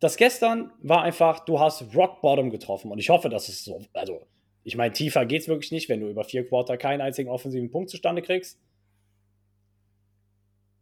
Das 0.00 0.16
gestern 0.16 0.72
war 0.82 1.02
einfach, 1.02 1.44
du 1.44 1.60
hast 1.60 1.94
Rock 1.94 2.20
Bottom 2.20 2.50
getroffen. 2.50 2.90
Und 2.90 2.98
ich 2.98 3.08
hoffe, 3.08 3.28
dass 3.28 3.48
es 3.48 3.64
so, 3.64 3.80
also, 3.92 4.26
ich 4.64 4.76
meine, 4.76 4.92
tiefer 4.92 5.26
geht 5.26 5.42
es 5.42 5.48
wirklich 5.48 5.70
nicht, 5.70 5.88
wenn 5.88 6.00
du 6.00 6.08
über 6.08 6.24
vier 6.24 6.46
Quarter 6.46 6.76
keinen 6.76 7.02
einzigen 7.02 7.30
offensiven 7.30 7.70
Punkt 7.70 7.88
zustande 7.88 8.20
kriegst. 8.20 8.60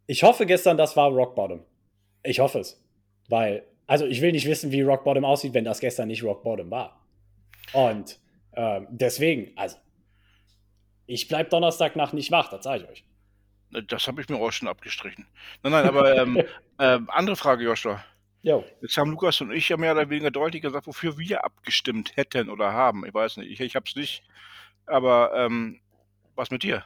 Ich 0.07 0.23
hoffe 0.23 0.45
gestern, 0.45 0.77
das 0.77 0.95
war 0.95 1.09
Rock 1.09 1.35
Bottom. 1.35 1.63
Ich 2.23 2.39
hoffe 2.39 2.59
es. 2.59 2.81
Weil, 3.29 3.67
also 3.85 4.05
ich 4.05 4.21
will 4.21 4.31
nicht 4.31 4.47
wissen, 4.47 4.71
wie 4.71 4.81
Rock 4.81 5.03
Bottom 5.03 5.25
aussieht, 5.25 5.53
wenn 5.53 5.65
das 5.65 5.81
gestern 5.81 6.07
nicht 6.07 6.23
Rock 6.23 6.43
Bottom 6.43 6.71
war. 6.71 7.05
Und 7.73 8.17
ähm, 8.53 8.87
deswegen, 8.89 9.51
also, 9.57 9.77
ich 11.05 11.27
bleibe 11.27 11.49
Donnerstagnacht 11.49 12.13
nicht 12.13 12.31
wach, 12.31 12.49
das 12.49 12.63
sage 12.63 12.83
ich 12.83 12.89
euch. 12.89 13.03
Das 13.87 14.07
habe 14.07 14.21
ich 14.21 14.29
mir 14.29 14.37
auch 14.37 14.51
schon 14.51 14.69
abgestrichen. 14.69 15.27
Nein, 15.61 15.73
nein, 15.73 15.85
aber 15.85 16.15
ähm, 16.15 16.41
ähm, 16.79 17.09
andere 17.11 17.35
Frage, 17.35 17.65
Joshua. 17.65 18.03
Jo. 18.43 18.63
Jetzt 18.81 18.97
haben 18.97 19.11
Lukas 19.11 19.41
und 19.41 19.51
ich 19.51 19.67
ja 19.67 19.75
mehr 19.75 19.91
oder 19.91 20.09
weniger 20.09 20.31
deutlich 20.31 20.61
gesagt, 20.61 20.87
wofür 20.87 21.17
wir 21.17 21.43
abgestimmt 21.43 22.15
hätten 22.15 22.49
oder 22.49 22.71
haben. 22.71 23.05
Ich 23.05 23.13
weiß 23.13 23.37
nicht, 23.37 23.51
ich, 23.51 23.59
ich 23.59 23.75
habe 23.75 23.85
es 23.87 23.95
nicht. 23.95 24.23
Aber 24.85 25.33
ähm, 25.35 25.81
was 26.35 26.49
mit 26.49 26.63
dir? 26.63 26.85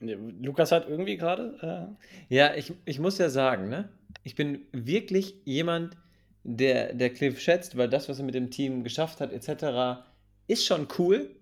Lukas 0.00 0.72
hat 0.72 0.88
irgendwie 0.88 1.16
gerade. 1.16 1.96
Äh 2.28 2.34
ja, 2.34 2.54
ich, 2.54 2.72
ich 2.84 2.98
muss 2.98 3.18
ja 3.18 3.30
sagen, 3.30 3.68
ne? 3.68 3.88
Ich 4.22 4.34
bin 4.34 4.66
wirklich 4.72 5.36
jemand, 5.44 5.96
der, 6.44 6.94
der 6.94 7.10
Cliff 7.10 7.40
schätzt, 7.40 7.76
weil 7.76 7.88
das, 7.88 8.08
was 8.08 8.18
er 8.18 8.24
mit 8.24 8.34
dem 8.34 8.50
Team 8.50 8.84
geschafft 8.84 9.20
hat, 9.20 9.32
etc., 9.32 10.02
ist 10.46 10.66
schon 10.66 10.88
cool. 10.98 11.34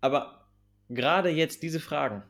Aber 0.00 0.46
gerade 0.88 1.30
jetzt 1.30 1.62
diese 1.62 1.80
Fragen. 1.80 2.22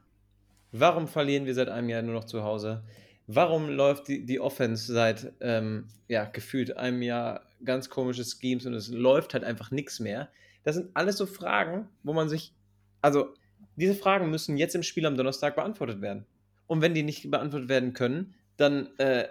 Warum 0.72 1.08
verlieren 1.08 1.46
wir 1.46 1.54
seit 1.54 1.68
einem 1.68 1.88
Jahr 1.88 2.02
nur 2.02 2.14
noch 2.14 2.24
zu 2.24 2.42
Hause? 2.42 2.82
Warum 3.26 3.68
läuft 3.68 4.08
die, 4.08 4.24
die 4.24 4.40
Offense 4.40 4.92
seit 4.92 5.32
ähm, 5.40 5.88
ja, 6.08 6.24
gefühlt 6.24 6.76
einem 6.76 7.02
Jahr 7.02 7.46
ganz 7.64 7.88
komische 7.88 8.24
Schemes 8.24 8.66
und 8.66 8.74
es 8.74 8.88
läuft 8.88 9.34
halt 9.34 9.44
einfach 9.44 9.70
nichts 9.70 10.00
mehr? 10.00 10.28
Das 10.64 10.76
sind 10.76 10.90
alles 10.94 11.16
so 11.16 11.26
Fragen, 11.26 11.88
wo 12.02 12.12
man 12.12 12.28
sich, 12.28 12.52
also 13.00 13.34
diese 13.76 13.94
Fragen 13.94 14.30
müssen 14.30 14.56
jetzt 14.56 14.74
im 14.74 14.82
Spiel 14.82 15.06
am 15.06 15.16
Donnerstag 15.16 15.54
beantwortet 15.54 16.00
werden. 16.00 16.26
Und 16.66 16.80
wenn 16.80 16.94
die 16.94 17.02
nicht 17.02 17.30
beantwortet 17.30 17.68
werden 17.68 17.92
können, 17.92 18.34
dann 18.56 18.88
äh, 18.98 19.28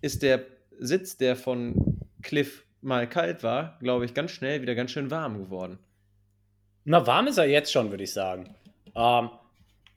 ist 0.00 0.22
der 0.22 0.46
Sitz, 0.78 1.16
der 1.16 1.36
von 1.36 2.00
Cliff 2.22 2.64
mal 2.80 3.08
kalt 3.08 3.42
war, 3.42 3.78
glaube 3.80 4.04
ich, 4.04 4.14
ganz 4.14 4.32
schnell 4.32 4.62
wieder 4.62 4.74
ganz 4.74 4.90
schön 4.90 5.10
warm 5.10 5.38
geworden. 5.38 5.78
Na, 6.84 7.06
warm 7.06 7.28
ist 7.28 7.38
er 7.38 7.46
jetzt 7.46 7.72
schon, 7.72 7.90
würde 7.90 8.04
ich 8.04 8.12
sagen. 8.12 8.54
Ähm, 8.94 9.30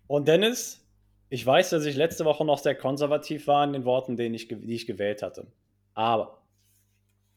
und 0.08 0.28
Dennis, 0.28 0.86
ich 1.30 1.45
weiß, 1.45 1.71
dass 1.71 1.86
ich 1.86 1.95
letzte 1.95 2.26
Woche 2.26 2.45
noch 2.45 2.60
sehr 2.60 2.76
konservativ 2.76 3.48
war 3.48 3.63
in 3.63 3.74
den 3.74 3.86
Worten, 3.86 4.15
die 4.15 4.28
ich, 4.28 4.48
die 4.48 4.76
ich 4.76 4.86
gewählt 4.86 5.24
hatte. 5.24 5.48
Aber 5.95 6.41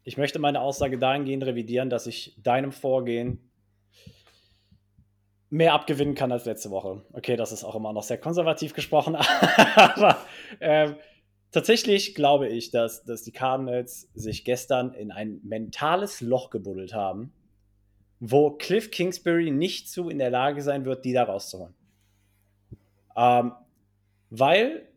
ich 0.05 0.19
möchte 0.19 0.39
meine 0.39 0.61
Aussage 0.61 0.99
dahingehend 0.99 1.45
revidieren, 1.45 1.91
dass 1.91 2.07
ich 2.07 2.35
deinem 2.43 2.73
Vorgehen 2.73 3.48
mehr 5.51 5.73
abgewinnen 5.73 6.15
kann 6.15 6.33
als 6.33 6.45
letzte 6.45 6.71
Woche. 6.71 7.03
Okay, 7.13 7.37
das 7.37 7.53
ist 7.53 7.65
auch 7.65 7.75
immer 7.75 7.93
noch 7.93 8.03
sehr 8.03 8.19
konservativ 8.19 8.75
gesprochen, 8.75 9.17
aber 9.77 10.19
ähm, 10.61 10.97
tatsächlich 11.51 12.15
glaube 12.15 12.49
ich, 12.49 12.71
dass, 12.71 13.05
dass 13.05 13.23
die 13.23 13.33
Cardinals 13.33 14.11
sich 14.15 14.45
gestern 14.45 14.93
in 14.93 15.11
ein 15.11 15.41
mentales 15.43 16.21
Loch 16.21 16.51
gebuddelt 16.51 16.93
haben, 16.93 17.33
wo 18.21 18.51
Cliff 18.51 18.91
Kingsbury 18.91 19.51
nicht 19.51 19.91
zu 19.91 20.09
in 20.09 20.19
der 20.19 20.31
Lage 20.31 20.63
sein 20.63 20.85
wird, 20.85 21.05
die 21.05 21.13
da 21.13 21.25
rauszuholen. 21.25 21.75
Ähm, 23.17 23.53
weil, 24.31 24.89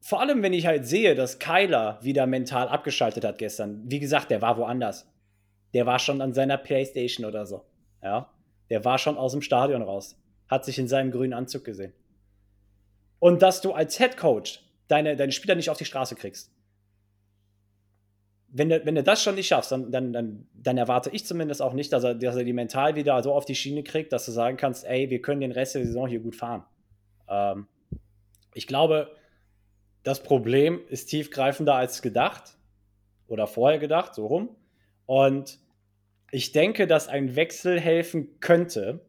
vor 0.00 0.20
allem 0.20 0.42
wenn 0.42 0.52
ich 0.52 0.66
halt 0.66 0.86
sehe, 0.86 1.14
dass 1.14 1.38
Kyler 1.38 1.98
wieder 2.02 2.26
mental 2.26 2.68
abgeschaltet 2.68 3.24
hat 3.24 3.38
gestern, 3.38 3.82
wie 3.90 4.00
gesagt, 4.00 4.30
der 4.30 4.42
war 4.42 4.58
woanders. 4.58 5.08
Der 5.74 5.86
war 5.86 5.98
schon 5.98 6.20
an 6.20 6.34
seiner 6.34 6.58
Playstation 6.58 7.24
oder 7.24 7.46
so. 7.46 7.64
Ja. 8.02 8.30
Der 8.72 8.86
war 8.86 8.96
schon 8.96 9.18
aus 9.18 9.32
dem 9.32 9.42
Stadion 9.42 9.82
raus. 9.82 10.18
Hat 10.48 10.64
sich 10.64 10.78
in 10.78 10.88
seinem 10.88 11.10
grünen 11.10 11.34
Anzug 11.34 11.62
gesehen. 11.62 11.92
Und 13.18 13.42
dass 13.42 13.60
du 13.60 13.72
als 13.72 13.98
Head 13.98 14.16
Coach 14.16 14.64
deine, 14.88 15.14
deine 15.14 15.30
Spieler 15.30 15.56
nicht 15.56 15.68
auf 15.68 15.76
die 15.76 15.84
Straße 15.84 16.14
kriegst. 16.14 16.50
Wenn 18.48 18.70
du, 18.70 18.82
wenn 18.86 18.94
du 18.94 19.02
das 19.02 19.22
schon 19.22 19.34
nicht 19.34 19.48
schaffst, 19.48 19.72
dann, 19.72 19.92
dann, 19.92 20.14
dann, 20.14 20.48
dann 20.54 20.78
erwarte 20.78 21.10
ich 21.10 21.26
zumindest 21.26 21.60
auch 21.60 21.74
nicht, 21.74 21.92
dass 21.92 22.02
er, 22.02 22.14
dass 22.14 22.34
er 22.34 22.44
die 22.44 22.54
mental 22.54 22.94
wieder 22.94 23.22
so 23.22 23.34
auf 23.34 23.44
die 23.44 23.54
Schiene 23.54 23.82
kriegt, 23.82 24.10
dass 24.10 24.24
du 24.24 24.32
sagen 24.32 24.56
kannst, 24.56 24.86
ey, 24.86 25.10
wir 25.10 25.20
können 25.20 25.42
den 25.42 25.52
Rest 25.52 25.74
der 25.74 25.84
Saison 25.84 26.08
hier 26.08 26.20
gut 26.20 26.34
fahren. 26.34 26.64
Ähm, 27.28 27.66
ich 28.54 28.66
glaube, 28.66 29.14
das 30.02 30.22
Problem 30.22 30.80
ist 30.88 31.10
tiefgreifender 31.10 31.74
als 31.74 32.00
gedacht 32.00 32.56
oder 33.28 33.46
vorher 33.46 33.78
gedacht, 33.78 34.14
so 34.14 34.26
rum. 34.28 34.56
Und 35.04 35.58
ich 36.32 36.50
denke, 36.50 36.86
dass 36.86 37.08
ein 37.08 37.36
Wechsel 37.36 37.78
helfen 37.78 38.40
könnte. 38.40 39.06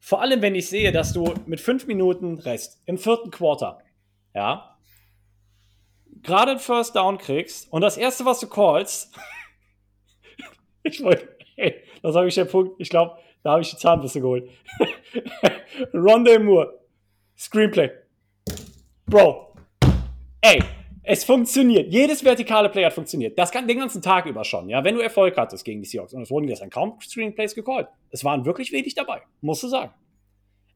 Vor 0.00 0.22
allem, 0.22 0.42
wenn 0.42 0.54
ich 0.54 0.68
sehe, 0.68 0.90
dass 0.90 1.12
du 1.12 1.32
mit 1.46 1.60
fünf 1.60 1.86
Minuten 1.86 2.38
Rest 2.38 2.82
im 2.86 2.98
vierten 2.98 3.30
Quarter, 3.30 3.78
ja, 4.34 4.76
gerade 6.22 6.52
ein 6.52 6.58
First 6.58 6.96
Down 6.96 7.18
kriegst 7.18 7.70
und 7.70 7.82
das 7.82 7.98
erste, 7.98 8.24
was 8.24 8.40
du 8.40 8.48
callst, 8.48 9.14
ich 10.82 11.02
wollte, 11.04 11.28
hey, 11.56 11.84
das 12.02 12.16
habe 12.16 12.26
ich 12.26 12.34
der 12.34 12.46
Punkt, 12.46 12.74
ich 12.80 12.88
glaube, 12.88 13.18
da 13.42 13.52
habe 13.52 13.62
ich 13.62 13.70
die 13.70 13.76
Zahnbürste 13.76 14.22
geholt. 14.22 14.48
Rondé 15.92 16.38
Moore, 16.38 16.80
Screenplay. 17.36 17.90
Bro, 19.06 19.54
ey, 20.40 20.62
es 21.04 21.24
funktioniert. 21.24 21.92
Jedes 21.92 22.24
vertikale 22.24 22.68
Play 22.68 22.84
hat 22.84 22.92
funktioniert. 22.92 23.38
Das 23.38 23.50
kann 23.50 23.66
den 23.66 23.78
ganzen 23.78 24.02
Tag 24.02 24.26
über 24.26 24.44
schon. 24.44 24.68
Ja, 24.68 24.84
wenn 24.84 24.94
du 24.94 25.00
Erfolg 25.00 25.36
hattest 25.36 25.64
gegen 25.64 25.82
die 25.82 25.88
Seahawks. 25.88 26.14
Und 26.14 26.22
es 26.22 26.30
wurden 26.30 26.46
gestern 26.46 26.70
kaum 26.70 26.98
Screenplays 27.00 27.54
gecallt. 27.54 27.88
Es 28.10 28.24
waren 28.24 28.44
wirklich 28.44 28.72
wenig 28.72 28.94
dabei, 28.94 29.22
musst 29.40 29.62
du 29.62 29.68
sagen. 29.68 29.92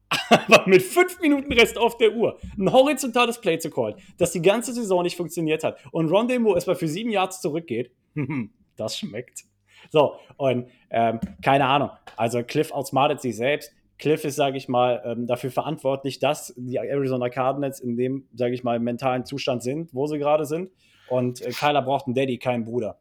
Aber 0.29 0.67
mit 0.67 0.83
fünf 0.83 1.19
Minuten 1.21 1.51
Rest 1.53 1.77
auf 1.77 1.97
der 1.97 2.13
Uhr 2.13 2.39
ein 2.57 2.71
horizontales 2.71 3.39
Play 3.39 3.59
zu 3.59 3.69
callen, 3.69 3.95
das 4.17 4.31
die 4.31 4.41
ganze 4.41 4.73
Saison 4.73 5.03
nicht 5.03 5.17
funktioniert 5.17 5.63
hat 5.63 5.79
und 5.91 6.09
Ron 6.09 6.29
erstmal 6.29 6.77
für 6.77 6.87
sieben 6.87 7.09
Yards 7.09 7.41
zurückgeht, 7.41 7.91
das 8.77 8.97
schmeckt. 8.97 9.43
So, 9.89 10.15
und 10.37 10.69
ähm, 10.89 11.19
keine 11.41 11.65
Ahnung. 11.65 11.91
Also 12.15 12.43
Cliff 12.43 12.71
outsmartet 12.71 13.21
sich 13.21 13.35
selbst. 13.35 13.73
Cliff 13.99 14.23
ist, 14.25 14.35
sage 14.35 14.57
ich 14.57 14.67
mal, 14.67 15.01
ähm, 15.05 15.25
dafür 15.25 15.49
verantwortlich, 15.49 16.19
dass 16.19 16.53
die 16.55 16.77
Arizona 16.77 17.29
Cardinals 17.29 17.79
in 17.79 17.97
dem, 17.97 18.27
sage 18.33 18.53
ich 18.53 18.63
mal, 18.63 18.79
mentalen 18.79 19.25
Zustand 19.25 19.63
sind, 19.63 19.93
wo 19.93 20.05
sie 20.05 20.19
gerade 20.19 20.45
sind. 20.45 20.71
Und 21.09 21.41
äh, 21.41 21.49
Kyler 21.49 21.81
braucht 21.81 22.05
einen 22.05 22.13
Daddy, 22.13 22.37
keinen 22.37 22.65
Bruder. 22.65 22.99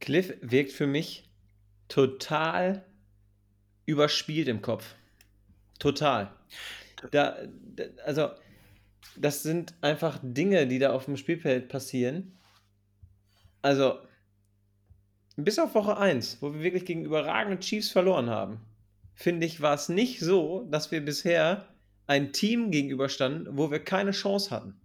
Cliff 0.00 0.34
wirkt 0.40 0.72
für 0.72 0.86
mich 0.86 1.28
total 1.88 2.84
überspielt 3.84 4.48
im 4.48 4.62
Kopf. 4.62 4.94
Total. 5.78 6.30
Da, 7.10 7.36
also, 8.04 8.30
das 9.16 9.42
sind 9.42 9.74
einfach 9.82 10.18
Dinge, 10.22 10.66
die 10.66 10.78
da 10.78 10.92
auf 10.92 11.04
dem 11.04 11.18
Spielfeld 11.18 11.68
passieren. 11.68 12.38
Also, 13.60 13.98
bis 15.36 15.58
auf 15.58 15.74
Woche 15.74 15.98
1, 15.98 16.38
wo 16.40 16.54
wir 16.54 16.62
wirklich 16.62 16.86
gegen 16.86 17.04
überragende 17.04 17.58
Chiefs 17.60 17.90
verloren 17.90 18.30
haben 18.30 18.60
finde 19.16 19.46
ich, 19.46 19.60
war 19.60 19.74
es 19.74 19.88
nicht 19.88 20.20
so, 20.20 20.68
dass 20.70 20.92
wir 20.92 21.04
bisher 21.04 21.66
ein 22.06 22.32
Team 22.32 22.70
gegenüberstanden, 22.70 23.56
wo 23.56 23.70
wir 23.72 23.80
keine 23.80 24.12
Chance 24.12 24.50
hatten. 24.50 24.80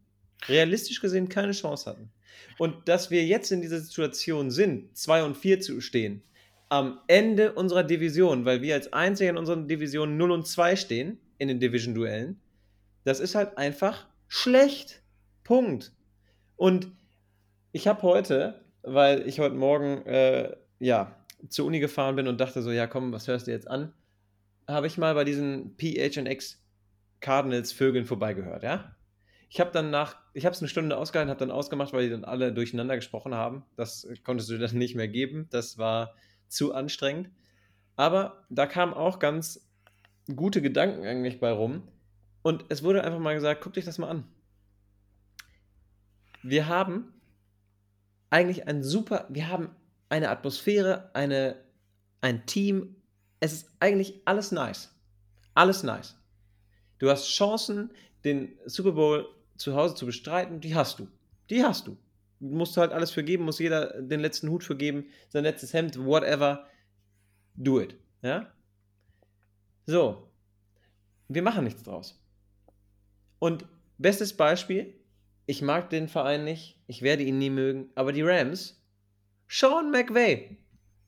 Realistisch 0.48 1.02
gesehen 1.02 1.30
keine 1.30 1.52
Chance 1.52 1.88
hatten. 1.88 2.10
Und 2.58 2.88
dass 2.88 3.12
wir 3.12 3.24
jetzt 3.24 3.52
in 3.52 3.62
dieser 3.62 3.80
Situation 3.80 4.50
sind, 4.50 4.98
2 4.98 5.24
und 5.24 5.38
4 5.38 5.60
zu 5.60 5.82
stehen, 5.82 6.24
am 6.70 7.00
Ende 7.08 7.54
unserer 7.54 7.84
Division, 7.84 8.46
weil 8.46 8.62
wir 8.62 8.74
als 8.74 8.92
Einzige 8.94 9.30
in 9.30 9.38
unseren 9.38 9.68
Divisionen 9.68 10.18
0 10.18 10.32
und 10.32 10.48
2 10.48 10.78
stehen, 10.78 11.20
in 11.38 11.50
den 11.50 11.60
Division-Duellen, 11.60 12.40
das 13.04 13.20
ist 13.20 13.36
halt 13.36 13.58
einfach 13.58 14.08
schlecht. 14.28 15.02
Punkt. 15.44 15.92
Und 16.56 16.92
ich 17.74 17.88
habe 17.88 18.02
heute, 18.04 18.64
weil 18.84 19.28
ich 19.28 19.40
heute 19.40 19.56
Morgen 19.56 20.06
äh, 20.06 20.56
ja, 20.80 21.16
zur 21.50 21.66
Uni 21.66 21.80
gefahren 21.80 22.16
bin 22.16 22.28
und 22.28 22.40
dachte 22.40 22.62
so, 22.62 22.72
ja 22.72 22.88
komm, 22.88 23.12
was 23.12 23.28
hörst 23.28 23.48
du 23.48 23.52
jetzt 23.52 23.68
an? 23.68 23.92
Habe 24.72 24.88
ich 24.88 24.97
mal 24.97 25.13
bei 25.13 25.24
diesen 25.24 25.76
PHX 25.78 26.59
Cardinals 27.19 27.72
Vögeln 27.72 28.05
vorbeigehört, 28.05 28.63
ja? 28.63 28.95
Ich 29.49 29.59
habe 29.59 29.72
dann 29.72 29.91
nach, 29.91 30.15
ich 30.34 30.45
habe 30.45 30.55
es 30.55 30.61
eine 30.61 30.69
Stunde 30.69 30.95
ausgehalten, 30.95 31.30
habe 31.30 31.39
dann 31.39 31.51
ausgemacht, 31.51 31.91
weil 31.91 32.03
die 32.05 32.09
dann 32.09 32.24
alle 32.24 32.53
durcheinander 32.53 32.95
gesprochen 32.95 33.36
haben. 33.36 33.65
Das 33.76 34.07
konntest 34.24 34.49
du 34.49 34.57
dann 34.57 34.78
nicht 34.78 34.95
mehr 34.95 35.09
geben. 35.09 35.47
Das 35.51 35.78
war 35.78 36.15
zu 36.47 36.74
anstrengend. 36.74 37.30
Aber 37.97 38.45
da 38.49 38.65
kamen 38.65 38.93
auch 38.93 39.19
ganz 39.19 39.69
gute 40.36 40.61
Gedanken 40.61 41.05
eigentlich 41.05 41.39
bei 41.39 41.51
rum. 41.51 41.88
Und 42.41 42.65
es 42.69 42.82
wurde 42.82 43.03
einfach 43.03 43.19
mal 43.19 43.36
gesagt, 43.36 43.61
guck 43.61 43.74
dich 43.74 43.86
das 43.86 43.97
mal 43.97 44.09
an. 44.09 44.24
Wir 46.43 46.67
haben 46.67 47.13
eigentlich 48.30 48.67
ein 48.67 48.84
super, 48.84 49.28
wir 49.30 49.49
haben 49.49 49.69
eine 50.09 50.30
Atmosphäre, 50.30 51.11
eine, 51.13 51.55
ein 52.22 52.45
Team. 52.45 52.95
Es 53.42 53.52
ist 53.52 53.70
eigentlich 53.80 54.22
alles 54.24 54.54
nice. 54.54 54.96
Alles 55.54 55.84
nice. 55.84 56.16
Du 57.00 57.10
hast 57.10 57.28
Chancen, 57.28 57.92
den 58.24 58.58
Super 58.66 58.94
Bowl 58.94 59.28
zu 59.58 59.76
Hause 59.76 59.96
zu 59.96 60.06
bestreiten, 60.06 60.62
die 60.62 60.76
hast 60.76 61.00
du. 61.00 61.08
Die 61.50 61.64
hast 61.64 61.88
du. 61.88 61.98
Du 62.39 62.56
musst 62.56 62.78
halt 62.78 62.92
alles 62.92 63.12
für 63.12 63.24
geben, 63.24 63.44
muss 63.44 63.60
jeder 63.60 64.02
den 64.02 64.20
letzten 64.20 64.50
Hut 64.50 64.64
für 64.64 64.78
geben, 64.78 65.06
sein 65.30 65.44
letztes 65.44 65.74
Hemd, 65.74 65.98
whatever. 65.98 66.68
Do 67.56 67.82
it. 67.82 67.96
Ja? 68.22 68.52
So. 69.86 70.32
Wir 71.28 71.42
machen 71.42 71.64
nichts 71.64 71.84
draus. 71.84 72.24
Und 73.39 73.66
bestes 73.98 74.38
Beispiel, 74.38 74.94
ich 75.48 75.64
mag 75.64 75.89
den 75.89 76.08
Verein 76.08 76.44
nicht, 76.44 76.80
ich 76.86 77.02
werde 77.02 77.24
ihn 77.24 77.39
nie 77.39 77.50
mögen, 77.50 77.89
aber 77.96 78.14
die 78.14 78.22
Rams, 78.22 78.80
Sean 79.48 79.89
McVay 79.89 80.58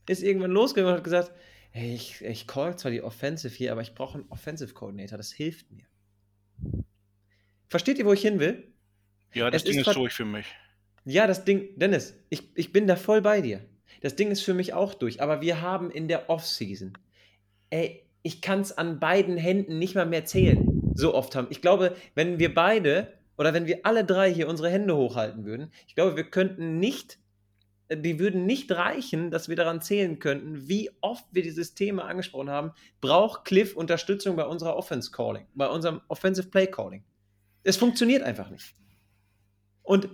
ist 0.10 0.24
irgendwann 0.24 0.52
losgegangen 0.52 0.94
und 0.94 0.98
hat 0.98 1.04
gesagt, 1.04 1.32
hey, 1.74 1.96
ich, 1.96 2.22
ich 2.22 2.48
call 2.48 2.78
zwar 2.78 2.92
die 2.92 3.02
Offensive 3.02 3.54
hier, 3.54 3.72
aber 3.72 3.82
ich 3.82 3.96
brauche 3.96 4.20
einen 4.20 4.30
Offensive 4.30 4.74
Coordinator, 4.74 5.18
das 5.18 5.32
hilft 5.32 5.72
mir. 5.72 5.86
Versteht 7.68 7.98
ihr, 7.98 8.06
wo 8.06 8.14
ich 8.14 8.22
hin 8.22 8.40
will? 8.40 8.72
Ja, 9.34 9.50
das 9.50 9.64
Es 9.64 9.72
Ding 9.72 9.80
ist 9.80 9.88
ist 9.88 9.96
durch 9.96 10.14
für 10.14 10.26
mich. 10.26 10.46
Ja, 11.06 11.26
das 11.26 11.44
Ding, 11.44 11.78
Dennis, 11.78 12.16
ich, 12.30 12.56
ich 12.56 12.72
bin 12.72 12.86
da 12.86 12.96
voll 12.96 13.22
bei 13.22 13.42
dir. 13.42 13.66
Das 14.02 14.16
Ding 14.16 14.30
ist 14.30 14.42
für 14.42 14.54
mich 14.54 14.74
auch 14.74 14.94
durch, 14.94 15.22
aber 15.22 15.42
wir 15.42 15.62
haben 15.62 15.90
in 15.90 16.08
der 16.08 16.30
Offseason, 16.30 16.94
ey, 17.72 18.06
ich 18.22 18.42
kann 18.42 18.62
es 18.62 18.78
an 18.78 19.00
beiden 19.00 19.36
Händen 19.36 19.80
nicht 19.80 19.96
mal 19.96 20.06
mehr 20.06 20.26
zählen. 20.26 20.92
So 20.94 21.16
oft 21.16 21.36
haben. 21.36 21.48
Ich 21.50 21.62
glaube, 21.62 21.96
wenn 22.14 22.38
wir 22.38 22.54
beide 22.54 23.12
oder 23.36 23.54
wenn 23.56 23.66
wir 23.66 23.80
alle 23.84 24.06
drei 24.06 24.32
hier 24.32 24.48
unsere 24.48 24.70
Hände 24.70 24.96
hochhalten 24.96 25.44
würden, 25.44 25.72
ich 25.88 25.96
glaube, 25.96 26.16
wir 26.16 26.24
könnten 26.26 26.80
nicht, 26.80 27.18
die 27.92 28.20
würden 28.20 28.46
nicht 28.46 28.72
reichen, 28.72 29.32
dass 29.32 29.50
wir 29.50 29.56
daran 29.56 29.82
zählen 29.82 30.20
könnten, 30.20 30.68
wie 30.68 30.90
oft 31.02 31.26
wir 31.32 31.44
dieses 31.44 31.76
Thema 31.76 32.06
angesprochen 32.06 32.50
haben. 32.50 32.72
Braucht 33.02 33.46
Cliff 33.46 33.76
Unterstützung 33.76 34.36
bei 34.36 34.46
unserer 34.46 34.76
Offense 34.76 35.12
Calling, 35.12 35.46
bei 35.54 35.68
unserem 35.68 36.02
Offensive 36.08 36.50
Play 36.50 36.68
Calling? 36.68 37.04
Es 37.64 37.78
funktioniert 37.78 38.24
einfach 38.24 38.50
nicht. 38.50 38.74
Und 39.84 40.10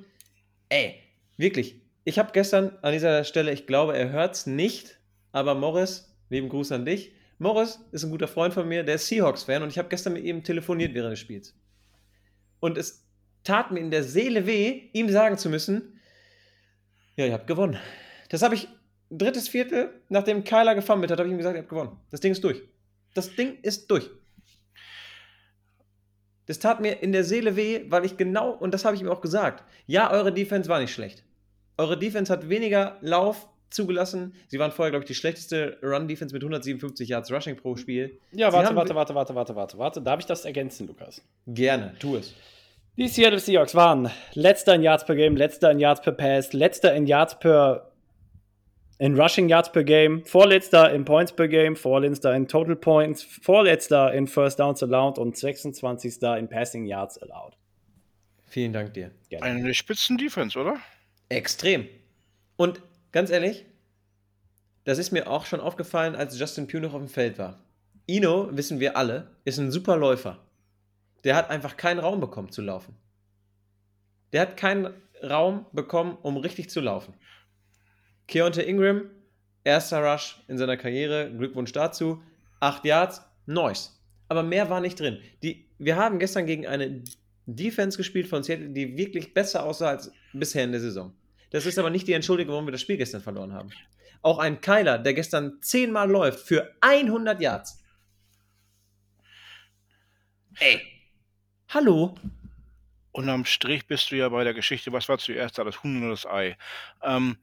ey, 0.69 0.95
wirklich, 1.37 1.81
ich 2.03 2.17
habe 2.17 2.31
gestern 2.31 2.77
an 2.81 2.93
dieser 2.93 3.23
Stelle, 3.23 3.51
ich 3.51 3.67
glaube, 3.67 3.95
er 3.95 4.09
hört 4.09 4.35
es 4.35 4.45
nicht, 4.45 4.99
aber 5.31 5.55
Morris, 5.55 6.15
lieben 6.29 6.49
Gruß 6.49 6.71
an 6.71 6.85
dich. 6.85 7.13
Morris 7.37 7.79
ist 7.91 8.03
ein 8.03 8.11
guter 8.11 8.27
Freund 8.27 8.53
von 8.53 8.67
mir, 8.67 8.83
der 8.83 8.95
ist 8.95 9.07
Seahawks-Fan 9.07 9.63
und 9.63 9.69
ich 9.69 9.77
habe 9.77 9.89
gestern 9.89 10.13
mit 10.13 10.23
ihm 10.25 10.43
telefoniert 10.43 10.93
während 10.93 11.13
des 11.13 11.19
Spiels. 11.19 11.55
Und 12.59 12.77
es 12.77 13.05
tat 13.43 13.71
mir 13.71 13.79
in 13.79 13.91
der 13.91 14.03
Seele 14.03 14.45
weh, 14.45 14.89
ihm 14.93 15.09
sagen 15.09 15.37
zu 15.37 15.49
müssen, 15.49 15.98
ja, 17.15 17.25
ihr 17.25 17.33
habt 17.33 17.47
gewonnen. 17.47 17.77
Das 18.29 18.41
habe 18.41 18.55
ich 18.55 18.67
drittes 19.11 19.47
Viertel, 19.49 19.89
nachdem 20.09 20.43
Kyler 20.43 20.75
gefummelt 20.75 21.11
hat, 21.11 21.17
habe 21.19 21.27
ich 21.27 21.33
ihm 21.33 21.37
gesagt, 21.37 21.55
ihr 21.55 21.61
habt 21.61 21.69
gewonnen. 21.69 21.97
Das 22.11 22.19
Ding 22.21 22.31
ist 22.31 22.43
durch. 22.43 22.61
Das 23.15 23.35
Ding 23.35 23.57
ist 23.61 23.89
durch. 23.89 24.09
Das 26.45 26.59
tat 26.59 26.79
mir 26.81 27.01
in 27.03 27.11
der 27.11 27.23
Seele 27.23 27.55
weh, 27.55 27.85
weil 27.89 28.05
ich 28.05 28.17
genau, 28.17 28.51
und 28.51 28.73
das 28.73 28.83
habe 28.85 28.95
ich 28.95 29.01
ihm 29.01 29.09
auch 29.09 29.21
gesagt, 29.21 29.63
ja, 29.85 30.11
eure 30.11 30.33
Defense 30.33 30.67
war 30.69 30.79
nicht 30.79 30.93
schlecht. 30.93 31.23
Eure 31.77 31.97
Defense 31.97 32.31
hat 32.33 32.49
weniger 32.49 32.97
Lauf 33.01 33.47
zugelassen. 33.69 34.33
Sie 34.47 34.57
waren 34.57 34.71
vorher, 34.71 34.89
glaube 34.91 35.03
ich, 35.03 35.07
die 35.07 35.13
schlechteste 35.15 35.77
Run-Defense 35.83 36.33
mit 36.33 36.41
157 36.43 37.07
Yards 37.07 37.31
Rushing 37.31 37.55
pro 37.55 37.75
Spiel. 37.75 38.19
Ja, 38.31 38.51
warte, 38.51 38.69
haben- 38.69 38.75
warte, 38.75 38.95
warte, 38.95 39.13
warte, 39.15 39.35
warte, 39.35 39.55
warte, 39.55 39.77
warte. 39.77 40.01
Darf 40.01 40.19
ich 40.19 40.25
das 40.25 40.43
ergänzen, 40.45 40.87
Lukas? 40.87 41.21
Gerne, 41.45 41.93
tu 41.99 42.15
es. 42.15 42.33
Die 42.99 43.07
Seattle 43.07 43.39
Seahawks 43.39 43.75
waren 43.75 44.11
letzter 44.33 44.75
in 44.75 44.81
Yards 44.81 45.05
per 45.05 45.15
Game, 45.15 45.37
letzter 45.37 45.71
in 45.71 45.79
Yards 45.79 46.01
per 46.01 46.11
Pass, 46.11 46.51
letzter 46.51 46.93
in 46.93 47.07
Yards 47.07 47.39
per 47.39 47.93
in 48.97 49.17
Rushing 49.17 49.47
Yards 49.47 49.71
per 49.71 49.85
Game, 49.85 50.25
vorletzter 50.25 50.91
in 50.91 51.05
Points 51.05 51.31
per 51.31 51.47
Game, 51.47 51.77
vorletzter 51.77 52.35
in 52.35 52.49
Total 52.49 52.75
Points, 52.75 53.23
vorletzter 53.23 54.11
in 54.13 54.27
First 54.27 54.59
Downs 54.59 54.83
allowed 54.83 55.17
und 55.17 55.37
26. 55.37 56.21
in 56.21 56.49
Passing 56.49 56.85
Yards 56.85 57.17
allowed. 57.19 57.55
Vielen 58.47 58.73
Dank 58.73 58.93
dir. 58.93 59.11
Gerne. 59.29 59.45
Eine 59.45 59.73
Spitzen-Defense, 59.73 60.59
oder? 60.59 60.75
Extrem. 61.29 61.87
Und 62.57 62.81
ganz 63.13 63.29
ehrlich, 63.29 63.65
das 64.83 64.97
ist 64.97 65.11
mir 65.11 65.29
auch 65.29 65.45
schon 65.45 65.61
aufgefallen, 65.61 66.17
als 66.17 66.37
Justin 66.37 66.67
Pugh 66.67 66.81
noch 66.81 66.93
auf 66.93 66.99
dem 66.99 67.07
Feld 67.07 67.39
war. 67.39 67.63
Ino, 68.07 68.49
wissen 68.51 68.81
wir 68.81 68.97
alle, 68.97 69.31
ist 69.45 69.57
ein 69.57 69.71
super 69.71 69.95
Läufer. 69.95 70.37
Der 71.23 71.35
hat 71.35 71.49
einfach 71.49 71.77
keinen 71.77 71.99
Raum 71.99 72.19
bekommen 72.19 72.51
zu 72.51 72.61
laufen. 72.61 72.95
Der 74.31 74.41
hat 74.41 74.57
keinen 74.57 74.93
Raum 75.23 75.65
bekommen, 75.73 76.17
um 76.21 76.37
richtig 76.37 76.69
zu 76.69 76.81
laufen. 76.81 77.13
Keontae 78.27 78.61
Ingram, 78.61 79.09
erster 79.63 80.03
Rush 80.03 80.41
in 80.47 80.57
seiner 80.57 80.77
Karriere, 80.77 81.31
Glückwunsch 81.31 81.71
dazu. 81.71 82.21
Acht 82.59 82.85
Yards, 82.85 83.21
nice. 83.45 83.99
Aber 84.27 84.43
mehr 84.43 84.69
war 84.69 84.81
nicht 84.81 84.99
drin. 84.99 85.19
Die, 85.41 85.65
wir 85.79 85.95
haben 85.95 86.19
gestern 86.19 86.45
gegen 86.45 86.67
eine 86.67 87.03
Defense 87.45 87.97
gespielt 87.97 88.27
von 88.27 88.43
Seattle, 88.43 88.69
die 88.69 88.95
wirklich 88.97 89.33
besser 89.33 89.63
aussah 89.63 89.89
als 89.89 90.11
bisher 90.33 90.63
in 90.63 90.71
der 90.71 90.81
Saison. 90.81 91.13
Das 91.49 91.65
ist 91.65 91.79
aber 91.79 91.89
nicht 91.89 92.07
die 92.07 92.13
Entschuldigung, 92.13 92.53
warum 92.53 92.67
wir 92.67 92.71
das 92.71 92.81
Spiel 92.81 92.97
gestern 92.97 93.21
verloren 93.21 93.53
haben. 93.53 93.71
Auch 94.21 94.37
ein 94.37 94.61
Kyler, 94.61 94.99
der 94.99 95.13
gestern 95.13 95.59
zehnmal 95.61 96.09
läuft 96.09 96.45
für 96.45 96.75
100 96.81 97.41
Yards. 97.41 97.81
Ey. 100.59 100.81
Hallo? 101.69 102.15
Unterm 103.11 103.45
Strich 103.45 103.87
bist 103.87 104.11
du 104.11 104.17
ja 104.17 104.29
bei 104.29 104.43
der 104.43 104.53
Geschichte, 104.53 104.91
was 104.93 105.09
war 105.09 105.17
zuerst 105.17 105.57
da, 105.57 105.63
das 105.63 105.83
Huhn 105.83 106.01
oder 106.01 106.11
das 106.11 106.25
Ei? 106.25 106.57
Ähm, 107.01 107.37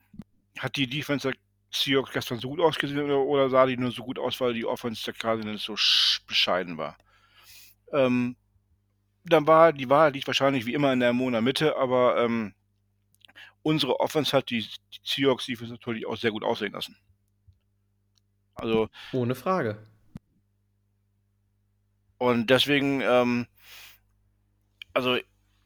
hat 0.58 0.76
die 0.76 0.88
Defense 0.88 1.30
der 1.30 1.38
Seahawks 1.72 2.12
gestern 2.12 2.40
so 2.40 2.50
gut 2.50 2.60
ausgesehen 2.60 3.02
oder, 3.04 3.20
oder 3.20 3.50
sah 3.50 3.66
die 3.66 3.76
nur 3.76 3.92
so 3.92 4.04
gut 4.04 4.18
aus, 4.18 4.40
weil 4.40 4.54
die 4.54 4.66
Offense 4.66 5.04
der 5.04 5.14
Cardinals 5.14 5.62
so 5.64 5.74
sch- 5.74 6.20
bescheiden 6.26 6.78
war? 6.78 6.96
Ähm, 7.92 8.36
dann 9.24 9.46
war 9.46 9.72
die 9.72 9.90
Wahrheit 9.90 10.14
liegt 10.14 10.26
wahrscheinlich 10.28 10.66
wie 10.66 10.74
immer 10.74 10.92
in 10.92 11.00
der 11.00 11.12
Mona 11.12 11.40
Mitte, 11.40 11.76
aber 11.76 12.18
ähm, 12.24 12.54
unsere 13.62 14.00
Offense 14.00 14.34
hat 14.36 14.50
die, 14.50 14.60
die 14.62 15.00
Seahawks 15.04 15.46
Defense 15.46 15.72
natürlich 15.72 16.06
auch 16.06 16.16
sehr 16.16 16.30
gut 16.30 16.44
aussehen 16.44 16.72
lassen. 16.72 16.96
Also 18.56 18.88
Ohne 19.12 19.34
Frage. 19.34 19.78
Und 22.18 22.48
deswegen, 22.50 23.00
ähm, 23.02 23.46
also, 24.96 25.16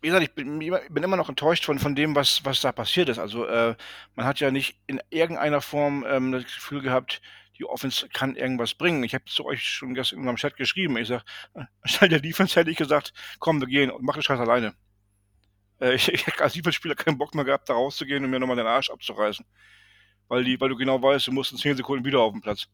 wie 0.00 0.08
gesagt, 0.08 0.24
ich 0.24 0.34
bin, 0.34 0.58
bin 0.58 1.02
immer 1.04 1.16
noch 1.16 1.28
enttäuscht 1.28 1.64
von, 1.64 1.78
von 1.78 1.94
dem, 1.94 2.16
was, 2.16 2.44
was 2.44 2.60
da 2.60 2.72
passiert 2.72 3.08
ist. 3.08 3.18
Also, 3.18 3.46
äh, 3.46 3.76
man 4.16 4.26
hat 4.26 4.40
ja 4.40 4.50
nicht 4.50 4.76
in 4.88 5.00
irgendeiner 5.08 5.60
Form 5.60 6.04
ähm, 6.08 6.32
das 6.32 6.44
Gefühl 6.44 6.82
gehabt, 6.82 7.22
die 7.56 7.64
Offense 7.64 8.08
kann 8.08 8.34
irgendwas 8.34 8.74
bringen. 8.74 9.04
Ich 9.04 9.14
habe 9.14 9.24
zu 9.26 9.44
euch 9.44 9.62
schon 9.62 9.94
gestern 9.94 10.16
in 10.16 10.20
unserem 10.22 10.36
Chat 10.36 10.56
geschrieben. 10.56 10.96
Ich 10.96 11.08
sage, 11.08 11.22
anstelle 11.82 12.08
der 12.08 12.20
Defense 12.20 12.58
hätte 12.58 12.72
ich 12.72 12.76
gesagt, 12.76 13.12
komm, 13.38 13.60
wir 13.60 13.68
gehen 13.68 13.90
und 13.92 14.02
mach 14.02 14.14
den 14.14 14.22
Scheiß 14.22 14.40
alleine. 14.40 14.74
Äh, 15.80 15.94
ich 15.94 16.12
ich 16.12 16.26
hätte 16.26 16.42
als 16.42 16.54
Defense-Spieler 16.54 16.96
keinen 16.96 17.18
Bock 17.18 17.34
mehr 17.36 17.44
gehabt, 17.44 17.68
da 17.68 17.74
rauszugehen 17.74 18.24
und 18.24 18.30
mir 18.30 18.40
nochmal 18.40 18.56
den 18.56 18.66
Arsch 18.66 18.90
abzureißen. 18.90 19.46
Weil, 20.26 20.42
die, 20.42 20.60
weil 20.60 20.70
du 20.70 20.76
genau 20.76 21.00
weißt, 21.00 21.28
du 21.28 21.32
musst 21.32 21.52
in 21.52 21.58
10 21.58 21.76
Sekunden 21.76 22.04
wieder 22.04 22.20
auf 22.20 22.32
den 22.32 22.40
Platz. 22.40 22.66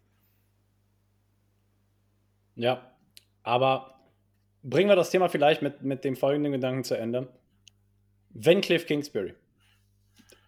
Ja, 2.54 2.96
aber 3.42 3.95
bringen 4.68 4.88
wir 4.88 4.96
das 4.96 5.10
Thema 5.10 5.28
vielleicht 5.28 5.62
mit, 5.62 5.82
mit 5.82 6.04
dem 6.04 6.16
folgenden 6.16 6.52
Gedanken 6.52 6.84
zu 6.84 6.96
Ende. 6.96 7.28
Wenn 8.30 8.60
Cliff 8.60 8.86
Kingsbury 8.86 9.34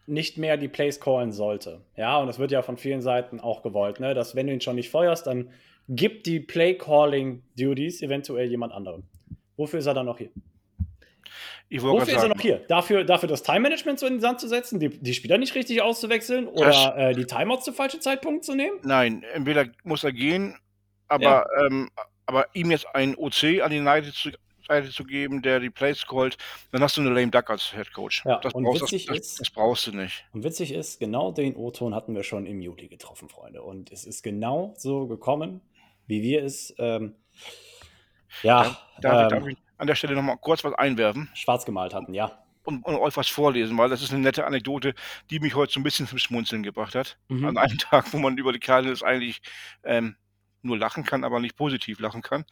nicht 0.06 0.38
mehr 0.38 0.56
die 0.56 0.68
Plays 0.68 1.00
callen 1.00 1.32
sollte, 1.32 1.82
ja, 1.96 2.18
und 2.18 2.26
das 2.26 2.38
wird 2.38 2.50
ja 2.50 2.62
von 2.62 2.76
vielen 2.76 3.00
Seiten 3.00 3.40
auch 3.40 3.62
gewollt, 3.62 4.00
ne, 4.00 4.14
dass 4.14 4.34
wenn 4.34 4.46
du 4.46 4.52
ihn 4.52 4.60
schon 4.60 4.76
nicht 4.76 4.90
feuerst, 4.90 5.26
dann 5.26 5.50
gibt 5.88 6.26
die 6.26 6.40
Play-Calling-Duties 6.40 8.02
eventuell 8.02 8.48
jemand 8.48 8.72
anderem. 8.72 9.04
Wofür 9.56 9.78
ist 9.78 9.86
er 9.86 9.94
dann 9.94 10.06
noch 10.06 10.18
hier? 10.18 10.30
Wofür 11.70 11.92
gerade 11.92 12.02
ist 12.02 12.08
er 12.08 12.20
sagen, 12.20 12.32
noch 12.32 12.40
hier? 12.40 12.58
Dafür, 12.68 13.04
dafür 13.04 13.28
das 13.28 13.42
Time-Management 13.42 13.98
so 13.98 14.06
in 14.06 14.14
den 14.14 14.20
Sand 14.20 14.40
zu 14.40 14.48
setzen, 14.48 14.80
die, 14.80 14.88
die 14.88 15.14
Spieler 15.14 15.38
nicht 15.38 15.54
richtig 15.54 15.80
auszuwechseln 15.82 16.48
oder 16.48 16.96
äh, 16.96 17.14
die 17.14 17.24
Timeouts 17.24 17.64
zu 17.64 17.72
falschen 17.72 18.00
Zeitpunkten 18.00 18.42
zu 18.42 18.54
nehmen? 18.54 18.78
Nein, 18.82 19.22
entweder 19.34 19.66
muss 19.84 20.04
er 20.04 20.12
gehen, 20.12 20.56
aber, 21.08 21.46
ähm, 21.66 21.90
aber 22.29 22.47
ihm 22.55 22.70
jetzt 22.70 22.87
ein 22.95 23.16
OC 23.16 23.62
an 23.62 23.70
die 23.70 23.83
Seite 23.83 24.12
zu, 24.12 24.31
Seite 24.68 24.91
zu 24.91 25.05
geben, 25.05 25.41
der 25.41 25.61
die 25.61 25.70
Plays 25.70 26.07
callt, 26.07 26.37
dann 26.72 26.83
hast 26.83 26.97
du 26.99 27.01
eine 27.01 27.09
lame 27.11 27.31
duck 27.31 27.49
als 27.49 27.72
Head 27.72 27.91
Coach. 27.95 28.22
Ja, 28.26 28.39
das, 28.41 28.53
und 28.53 28.64
brauchst, 28.64 28.83
witzig 28.83 29.07
das, 29.07 29.16
ist- 29.18 29.41
das 29.41 29.51
brauchst 29.51 29.87
du 29.87 29.93
nicht. 29.97 30.26
Und 30.35 30.45
witzig 30.45 30.72
ist, 30.72 31.01
genau 31.01 31.33
den 31.33 31.57
O-Ton 31.57 31.95
hatten 31.95 32.14
wir 32.14 32.22
schon 32.22 32.45
im 32.45 32.61
Juli 32.61 32.87
getroffen, 32.89 33.31
Freunde. 33.31 33.62
Und 33.62 33.91
es 33.91 34.05
ist 34.05 34.22
genau 34.22 34.74
so 34.76 35.07
gekommen, 35.07 35.62
wie 36.07 36.22
wir 36.22 36.45
es, 36.45 36.74
ähm, 36.79 37.14
ja, 38.43 38.76
Darf, 39.01 39.33
ähm, 39.33 39.39
darf 39.41 39.49
ich 39.49 39.57
an 39.79 39.87
der 39.87 39.95
Stelle 39.95 40.14
nochmal 40.14 40.37
kurz 40.39 40.62
was 40.64 40.74
einwerfen 40.74 41.31
schwarz 41.35 41.64
gemalt 41.64 41.95
hatten, 41.95 42.12
ja. 42.12 42.45
und, 42.64 42.83
und 42.85 42.97
euch 42.97 43.16
was 43.16 43.29
vorlesen, 43.29 43.79
weil 43.79 43.89
das 43.89 44.03
ist 44.03 44.12
eine 44.12 44.20
nette 44.22 44.45
Anekdote, 44.47 44.95
die 45.31 45.41
mich 45.41 45.55
heute 45.55 45.72
so 45.72 45.81
ein 45.81 45.83
bisschen 45.85 46.07
zum 46.07 46.18
Schmunzeln 46.18 46.62
gebracht 46.62 46.95
hat. 46.95 47.16
Mhm. 47.29 47.47
An 47.47 47.57
einem 47.57 47.79
Tag, 47.79 48.12
wo 48.12 48.18
man 48.18 48.37
über 48.37 48.53
die 48.53 48.59
Cardinals 48.61 49.03
eigentlich 49.03 49.41
ähm, 49.85 50.16
nur 50.62 50.78
lachen 50.78 51.04
kann, 51.04 51.24
aber 51.24 51.40
nicht 51.40 51.56
positiv 51.56 52.00
lachen 52.00 52.22
kann. 52.22 52.44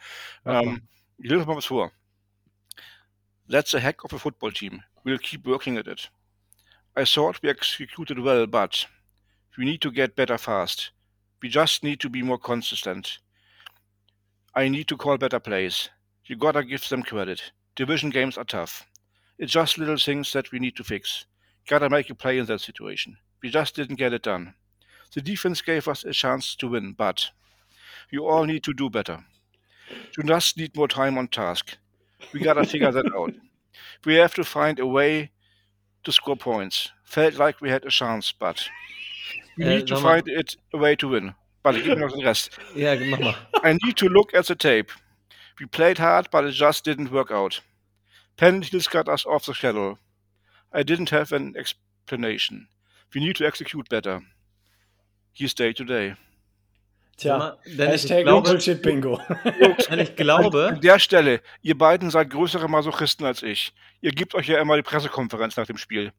Ähm, 0.45 0.89
ich 1.19 1.31
lese 1.31 1.47
mal 1.47 1.57
was 1.57 1.67
vor. 1.67 1.93
That's 3.49 3.71
the 3.71 3.81
hack 3.81 4.05
of 4.05 4.13
a 4.13 4.19
football 4.19 4.53
team. 4.53 4.83
We'll 5.05 5.19
keep 5.19 5.47
working 5.47 5.79
at 5.79 5.87
it. 5.87 6.11
I 6.97 7.05
thought 7.05 7.43
we 7.43 7.51
executed 7.51 8.19
well, 8.19 8.47
but 8.47 8.87
we 9.57 9.65
need 9.65 9.81
to 9.83 9.93
get 9.93 10.17
better 10.17 10.39
fast. 10.39 10.93
We 11.43 11.49
just 11.49 11.85
need 11.85 12.01
to 12.01 12.09
be 12.09 12.23
more 12.23 12.39
consistent. 12.39 13.19
I 14.55 14.69
need 14.69 14.89
to 14.89 14.97
call 14.97 15.19
better 15.19 15.39
plays. 15.39 15.91
You 16.25 16.37
gotta 16.37 16.65
give 16.65 16.89
them 16.89 17.03
credit. 17.03 17.53
Division 17.77 18.11
games 18.11 18.39
are 18.39 18.45
tough. 18.45 18.85
It's 19.39 19.53
just 19.53 19.79
little 19.79 19.99
things 19.99 20.33
that 20.33 20.51
we 20.51 20.59
need 20.59 20.77
to 20.77 20.85
fix. 20.85 21.27
Gotta 21.69 21.91
make 21.91 22.09
a 22.11 22.15
play 22.15 22.39
in 22.39 22.47
that 22.47 22.63
situation. 22.63 23.19
We 23.43 23.51
just 23.51 23.77
didn't 23.77 23.97
get 23.97 24.15
it 24.15 24.23
done. 24.23 24.55
The 25.15 25.21
defense 25.21 25.61
gave 25.61 25.87
us 25.87 26.05
a 26.05 26.13
chance 26.13 26.57
to 26.57 26.69
win, 26.69 26.95
but 26.95 27.31
you 28.11 28.27
all 28.27 28.45
need 28.45 28.63
to 28.65 28.73
do 28.73 28.91
better. 28.91 29.25
You 30.17 30.25
just 30.25 30.57
need 30.57 30.77
more 30.77 30.89
time 30.89 31.19
on 31.19 31.29
task. 31.29 31.77
We 32.33 32.41
gotta 32.41 32.65
figure 32.65 32.91
that 32.93 33.07
out. 33.15 33.35
We 34.05 34.15
have 34.17 34.35
to 34.35 34.45
find 34.45 34.79
a 34.79 34.87
way 34.87 35.31
to 36.05 36.13
score 36.13 36.37
points. 36.37 36.91
Felt 37.05 37.35
like 37.39 37.61
we 37.61 37.71
had 37.71 37.85
a 37.85 37.91
chance, 37.91 38.33
but 38.33 38.69
we 39.59 39.65
Äh, 39.65 39.69
need 39.79 39.87
to 39.89 39.95
mal. 39.95 40.03
find 40.03 40.29
it 40.29 40.57
a 40.73 40.79
way 40.79 40.97
to 40.97 41.09
win. 41.09 41.35
But 41.63 41.75
gib 41.75 41.87
mir 41.87 41.97
noch 42.07 42.13
den 42.13 42.25
Rest. 42.27 42.51
Ja, 42.75 42.95
mach 42.97 43.21
mal. 43.21 43.35
I 43.65 43.73
need 43.85 43.97
to 43.97 44.09
look 44.09 44.35
at 44.35 44.47
the 44.47 44.55
tape. 44.55 44.93
We 45.61 45.67
played 45.67 45.99
hard, 45.99 46.31
but 46.31 46.45
it 46.45 46.53
just 46.53 46.85
didn't 46.85 47.11
work 47.11 47.31
out. 47.31 47.63
Penalties 48.37 48.89
got 48.89 49.09
us 49.09 49.25
off 49.27 49.47
the 49.47 49.55
schedule. 49.55 49.99
I 50.73 50.83
didn't 50.83 51.11
have 51.11 51.33
an 51.33 51.55
explanation. 51.57 52.69
We 53.15 53.21
need 53.21 53.37
to 53.37 53.47
execute 53.47 53.89
better. 53.89 54.21
Here's 55.33 55.55
day 55.55 55.73
today. 55.73 56.15
Tja, 57.17 57.39
mal, 57.39 57.59
Dennis, 57.65 58.05
ich 58.05 58.11
Hashtag 58.11 58.25
glaube, 58.25 58.51
Bullshit 58.51 58.83
Bingo. 58.83 59.21
Nein, 59.89 60.01
ich 60.01 60.17
glaube, 60.17 60.69
An 60.69 60.81
der 60.81 60.99
Stelle, 60.99 61.41
ihr 61.63 61.77
beiden 61.79 62.11
seid 62.11 62.29
größere 62.31 62.69
Masochisten 62.69 63.25
als 63.25 63.43
ich. 63.43 63.73
Ihr 64.03 64.13
gebt 64.13 64.35
euch 64.35 64.49
ja 64.49 64.61
immer 64.61 64.77
die 64.77 64.83
Pressekonferenz 64.83 65.57
nach 65.57 65.67
dem 65.67 65.79
Spiel. 65.79 66.13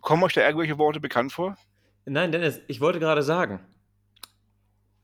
Kommen 0.00 0.24
euch 0.24 0.32
da 0.32 0.40
irgendwelche 0.44 0.78
Worte 0.78 0.98
bekannt 0.98 1.32
vor? 1.32 1.56
Nein, 2.04 2.32
Dennis, 2.32 2.60
ich 2.66 2.80
wollte 2.80 2.98
gerade 2.98 3.22
sagen. 3.22 3.60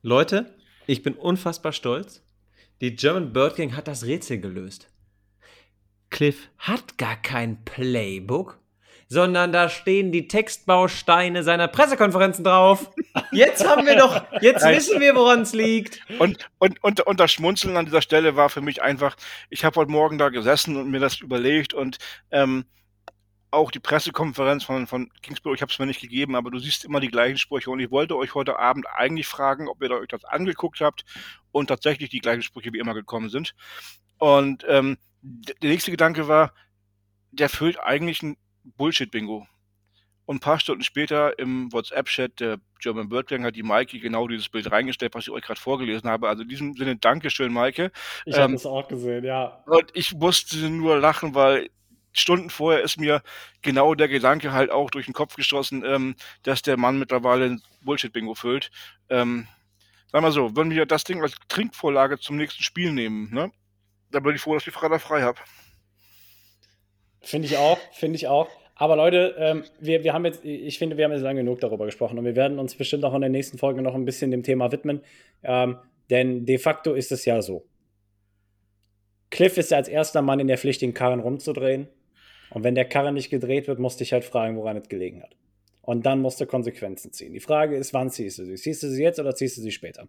Leute, 0.03 0.55
ich 0.87 1.03
bin 1.05 1.15
unfassbar 1.15 1.73
stolz. 1.73 2.25
Die 2.81 2.97
German 2.97 3.33
Bird 3.33 3.57
Gang 3.57 3.77
hat 3.77 3.87
das 3.87 4.05
Rätsel 4.05 4.41
gelöst. 4.41 4.89
Cliff 6.11 6.49
hat 6.59 6.99
gar 6.99 7.17
kein 7.21 7.65
Playbook, 7.65 8.59
sondern 9.09 9.53
da 9.53 9.71
stehen 9.71 10.13
die 10.13 10.29
Textbausteine 10.29 11.43
seiner 11.43 11.67
Pressekonferenzen 11.67 12.45
drauf. 12.45 12.91
Jetzt 13.33 13.67
haben 13.67 13.87
wir 13.87 13.97
doch, 13.97 14.23
jetzt 14.43 14.65
wissen 14.67 15.01
wir, 15.01 15.15
woran 15.15 15.43
es 15.43 15.55
liegt. 15.55 16.01
Und, 16.19 16.49
und, 16.59 16.83
und, 16.85 17.01
und 17.01 17.19
das 17.19 17.33
Schmunzeln 17.33 17.77
an 17.77 17.87
dieser 17.87 18.03
Stelle 18.03 18.37
war 18.37 18.51
für 18.51 18.61
mich 18.61 18.83
einfach, 18.83 19.17
ich 19.49 19.65
habe 19.65 19.81
heute 19.81 19.91
Morgen 19.91 20.19
da 20.19 20.29
gesessen 20.29 20.77
und 20.77 20.91
mir 20.91 21.01
das 21.01 21.21
überlegt 21.21 21.73
und 21.73 21.97
ähm, 22.31 22.67
auch 23.51 23.71
die 23.71 23.81
Pressekonferenz 23.81 24.65
von, 24.65 24.87
von 24.87 25.11
Kingsborough, 25.23 25.55
ich 25.55 25.63
habe 25.63 25.73
es 25.73 25.79
mir 25.79 25.87
nicht 25.87 26.03
gegeben, 26.03 26.37
aber 26.37 26.51
du 26.51 26.59
siehst 26.59 26.85
immer 26.85 27.01
die 27.01 27.09
gleichen 27.09 27.39
Sprüche 27.39 27.71
und 27.71 27.81
ich 27.81 27.91
wollte 27.91 28.15
euch 28.15 28.35
heute 28.35 28.59
Abend 28.59 28.87
eigentlich 28.95 29.27
fragen, 29.27 29.69
ob 29.69 29.83
ihr 29.83 29.89
da 29.89 29.95
euch 29.97 30.09
das 30.09 30.25
angeguckt 30.25 30.81
habt 30.83 31.07
und 31.51 31.69
tatsächlich 31.69 32.11
die 32.11 32.21
gleichen 32.21 32.43
Sprüche 32.43 32.75
wie 32.75 32.79
immer 32.79 32.93
gekommen 32.93 33.31
sind. 33.31 33.55
Und 34.19 34.67
ähm, 34.69 34.99
der 35.23 35.71
nächste 35.71 35.91
Gedanke 35.91 36.29
war, 36.29 36.53
der 37.31 37.49
füllt 37.49 37.81
eigentlich 37.81 38.23
ein 38.23 38.37
Bullshit-Bingo. 38.77 39.47
Und 40.27 40.37
ein 40.37 40.41
paar 40.41 40.61
Stunden 40.61 40.83
später 40.83 41.39
im 41.39 41.73
WhatsApp-Chat 41.73 42.41
der 42.41 42.59
German 42.81 43.09
Bird 43.09 43.29
Gang 43.29 43.45
hat 43.45 43.57
die 43.57 43.63
Maike 43.63 43.99
genau 43.99 44.29
dieses 44.29 44.51
Bild 44.51 44.71
reingestellt, 44.71 45.15
was 45.15 45.25
ich 45.25 45.31
euch 45.31 45.43
gerade 45.43 45.59
vorgelesen 45.59 46.11
habe. 46.11 46.29
Also 46.29 46.43
in 46.43 46.49
diesem 46.49 46.75
Sinne, 46.75 46.97
Dankeschön, 46.97 47.53
Maike. 47.53 47.91
Ich 48.27 48.35
habe 48.35 48.45
Ähm, 48.45 48.53
das 48.53 48.67
auch 48.67 48.87
gesehen, 48.89 49.25
ja. 49.25 49.63
Und 49.67 49.91
ich 49.95 50.13
musste 50.15 50.69
nur 50.69 50.99
lachen, 50.99 51.35
weil 51.35 51.71
Stunden 52.13 52.51
vorher 52.51 52.83
ist 52.83 52.99
mir 52.99 53.23
genau 53.63 53.95
der 53.95 54.09
Gedanke 54.09 54.53
halt 54.53 54.71
auch 54.71 54.91
durch 54.91 55.07
den 55.07 55.15
Kopf 55.15 55.35
geschossen, 55.35 55.83
ähm, 55.85 56.15
dass 56.43 56.61
der 56.61 56.77
Mann 56.77 56.99
mittlerweile 56.99 57.47
ein 57.47 57.63
Bullshit-Bingo 57.83 58.35
füllt. 58.35 58.71
Ähm, 59.09 59.49
sag 60.13 60.21
mal 60.21 60.33
so, 60.33 60.55
wenn 60.57 60.71
wir 60.71 60.85
das 60.85 61.05
Ding 61.05 61.23
als 61.23 61.37
Trinkvorlage 61.49 62.19
zum 62.19 62.37
nächsten 62.37 62.63
Spiel 62.63 62.93
nehmen, 62.93 63.33
ne? 63.33 63.51
Dann 64.11 64.23
bin 64.23 64.35
ich 64.35 64.41
froh, 64.41 64.55
dass 64.55 64.67
ich 64.67 64.75
Freitag 64.75 65.01
frei 65.01 65.23
habe. 65.23 65.39
Finde 67.21 67.47
ich 67.47 67.57
auch, 67.57 67.79
finde 67.93 68.17
ich 68.17 68.29
auch. 68.29 68.49
Aber 68.75 68.95
Leute, 68.95 69.35
ähm, 69.39 69.65
wir, 69.81 70.05
wir 70.05 70.13
haben 70.13 70.25
jetzt, 70.25 70.45
ich 70.45 70.79
finde, 70.79 70.97
wir 70.97 71.05
haben 71.05 71.13
jetzt 71.13 71.23
lange 71.23 71.41
genug 71.41 71.61
darüber 71.61 71.85
gesprochen 71.85 72.17
und 72.19 72.25
wir 72.25 72.37
werden 72.37 72.61
uns 72.61 72.77
bestimmt 72.77 73.05
auch 73.05 73.15
in 73.15 73.21
der 73.21 73.31
nächsten 73.31 73.59
Folge 73.59 73.83
noch 73.83 73.95
ein 73.95 74.05
bisschen 74.05 74.31
dem 74.31 74.45
Thema 74.45 74.71
widmen. 74.71 75.01
Ähm, 75.43 75.79
denn 76.11 76.47
de 76.47 76.59
facto 76.59 76.95
ist 76.95 77.11
es 77.11 77.25
ja 77.25 77.43
so. 77.43 77.67
Cliff 79.31 79.59
ist 79.59 79.73
ja 79.73 79.77
als 79.77 79.89
erster 79.89 80.23
Mann 80.23 80.41
in 80.41 80.47
der 80.47 80.59
Pflicht, 80.59 80.81
den 80.81 80.95
Karren 80.95 81.21
rumzudrehen. 81.21 81.89
Und 82.51 82.65
wenn 82.65 82.75
der 82.75 82.87
Karren 82.87 83.15
nicht 83.15 83.31
gedreht 83.31 83.69
wird, 83.69 83.79
musste 83.79 84.05
ich 84.05 84.13
halt 84.13 84.25
fragen, 84.25 84.57
woran 84.57 84.77
es 84.77 84.89
gelegen 84.89 85.23
hat. 85.23 85.37
Und 85.83 86.07
dann 86.07 86.21
musst 86.21 86.41
du 86.41 86.47
Konsequenzen 86.47 87.13
ziehen. 87.13 87.33
Die 87.33 87.41
Frage 87.41 87.77
ist, 87.77 87.93
wann 87.95 88.11
ziehst 88.11 88.39
du 88.39 88.45
sie? 88.45 88.55
Ziehst 88.55 88.83
du 88.83 88.89
sie 88.89 89.03
jetzt 89.03 89.19
oder 89.19 89.35
ziehst 89.35 89.57
du 89.57 89.61
sie 89.61 89.73
später? 89.73 90.07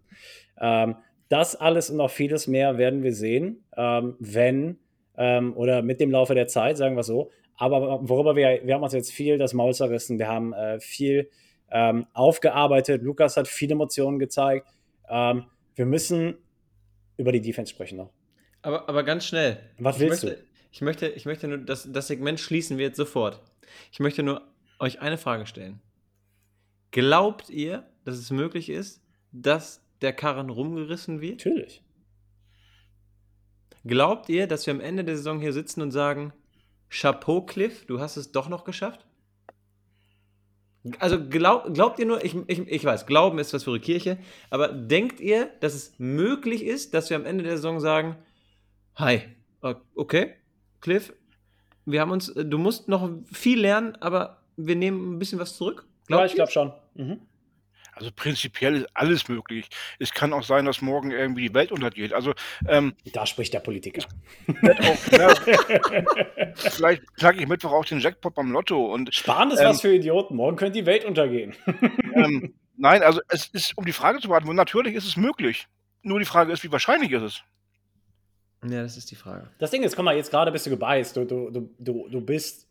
Ähm, 0.60 0.96
das 1.28 1.56
alles 1.56 1.90
und 1.90 1.96
noch 1.96 2.10
vieles 2.10 2.46
mehr 2.46 2.78
werden 2.78 3.02
wir 3.02 3.14
sehen, 3.14 3.64
ähm, 3.76 4.16
wenn 4.18 4.78
ähm, 5.20 5.54
oder 5.54 5.82
mit 5.82 6.00
dem 6.00 6.10
Laufe 6.10 6.34
der 6.34 6.48
Zeit, 6.48 6.78
sagen 6.78 6.96
wir 6.96 7.02
so. 7.02 7.30
Aber 7.56 8.08
worüber 8.08 8.34
wir, 8.34 8.62
wir 8.64 8.74
haben 8.74 8.82
uns 8.82 8.94
jetzt 8.94 9.12
viel 9.12 9.36
das 9.36 9.52
Maul 9.52 9.74
zerrissen, 9.74 10.18
wir 10.18 10.28
haben 10.28 10.54
äh, 10.54 10.80
viel 10.80 11.28
ähm, 11.70 12.06
aufgearbeitet. 12.14 13.02
Lukas 13.02 13.36
hat 13.36 13.46
viele 13.46 13.72
Emotionen 13.72 14.18
gezeigt. 14.18 14.66
Ähm, 15.10 15.44
wir 15.74 15.84
müssen 15.84 16.38
über 17.18 17.32
die 17.32 17.42
Defense 17.42 17.70
sprechen 17.70 17.98
noch. 17.98 18.10
Aber, 18.62 18.88
aber 18.88 19.02
ganz 19.02 19.26
schnell. 19.26 19.58
Was 19.78 19.96
ich 19.96 20.08
willst 20.08 20.24
möchte, 20.24 20.44
Ich 20.70 20.80
möchte, 20.80 21.08
ich 21.08 21.26
möchte 21.26 21.48
nur, 21.48 21.58
das, 21.58 21.86
das 21.92 22.06
Segment 22.06 22.40
schließen 22.40 22.78
wir 22.78 22.86
jetzt 22.86 22.96
sofort. 22.96 23.42
Ich 23.92 24.00
möchte 24.00 24.22
nur 24.22 24.40
euch 24.78 25.02
eine 25.02 25.18
Frage 25.18 25.44
stellen. 25.44 25.80
Glaubt 26.92 27.50
ihr, 27.50 27.84
dass 28.04 28.16
es 28.16 28.30
möglich 28.30 28.70
ist, 28.70 29.02
dass 29.32 29.84
der 30.00 30.14
Karren 30.14 30.48
rumgerissen 30.48 31.20
wird? 31.20 31.44
Natürlich. 31.44 31.82
Glaubt 33.84 34.28
ihr, 34.28 34.46
dass 34.46 34.66
wir 34.66 34.74
am 34.74 34.80
Ende 34.80 35.04
der 35.04 35.16
Saison 35.16 35.40
hier 35.40 35.52
sitzen 35.52 35.80
und 35.82 35.90
sagen, 35.90 36.32
Chapeau, 36.90 37.42
Cliff, 37.42 37.86
du 37.86 38.00
hast 38.00 38.16
es 38.16 38.32
doch 38.32 38.48
noch 38.48 38.64
geschafft? 38.64 39.06
Also 40.98 41.18
glaub, 41.28 41.72
glaubt 41.74 41.98
ihr 41.98 42.06
nur, 42.06 42.24
ich, 42.24 42.34
ich, 42.46 42.58
ich 42.60 42.84
weiß, 42.84 43.04
Glauben 43.06 43.38
ist 43.38 43.52
was 43.52 43.64
für 43.64 43.72
die 43.78 43.84
Kirche, 43.84 44.18
aber 44.48 44.68
denkt 44.68 45.20
ihr, 45.20 45.50
dass 45.60 45.74
es 45.74 45.92
möglich 45.98 46.64
ist, 46.64 46.94
dass 46.94 47.10
wir 47.10 47.16
am 47.16 47.26
Ende 47.26 47.44
der 47.44 47.56
Saison 47.56 47.80
sagen, 47.80 48.16
hi, 48.96 49.20
okay, 49.94 50.34
Cliff, 50.80 51.12
wir 51.84 52.00
haben 52.00 52.10
uns, 52.10 52.32
du 52.34 52.58
musst 52.58 52.88
noch 52.88 53.10
viel 53.30 53.60
lernen, 53.60 53.96
aber 53.96 54.42
wir 54.56 54.74
nehmen 54.76 55.14
ein 55.14 55.18
bisschen 55.18 55.38
was 55.38 55.56
zurück? 55.56 55.84
Ja, 56.08 56.16
Glaubt 56.16 56.26
ich 56.26 56.32
ihr? 56.32 56.36
glaube 56.36 56.52
schon. 56.52 56.72
Mhm. 56.94 57.20
Also 58.00 58.12
prinzipiell 58.16 58.76
ist 58.76 58.88
alles 58.94 59.28
möglich. 59.28 59.68
Es 59.98 60.12
kann 60.12 60.32
auch 60.32 60.42
sein, 60.42 60.64
dass 60.64 60.80
morgen 60.80 61.10
irgendwie 61.10 61.48
die 61.48 61.54
Welt 61.54 61.70
untergeht. 61.70 62.14
Also 62.14 62.32
ähm, 62.66 62.94
Da 63.12 63.26
spricht 63.26 63.52
der 63.52 63.60
Politiker. 63.60 64.06
auch, 64.48 65.12
ja, 65.12 65.34
vielleicht 66.54 67.02
knacke 67.16 67.40
ich 67.40 67.46
Mittwoch 67.46 67.72
auch 67.72 67.84
den 67.84 68.00
Jackpot 68.00 68.34
beim 68.34 68.50
Lotto 68.52 68.92
und 68.92 69.14
Sparen 69.14 69.50
ist 69.50 69.60
Ähm, 69.60 69.66
was 69.66 69.82
für 69.82 69.94
Idioten. 69.94 70.34
Morgen 70.34 70.56
könnte 70.56 70.78
die 70.78 70.86
Welt 70.86 71.04
untergehen. 71.04 71.54
ähm, 72.14 72.54
nein, 72.78 73.02
also 73.02 73.20
es 73.28 73.48
ist, 73.48 73.76
um 73.76 73.84
die 73.84 73.92
Frage 73.92 74.18
zu 74.20 74.28
beantworten, 74.28 74.56
natürlich 74.56 74.94
ist 74.94 75.04
es 75.06 75.16
möglich. 75.18 75.66
Nur 76.02 76.18
die 76.18 76.24
Frage 76.24 76.52
ist, 76.52 76.64
wie 76.64 76.72
wahrscheinlich 76.72 77.12
ist 77.12 77.22
es? 77.22 77.42
Ja, 78.62 78.82
das 78.82 78.96
ist 78.96 79.10
die 79.10 79.16
Frage. 79.16 79.50
Das 79.58 79.70
Ding 79.70 79.82
ist, 79.82 79.94
guck 79.94 80.06
mal, 80.06 80.16
jetzt 80.16 80.30
gerade 80.30 80.50
bist 80.52 80.64
du 80.64 80.70
gebeißt. 80.70 81.16
Du, 81.16 81.24
du, 81.26 81.50
du, 81.50 81.74
du, 81.78 82.08
du 82.08 82.20
bist 82.22 82.69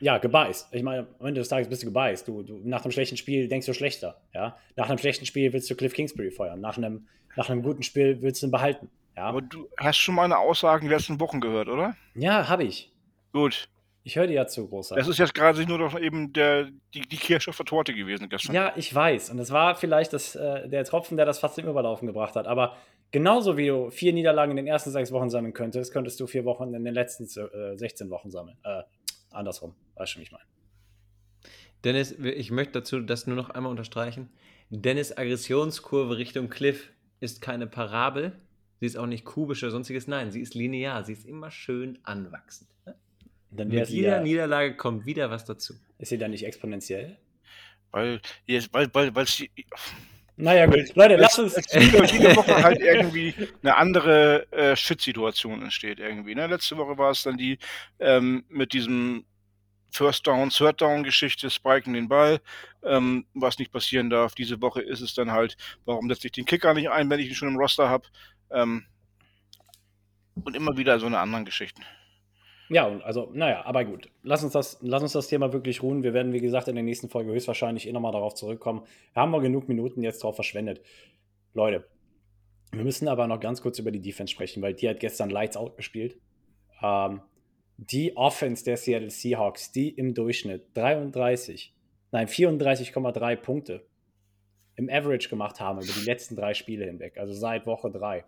ja 0.00 0.18
gebeißt. 0.18 0.68
Ich 0.72 0.82
meine, 0.82 1.06
am 1.18 1.26
Ende 1.26 1.40
des 1.40 1.48
Tages 1.48 1.68
bist 1.68 1.82
du 1.82 1.86
gebeißt. 1.86 2.26
Du, 2.26 2.42
du, 2.42 2.60
nach 2.64 2.82
einem 2.84 2.92
schlechten 2.92 3.16
Spiel 3.16 3.48
denkst 3.48 3.66
du 3.66 3.74
schlechter. 3.74 4.20
Ja? 4.34 4.56
Nach 4.76 4.88
einem 4.88 4.98
schlechten 4.98 5.26
Spiel 5.26 5.52
willst 5.52 5.70
du 5.70 5.76
Cliff 5.76 5.92
Kingsbury 5.92 6.30
feuern. 6.30 6.60
Nach 6.60 6.76
einem, 6.76 7.06
nach 7.36 7.48
einem 7.50 7.62
guten 7.62 7.82
Spiel 7.82 8.20
willst 8.22 8.42
du 8.42 8.46
ihn 8.46 8.50
behalten. 8.50 8.90
Ja, 9.16 9.24
Aber 9.24 9.42
du 9.42 9.68
hast 9.76 9.98
schon 9.98 10.14
meine 10.14 10.38
Aussagen 10.38 10.86
die 10.86 10.94
letzten 10.94 11.20
Wochen 11.20 11.40
gehört, 11.40 11.68
oder? 11.68 11.96
ja 12.14 12.48
habe 12.48 12.64
ich. 12.64 12.92
Gut. 13.32 13.68
Ich 14.02 14.16
höre 14.16 14.26
dir 14.26 14.34
ja 14.34 14.46
zu, 14.46 14.66
großer. 14.66 14.96
Das 14.96 15.08
ist 15.08 15.18
jetzt 15.18 15.34
gerade 15.34 15.66
nur 15.66 15.76
noch 15.76 15.98
eben 15.98 16.32
der, 16.32 16.68
die, 16.94 17.02
die 17.02 17.16
Kirsche 17.16 17.50
auf 17.50 17.56
der 17.58 17.66
Torte 17.66 17.92
gewesen 17.92 18.30
gestern. 18.30 18.54
Ja, 18.54 18.72
ich 18.76 18.94
weiß. 18.94 19.30
Und 19.30 19.38
es 19.38 19.50
war 19.50 19.74
vielleicht 19.74 20.14
das, 20.14 20.34
äh, 20.36 20.68
der 20.68 20.84
Tropfen, 20.84 21.18
der 21.18 21.26
das 21.26 21.38
fast 21.38 21.56
zum 21.56 21.68
Überlaufen 21.68 22.06
gebracht 22.06 22.34
hat. 22.34 22.46
Aber 22.46 22.76
genauso 23.10 23.58
wie 23.58 23.66
du 23.66 23.90
vier 23.90 24.14
Niederlagen 24.14 24.52
in 24.52 24.56
den 24.56 24.66
ersten 24.66 24.90
sechs 24.90 25.12
Wochen 25.12 25.28
sammeln 25.28 25.52
könntest, 25.52 25.92
könntest 25.92 26.18
du 26.18 26.26
vier 26.26 26.46
Wochen 26.46 26.72
in 26.72 26.82
den 26.82 26.94
letzten 26.94 27.24
äh, 27.24 27.76
16 27.76 28.08
Wochen 28.08 28.30
sammeln. 28.30 28.56
Äh, 28.64 28.82
andersrum. 29.30 29.74
Weißt 29.94 30.14
du, 30.14 30.18
wie 30.18 30.22
ich 30.24 30.32
meine? 30.32 30.44
Dennis, 31.84 32.12
ich 32.12 32.50
möchte 32.50 32.74
dazu 32.74 33.00
das 33.00 33.26
nur 33.26 33.36
noch 33.36 33.50
einmal 33.50 33.70
unterstreichen. 33.70 34.28
Dennis 34.68 35.16
Aggressionskurve 35.16 36.16
Richtung 36.16 36.48
Cliff 36.48 36.90
ist 37.20 37.40
keine 37.40 37.66
Parabel. 37.66 38.32
Sie 38.80 38.86
ist 38.86 38.96
auch 38.96 39.06
nicht 39.06 39.24
kubisch 39.24 39.62
oder 39.62 39.72
sonstiges. 39.72 40.06
Nein, 40.06 40.30
sie 40.30 40.40
ist 40.40 40.54
linear. 40.54 41.04
Sie 41.04 41.12
ist 41.12 41.26
immer 41.26 41.50
schön 41.50 41.98
anwachsend. 42.02 42.70
Dann 43.50 43.68
Mit 43.68 43.88
jeder 43.88 44.16
ja, 44.16 44.22
Niederlage 44.22 44.76
kommt 44.76 45.06
wieder 45.06 45.30
was 45.30 45.44
dazu. 45.44 45.74
ist 45.98 46.10
sie 46.10 46.18
dann 46.18 46.30
nicht 46.30 46.44
exponentiell? 46.46 47.16
Weil, 47.90 48.20
weil, 48.46 48.88
weil, 48.94 49.14
weil 49.14 49.24
die, 49.24 49.50
Naja, 50.40 50.66
gut. 50.66 50.94
Leute, 50.94 51.16
lass 51.16 51.38
uns. 51.38 51.54
jede, 51.72 52.04
jede 52.04 52.36
Woche 52.36 52.62
halt 52.62 52.80
irgendwie 52.80 53.34
eine 53.62 53.76
andere 53.76 54.50
äh, 54.52 54.74
Shit-Situation 54.74 55.62
entsteht 55.62 55.98
irgendwie. 55.98 56.34
Ne? 56.34 56.46
Letzte 56.46 56.76
Woche 56.76 56.96
war 56.96 57.10
es 57.10 57.22
dann 57.22 57.36
die 57.36 57.58
ähm, 57.98 58.44
mit 58.48 58.72
diesem 58.72 59.24
First 59.90 60.26
Down, 60.26 60.50
Third 60.50 60.80
Down 60.80 61.02
Geschichte, 61.02 61.50
spiken 61.50 61.92
den 61.92 62.08
Ball, 62.08 62.40
ähm, 62.84 63.26
was 63.34 63.58
nicht 63.58 63.72
passieren 63.72 64.08
darf. 64.08 64.34
Diese 64.34 64.60
Woche 64.60 64.80
ist 64.80 65.00
es 65.00 65.14
dann 65.14 65.32
halt, 65.32 65.56
warum 65.84 66.08
setze 66.08 66.28
ich 66.28 66.32
den 66.32 66.44
Kicker 66.44 66.74
nicht 66.74 66.90
ein, 66.90 67.10
wenn 67.10 67.20
ich 67.20 67.28
ihn 67.28 67.34
schon 67.34 67.48
im 67.48 67.56
Roster 67.56 67.88
habe? 67.88 68.06
Ähm, 68.50 68.86
und 70.44 70.56
immer 70.56 70.76
wieder 70.76 70.98
so 70.98 71.06
eine 71.06 71.18
anderen 71.18 71.44
Geschichten. 71.44 71.82
Ja, 72.70 72.86
und 72.86 73.02
also, 73.02 73.30
naja, 73.32 73.64
aber 73.64 73.84
gut. 73.84 74.08
Lass 74.22 74.44
uns, 74.44 74.52
das, 74.52 74.78
lass 74.80 75.02
uns 75.02 75.12
das 75.12 75.26
Thema 75.26 75.52
wirklich 75.52 75.82
ruhen. 75.82 76.04
Wir 76.04 76.14
werden, 76.14 76.32
wie 76.32 76.40
gesagt, 76.40 76.68
in 76.68 76.76
der 76.76 76.84
nächsten 76.84 77.08
Folge 77.08 77.32
höchstwahrscheinlich 77.32 77.88
eh 77.88 77.92
nochmal 77.92 78.12
darauf 78.12 78.34
zurückkommen. 78.34 78.82
Wir 79.12 79.22
haben 79.22 79.32
wir 79.32 79.40
genug 79.40 79.68
Minuten 79.68 80.02
jetzt 80.04 80.22
drauf 80.22 80.36
verschwendet. 80.36 80.80
Leute, 81.52 81.84
wir 82.70 82.84
müssen 82.84 83.08
aber 83.08 83.26
noch 83.26 83.40
ganz 83.40 83.60
kurz 83.60 83.80
über 83.80 83.90
die 83.90 84.00
Defense 84.00 84.32
sprechen, 84.32 84.62
weil 84.62 84.74
die 84.74 84.88
hat 84.88 85.00
gestern 85.00 85.30
Lights 85.30 85.56
Out 85.56 85.76
gespielt. 85.76 86.16
Ähm, 86.80 87.22
die 87.76 88.16
Offense 88.16 88.64
der 88.64 88.76
Seattle 88.76 89.10
Seahawks, 89.10 89.72
die 89.72 89.88
im 89.88 90.14
Durchschnitt 90.14 90.68
33, 90.74 91.74
nein, 92.12 92.28
34,3 92.28 93.36
Punkte 93.36 93.84
im 94.76 94.88
Average 94.88 95.28
gemacht 95.28 95.58
haben 95.58 95.80
über 95.80 95.92
die 95.92 96.04
letzten 96.04 96.36
drei 96.36 96.54
Spiele 96.54 96.84
hinweg, 96.84 97.18
also 97.18 97.34
seit 97.34 97.66
Woche 97.66 97.90
3. 97.90 98.24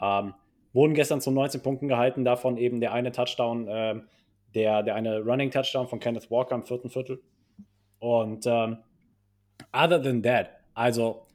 Ähm, 0.00 0.34
wurden 0.72 0.94
gestern 0.94 1.20
zu 1.20 1.30
19 1.30 1.62
Punkten 1.62 1.88
gehalten, 1.88 2.24
davon 2.24 2.56
eben 2.56 2.80
der 2.80 2.92
eine 2.92 3.12
Touchdown, 3.12 3.66
ähm, 3.68 4.08
der, 4.54 4.82
der 4.82 4.94
eine 4.94 5.20
Running 5.20 5.50
Touchdown 5.50 5.88
von 5.88 6.00
Kenneth 6.00 6.30
Walker 6.30 6.54
im 6.54 6.64
vierten 6.64 6.90
Viertel. 6.90 7.22
Und 7.98 8.46
ähm, 8.46 8.78
other 9.72 10.02
than 10.02 10.22
that, 10.22 10.50
also 10.74 11.26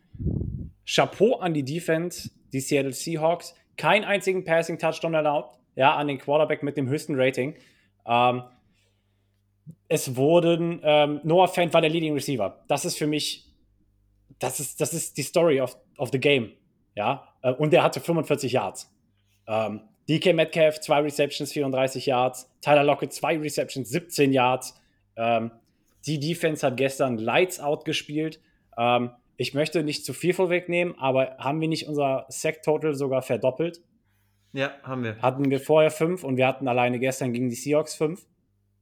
Chapeau 0.85 1.35
an 1.35 1.53
die 1.53 1.63
Defense, 1.63 2.29
die 2.53 2.59
Seattle 2.59 2.93
Seahawks, 2.93 3.55
keinen 3.75 4.03
einzigen 4.03 4.43
Passing 4.43 4.79
Touchdown 4.79 5.13
erlaubt, 5.13 5.59
ja, 5.75 5.95
an 5.95 6.07
den 6.07 6.17
Quarterback 6.17 6.63
mit 6.63 6.77
dem 6.77 6.87
höchsten 6.87 7.15
Rating. 7.15 7.55
Ähm, 8.05 8.43
es 9.87 10.15
wurden, 10.15 10.79
ähm, 10.83 11.19
Noah 11.23 11.47
Fant 11.47 11.73
war 11.73 11.81
der 11.81 11.89
Leading 11.89 12.13
Receiver. 12.13 12.63
Das 12.67 12.85
ist 12.85 12.97
für 12.97 13.07
mich, 13.07 13.53
das 14.39 14.59
ist, 14.59 14.81
das 14.81 14.93
ist 14.93 15.17
die 15.17 15.23
Story 15.23 15.61
of, 15.61 15.77
of 15.97 16.09
the 16.11 16.19
game, 16.19 16.51
ja, 16.95 17.27
äh, 17.41 17.51
und 17.53 17.71
der 17.73 17.83
hatte 17.83 17.99
45 17.99 18.51
Yards. 18.53 18.93
Ähm, 19.47 19.81
DK 20.09 20.33
Metcalf, 20.33 20.79
zwei 20.79 21.01
Receptions, 21.01 21.51
34 21.51 22.05
Yards. 22.05 22.49
Tyler 22.61 22.83
Lockett, 22.83 23.13
zwei 23.13 23.37
Receptions, 23.37 23.89
17 23.89 24.31
Yards. 24.31 24.79
Ähm, 25.15 25.51
die 26.05 26.19
Defense 26.19 26.65
hat 26.65 26.77
gestern 26.77 27.17
Lights 27.17 27.59
Out 27.59 27.85
gespielt. 27.85 28.39
Ähm, 28.77 29.11
ich 29.35 29.53
möchte 29.53 29.83
nicht 29.83 30.05
zu 30.05 30.13
viel 30.13 30.33
vorwegnehmen, 30.33 30.95
aber 30.97 31.37
haben 31.37 31.61
wir 31.61 31.67
nicht 31.67 31.87
unser 31.87 32.25
Sack-Total 32.29 32.95
sogar 32.95 33.21
verdoppelt? 33.21 33.81
Ja, 34.53 34.71
haben 34.83 35.03
wir. 35.03 35.21
Hatten 35.21 35.49
wir 35.49 35.59
vorher 35.59 35.91
fünf 35.91 36.23
und 36.23 36.37
wir 36.37 36.47
hatten 36.47 36.67
alleine 36.67 36.99
gestern 36.99 37.33
gegen 37.33 37.49
die 37.49 37.55
Seahawks 37.55 37.93
fünf. 37.93 38.25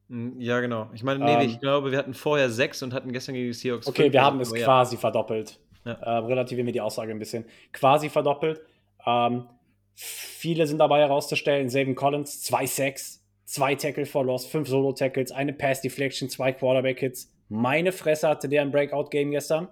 Mm, 0.07 0.39
Ja, 0.39 0.59
genau. 0.61 0.89
Ich 0.93 1.03
meine, 1.03 1.25
nee, 1.25 1.33
Ähm, 1.33 1.41
ich 1.41 1.59
glaube, 1.59 1.91
wir 1.91 1.97
hatten 1.97 2.13
vorher 2.13 2.49
sechs 2.49 2.81
und 2.83 2.93
hatten 2.93 3.11
gestern 3.11 3.35
gegen 3.35 3.47
die 3.47 3.53
Seahawks 3.53 3.87
Okay, 3.87 4.03
fünf, 4.03 4.13
wir 4.13 4.21
haben 4.21 4.39
es 4.39 4.49
aber 4.49 4.59
ja. 4.59 4.65
quasi 4.65 4.95
verdoppelt. 4.95 5.59
Ja. 5.83 5.93
Äh, 5.93 6.09
relativieren 6.19 6.67
wir 6.67 6.73
die 6.73 6.81
Aussage 6.81 7.11
ein 7.11 7.19
bisschen. 7.19 7.45
Quasi 7.73 8.09
verdoppelt. 8.09 8.61
Ähm, 9.05 9.47
viele 9.95 10.67
sind 10.67 10.77
dabei 10.77 10.99
herauszustellen. 10.99 11.69
Zayvon 11.69 11.95
Collins, 11.95 12.43
zwei 12.43 12.65
Sacks, 12.65 13.23
zwei 13.45 13.75
Tackle 13.75 14.05
for 14.05 14.25
Loss, 14.25 14.45
fünf 14.45 14.67
Solo-Tackles, 14.67 15.31
eine 15.31 15.53
Pass-Deflection, 15.53 16.29
zwei 16.29 16.51
Quarterback-Hits. 16.51 17.31
Meine 17.49 17.91
Fresse 17.91 18.27
hatte 18.27 18.49
der 18.49 18.61
ein 18.61 18.71
Breakout-Game 18.71 19.31
gestern. 19.31 19.69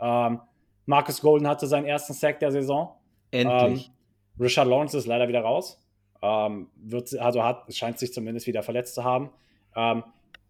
Ähm, 0.00 0.40
Marcus 0.84 1.20
Golden 1.20 1.48
hatte 1.48 1.66
seinen 1.66 1.86
ersten 1.86 2.12
Sack 2.12 2.40
der 2.40 2.52
Saison. 2.52 2.94
Endlich. 3.30 3.88
Ähm, 3.88 3.92
Richard 4.38 4.68
Lawrence 4.68 4.96
ist 4.96 5.06
leider 5.06 5.28
wieder 5.28 5.40
raus. 5.40 5.82
Ähm, 6.22 6.68
wird, 6.76 7.16
also 7.18 7.42
hat, 7.42 7.72
scheint 7.74 7.98
sich 7.98 8.12
zumindest 8.12 8.46
wieder 8.46 8.62
verletzt 8.62 8.94
zu 8.94 9.04
haben. 9.04 9.30
Ähm, 9.74 10.04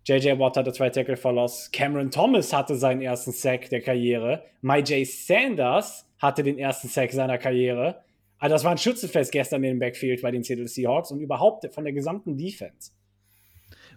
JJ 0.05 0.39
Watt 0.39 0.57
hatte 0.57 0.73
zwei 0.73 0.91
Tackle 0.91 1.17
for 1.17 1.33
Loss. 1.33 1.71
Cameron 1.73 2.11
Thomas 2.11 2.53
hatte 2.53 2.77
seinen 2.77 3.03
ersten 3.03 3.33
Sack 3.33 3.69
der 3.71 3.81
Karriere. 3.81 4.45
MyJ 4.63 5.05
Sanders 5.05 6.09
hatte 6.19 6.43
den 6.43 6.59
ersten 6.59 6.89
Sack 6.89 7.13
seiner 7.13 7.39
Karriere. 7.39 8.03
Also 8.39 8.55
das 8.55 8.65
war 8.65 8.71
ein 8.73 8.79
Schützenfest 8.79 9.33
gestern 9.33 9.65
in 9.65 9.71
dem 9.71 9.79
Backfield 9.79 10.23
bei 10.23 10.31
den 10.31 10.43
Seattle 10.43 10.69
Seahawks 10.69 11.11
und 11.11 11.21
überhaupt 11.21 11.73
von 11.73 11.85
der 11.85 11.93
gesamten 11.93 12.37
Defense. 12.37 12.93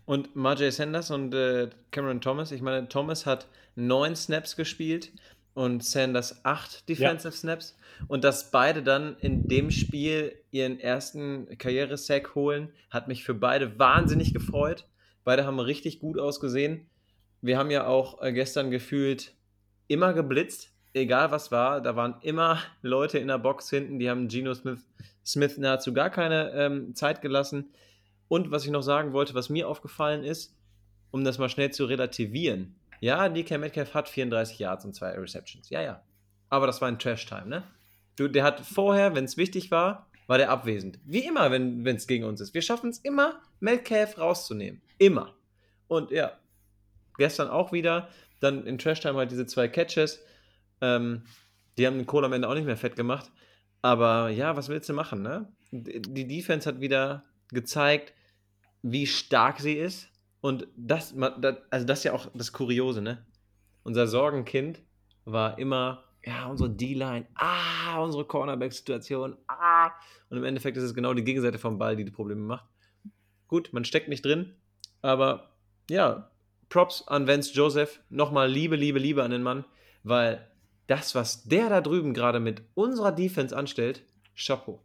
Und 0.05 0.35
Marjay 0.35 0.71
Sanders 0.71 1.11
und 1.11 1.33
äh, 1.35 1.69
Cameron 1.91 2.21
Thomas, 2.21 2.51
ich 2.51 2.61
meine, 2.61 2.87
Thomas 2.87 3.25
hat 3.25 3.47
neun 3.75 4.15
Snaps 4.15 4.55
gespielt 4.55 5.11
und 5.53 5.83
Sanders 5.83 6.43
acht 6.45 6.87
Defensive 6.87 7.33
Snaps. 7.33 7.77
Und 8.07 8.23
dass 8.23 8.49
beide 8.49 8.81
dann 8.81 9.17
in 9.19 9.47
dem 9.47 9.71
Spiel 9.71 10.33
ihren 10.51 10.79
ersten 10.79 11.57
Karriere-Sack 11.57 12.33
holen, 12.33 12.69
hat 12.89 13.07
mich 13.07 13.23
für 13.23 13.33
beide 13.33 13.77
wahnsinnig 13.77 14.33
gefreut. 14.33 14.87
Beide 15.25 15.45
haben 15.45 15.59
richtig 15.59 15.99
gut 15.99 16.17
ausgesehen. 16.17 16.89
Wir 17.41 17.57
haben 17.57 17.71
ja 17.71 17.87
auch 17.87 18.21
äh, 18.21 18.31
gestern 18.31 18.71
gefühlt 18.71 19.35
immer 19.87 20.13
geblitzt, 20.13 20.71
egal 20.93 21.31
was 21.31 21.51
war. 21.51 21.81
Da 21.81 21.95
waren 21.95 22.15
immer 22.21 22.59
Leute 22.81 23.19
in 23.19 23.27
der 23.27 23.37
Box 23.37 23.69
hinten, 23.69 23.99
die 23.99 24.09
haben 24.09 24.27
Geno 24.27 24.53
Smith, 24.53 24.87
Smith 25.25 25.57
nahezu 25.57 25.93
gar 25.93 26.09
keine 26.09 26.51
ähm, 26.51 26.95
Zeit 26.95 27.21
gelassen. 27.21 27.71
Und 28.27 28.51
was 28.51 28.65
ich 28.65 28.71
noch 28.71 28.83
sagen 28.83 29.13
wollte, 29.13 29.33
was 29.33 29.49
mir 29.49 29.67
aufgefallen 29.67 30.23
ist, 30.23 30.55
um 31.11 31.23
das 31.23 31.39
mal 31.39 31.49
schnell 31.49 31.71
zu 31.71 31.85
relativieren. 31.85 32.75
Ja, 33.01 33.29
DK 33.29 33.57
Metcalf 33.57 33.93
hat 33.93 34.09
34 34.09 34.59
Yards 34.59 34.85
und 34.85 34.93
zwei 34.93 35.11
Receptions. 35.11 35.69
Ja, 35.69 35.81
ja. 35.81 36.03
Aber 36.49 36.67
das 36.67 36.81
war 36.81 36.87
ein 36.87 36.99
Trash-Time, 36.99 37.47
ne? 37.47 37.63
Du, 38.15 38.27
der 38.27 38.43
hat 38.43 38.59
vorher, 38.59 39.15
wenn 39.15 39.23
es 39.23 39.37
wichtig 39.37 39.71
war, 39.71 40.07
war 40.27 40.37
der 40.37 40.49
abwesend. 40.49 40.99
Wie 41.05 41.25
immer, 41.25 41.49
wenn 41.51 41.85
es 41.87 42.05
gegen 42.05 42.25
uns 42.25 42.41
ist. 42.41 42.53
Wir 42.53 42.61
schaffen 42.61 42.89
es 42.89 42.99
immer, 42.99 43.41
Metcalf 43.59 44.17
rauszunehmen. 44.17 44.81
Immer. 44.97 45.33
Und 45.87 46.11
ja, 46.11 46.33
gestern 47.17 47.47
auch 47.47 47.71
wieder. 47.71 48.09
Dann 48.39 48.67
in 48.67 48.77
Trash-Time 48.77 49.17
halt 49.17 49.31
diese 49.31 49.47
zwei 49.47 49.67
Catches. 49.67 50.23
Ähm, 50.81 51.23
die 51.77 51.87
haben 51.87 51.97
den 51.97 52.05
Kohl 52.05 52.25
am 52.25 52.33
Ende 52.33 52.47
auch 52.47 52.53
nicht 52.53 52.65
mehr 52.65 52.77
fett 52.77 52.95
gemacht. 52.95 53.31
Aber 53.81 54.29
ja, 54.29 54.55
was 54.57 54.69
willst 54.69 54.89
du 54.89 54.93
machen, 54.93 55.21
ne? 55.21 55.51
Die 55.71 56.27
Defense 56.27 56.67
hat 56.67 56.81
wieder 56.81 57.23
gezeigt, 57.49 58.13
wie 58.81 59.07
stark 59.07 59.59
sie 59.59 59.75
ist. 59.75 60.09
Und 60.41 60.67
das, 60.75 61.15
also 61.69 61.85
das 61.85 61.99
ist 61.99 62.03
ja 62.03 62.13
auch 62.13 62.27
das 62.33 62.51
Kuriose, 62.51 63.01
ne? 63.01 63.25
Unser 63.83 64.07
Sorgenkind 64.07 64.81
war 65.25 65.57
immer, 65.57 66.03
ja, 66.23 66.47
unsere 66.47 66.69
D-Line, 66.69 67.27
ah, 67.35 68.01
unsere 68.01 68.25
Cornerback-Situation, 68.25 69.37
ah. 69.47 69.91
Und 70.29 70.37
im 70.37 70.43
Endeffekt 70.43 70.77
ist 70.77 70.83
es 70.83 70.93
genau 70.93 71.13
die 71.13 71.23
Gegenseite 71.23 71.59
vom 71.59 71.77
Ball, 71.77 71.95
die 71.95 72.05
die 72.05 72.11
Probleme 72.11 72.41
macht. 72.41 72.65
Gut, 73.47 73.71
man 73.73 73.85
steckt 73.85 74.09
nicht 74.09 74.25
drin, 74.25 74.55
aber 75.01 75.55
ja, 75.89 76.29
Props 76.69 77.07
an 77.07 77.27
Vance 77.27 77.53
Joseph. 77.53 77.99
Nochmal 78.09 78.49
Liebe, 78.49 78.75
Liebe, 78.75 78.99
Liebe 78.99 79.23
an 79.23 79.31
den 79.31 79.43
Mann, 79.43 79.65
weil 80.03 80.47
das, 80.89 81.13
was 81.13 81.43
der 81.43 81.69
da 81.69 81.81
drüben 81.81 82.13
gerade 82.13 82.39
mit 82.39 82.63
unserer 82.73 83.11
Defense 83.11 83.55
anstellt, 83.55 84.03
Chapeau. 84.35 84.83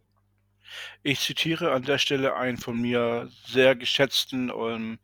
Ich 1.03 1.19
zitiere 1.19 1.71
an 1.71 1.83
der 1.83 1.97
Stelle 1.97 2.35
einen 2.35 2.57
von 2.57 2.79
mir 2.79 3.29
sehr 3.45 3.75
geschätzten 3.75 4.49
ähm, 4.49 4.99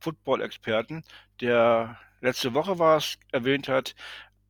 Football-Experten, 0.00 1.04
der 1.40 1.98
letzte 2.20 2.54
Woche 2.54 2.78
war 2.78 2.98
es, 2.98 3.18
erwähnt 3.32 3.68
hat, 3.68 3.94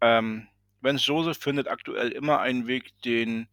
ähm, 0.00 0.48
Vance 0.80 1.06
Joseph 1.06 1.38
findet 1.38 1.68
aktuell 1.68 2.10
immer 2.10 2.40
einen 2.40 2.66
Weg, 2.66 2.90
den 3.02 3.48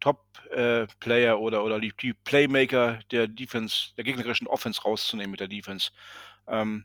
Top-Player 0.00 1.38
oder, 1.38 1.64
oder 1.64 1.80
die, 1.80 1.92
die 2.00 2.12
Playmaker 2.12 3.00
der 3.10 3.28
Defense, 3.28 3.94
der 3.96 4.04
gegnerischen 4.04 4.46
Offense 4.46 4.82
rauszunehmen 4.82 5.30
mit 5.30 5.40
der 5.40 5.48
Defense. 5.48 5.90
Ähm, 6.46 6.84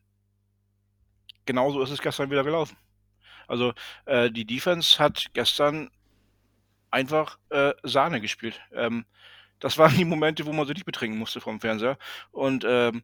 genauso 1.45 1.81
ist 1.81 1.91
es 1.91 2.01
gestern 2.01 2.29
wieder 2.29 2.43
gelaufen. 2.43 2.77
Also 3.49 3.73
äh, 4.05 4.31
die 4.31 4.45
Defense 4.45 4.99
hat 4.99 5.25
gestern 5.33 5.89
einfach 6.91 7.37
äh, 7.49 7.73
Sahne 7.83 8.21
gespielt. 8.21 8.61
Ähm, 8.73 9.05
das 9.59 9.77
waren 9.77 9.95
die 9.95 10.05
Momente, 10.05 10.45
wo 10.45 10.53
man 10.53 10.65
sich 10.65 10.75
nicht 10.75 10.85
betrinken 10.85 11.19
musste 11.19 11.41
vom 11.41 11.59
Fernseher. 11.59 11.97
Und 12.31 12.65
ähm, 12.67 13.03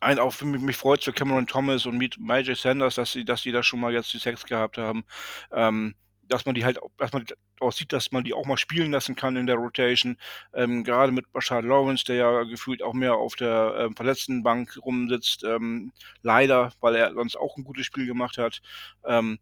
ein 0.00 0.18
auch 0.18 0.32
für 0.32 0.46
mich, 0.46 0.60
mich 0.60 0.76
freut 0.76 1.02
für 1.02 1.12
Cameron 1.12 1.46
Thomas 1.46 1.86
und 1.86 2.18
Major 2.18 2.54
Sanders, 2.54 2.94
dass 2.94 3.12
sie, 3.12 3.24
dass 3.24 3.42
sie 3.42 3.52
da 3.52 3.62
schon 3.62 3.80
mal 3.80 3.92
jetzt 3.92 4.12
die 4.12 4.18
Sex 4.18 4.44
gehabt 4.44 4.78
haben. 4.78 5.04
Ähm, 5.52 5.94
dass 6.28 6.46
man 6.46 6.54
die 6.54 6.64
halt, 6.64 6.78
dass 6.98 7.12
man 7.12 7.24
auch 7.60 7.72
sieht, 7.72 7.92
dass 7.92 8.12
man 8.12 8.24
die 8.24 8.34
auch 8.34 8.46
mal 8.46 8.56
spielen 8.56 8.92
lassen 8.92 9.16
kann 9.16 9.36
in 9.36 9.46
der 9.46 9.56
Rotation. 9.56 10.16
Ähm, 10.54 10.84
gerade 10.84 11.12
mit 11.12 11.32
Bashard 11.32 11.64
Lawrence, 11.64 12.04
der 12.04 12.16
ja 12.16 12.42
gefühlt 12.44 12.82
auch 12.82 12.94
mehr 12.94 13.14
auf 13.14 13.36
der 13.36 13.74
ähm, 13.78 13.96
verletzten 13.96 14.42
Bank 14.42 14.78
rumsitzt. 14.84 15.44
Ähm, 15.44 15.92
leider, 16.22 16.72
weil 16.80 16.96
er 16.96 17.14
sonst 17.14 17.36
auch 17.36 17.56
ein 17.56 17.64
gutes 17.64 17.86
Spiel 17.86 18.06
gemacht 18.06 18.38
hat. 18.38 18.60
Ähm, 19.04 19.38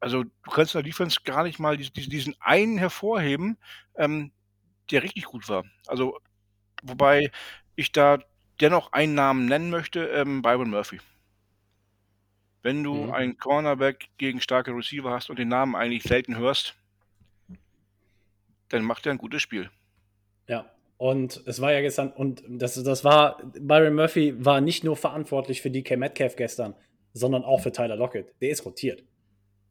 also 0.00 0.22
du 0.24 0.50
kannst 0.50 0.74
in 0.74 0.80
der 0.82 0.90
Defense 0.90 1.20
gar 1.24 1.44
nicht 1.44 1.58
mal 1.58 1.76
diesen, 1.78 1.94
diesen 1.94 2.36
einen 2.40 2.76
hervorheben, 2.78 3.56
ähm, 3.96 4.32
der 4.90 5.02
richtig 5.02 5.24
gut 5.24 5.48
war. 5.48 5.64
Also, 5.86 6.18
wobei 6.82 7.30
ich 7.74 7.90
da 7.92 8.18
dennoch 8.60 8.92
einen 8.92 9.14
Namen 9.14 9.46
nennen 9.46 9.70
möchte, 9.70 10.06
ähm, 10.08 10.42
Byron 10.42 10.70
Murphy. 10.70 11.00
Wenn 12.64 12.82
du 12.82 12.94
mhm. 12.94 13.12
einen 13.12 13.36
Cornerback 13.36 14.08
gegen 14.16 14.40
starke 14.40 14.74
Receiver 14.74 15.10
hast 15.10 15.28
und 15.28 15.38
den 15.38 15.48
Namen 15.48 15.76
eigentlich 15.76 16.02
selten 16.02 16.38
hörst, 16.38 16.74
dann 18.70 18.82
macht 18.82 19.04
er 19.04 19.12
ein 19.12 19.18
gutes 19.18 19.42
Spiel. 19.42 19.70
Ja, 20.48 20.70
und 20.96 21.42
es 21.44 21.60
war 21.60 21.74
ja 21.74 21.82
gestern, 21.82 22.10
und 22.10 22.42
das, 22.48 22.82
das 22.82 23.04
war, 23.04 23.36
Byron 23.60 23.94
Murphy 23.94 24.42
war 24.42 24.62
nicht 24.62 24.82
nur 24.82 24.96
verantwortlich 24.96 25.60
für 25.60 25.70
DK 25.70 25.98
Metcalf 25.98 26.36
gestern, 26.36 26.74
sondern 27.12 27.44
auch 27.44 27.60
für 27.60 27.70
Tyler 27.70 27.96
Lockett. 27.96 28.32
Der 28.40 28.48
ist 28.48 28.64
rotiert. 28.64 29.04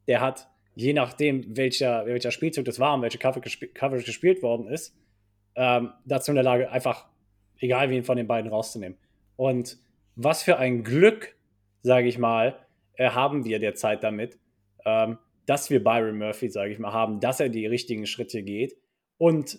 Der 0.06 0.20
hat, 0.20 0.48
je 0.76 0.92
nachdem, 0.92 1.56
welcher, 1.56 2.06
welcher 2.06 2.30
Spielzug 2.30 2.64
das 2.64 2.78
war 2.78 2.94
und 2.94 3.02
welche 3.02 3.18
Coverage 3.18 4.04
gespielt 4.04 4.40
worden 4.40 4.68
ist, 4.68 4.96
ähm, 5.56 5.90
dazu 6.04 6.30
in 6.30 6.36
der 6.36 6.44
Lage, 6.44 6.70
einfach 6.70 7.08
egal 7.58 7.90
wen 7.90 8.04
von 8.04 8.16
den 8.16 8.28
beiden 8.28 8.52
rauszunehmen. 8.52 8.96
Und 9.34 9.78
was 10.14 10.44
für 10.44 10.58
ein 10.58 10.84
Glück, 10.84 11.34
sage 11.82 12.06
ich 12.06 12.18
mal, 12.18 12.63
äh, 12.96 13.10
haben 13.10 13.44
wir 13.44 13.58
derzeit 13.58 14.02
damit, 14.02 14.38
ähm, 14.84 15.18
dass 15.46 15.70
wir 15.70 15.82
Byron 15.82 16.18
Murphy, 16.18 16.48
sage 16.48 16.72
ich 16.72 16.78
mal, 16.78 16.92
haben, 16.92 17.20
dass 17.20 17.40
er 17.40 17.48
die 17.48 17.66
richtigen 17.66 18.06
Schritte 18.06 18.42
geht 18.42 18.76
und 19.18 19.58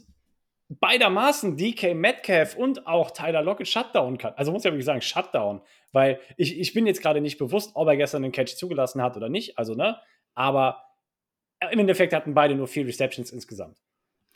beidermaßen 0.70 1.58
DK 1.58 1.94
Metcalf 1.94 2.56
und 2.56 2.88
auch 2.88 3.12
Tyler 3.12 3.44
Lockett 3.44 3.68
Shutdown 3.68 4.18
kann. 4.18 4.34
Also 4.36 4.52
muss 4.52 4.66
ich 4.66 4.72
wirklich 4.72 4.86
sagen, 4.86 5.02
Shutdown, 5.02 5.62
weil 5.92 6.20
ich, 6.38 6.60
ich 6.60 6.74
bin 6.74 6.88
jetzt 6.88 7.02
gerade 7.02 7.22
nicht 7.22 7.38
bewusst, 7.38 7.72
ob 7.76 7.88
er 7.88 7.98
gestern 7.98 8.24
den 8.24 8.32
Catch 8.32 8.56
zugelassen 8.56 9.02
hat 9.02 9.16
oder 9.16 9.30
nicht, 9.30 9.60
also 9.60 9.76
ne, 9.76 9.98
aber 10.34 10.82
im 11.72 11.80
Endeffekt 11.80 12.14
hatten 12.14 12.34
beide 12.34 12.56
nur 12.56 12.68
vier 12.68 12.86
Receptions 12.86 13.32
insgesamt. 13.32 13.78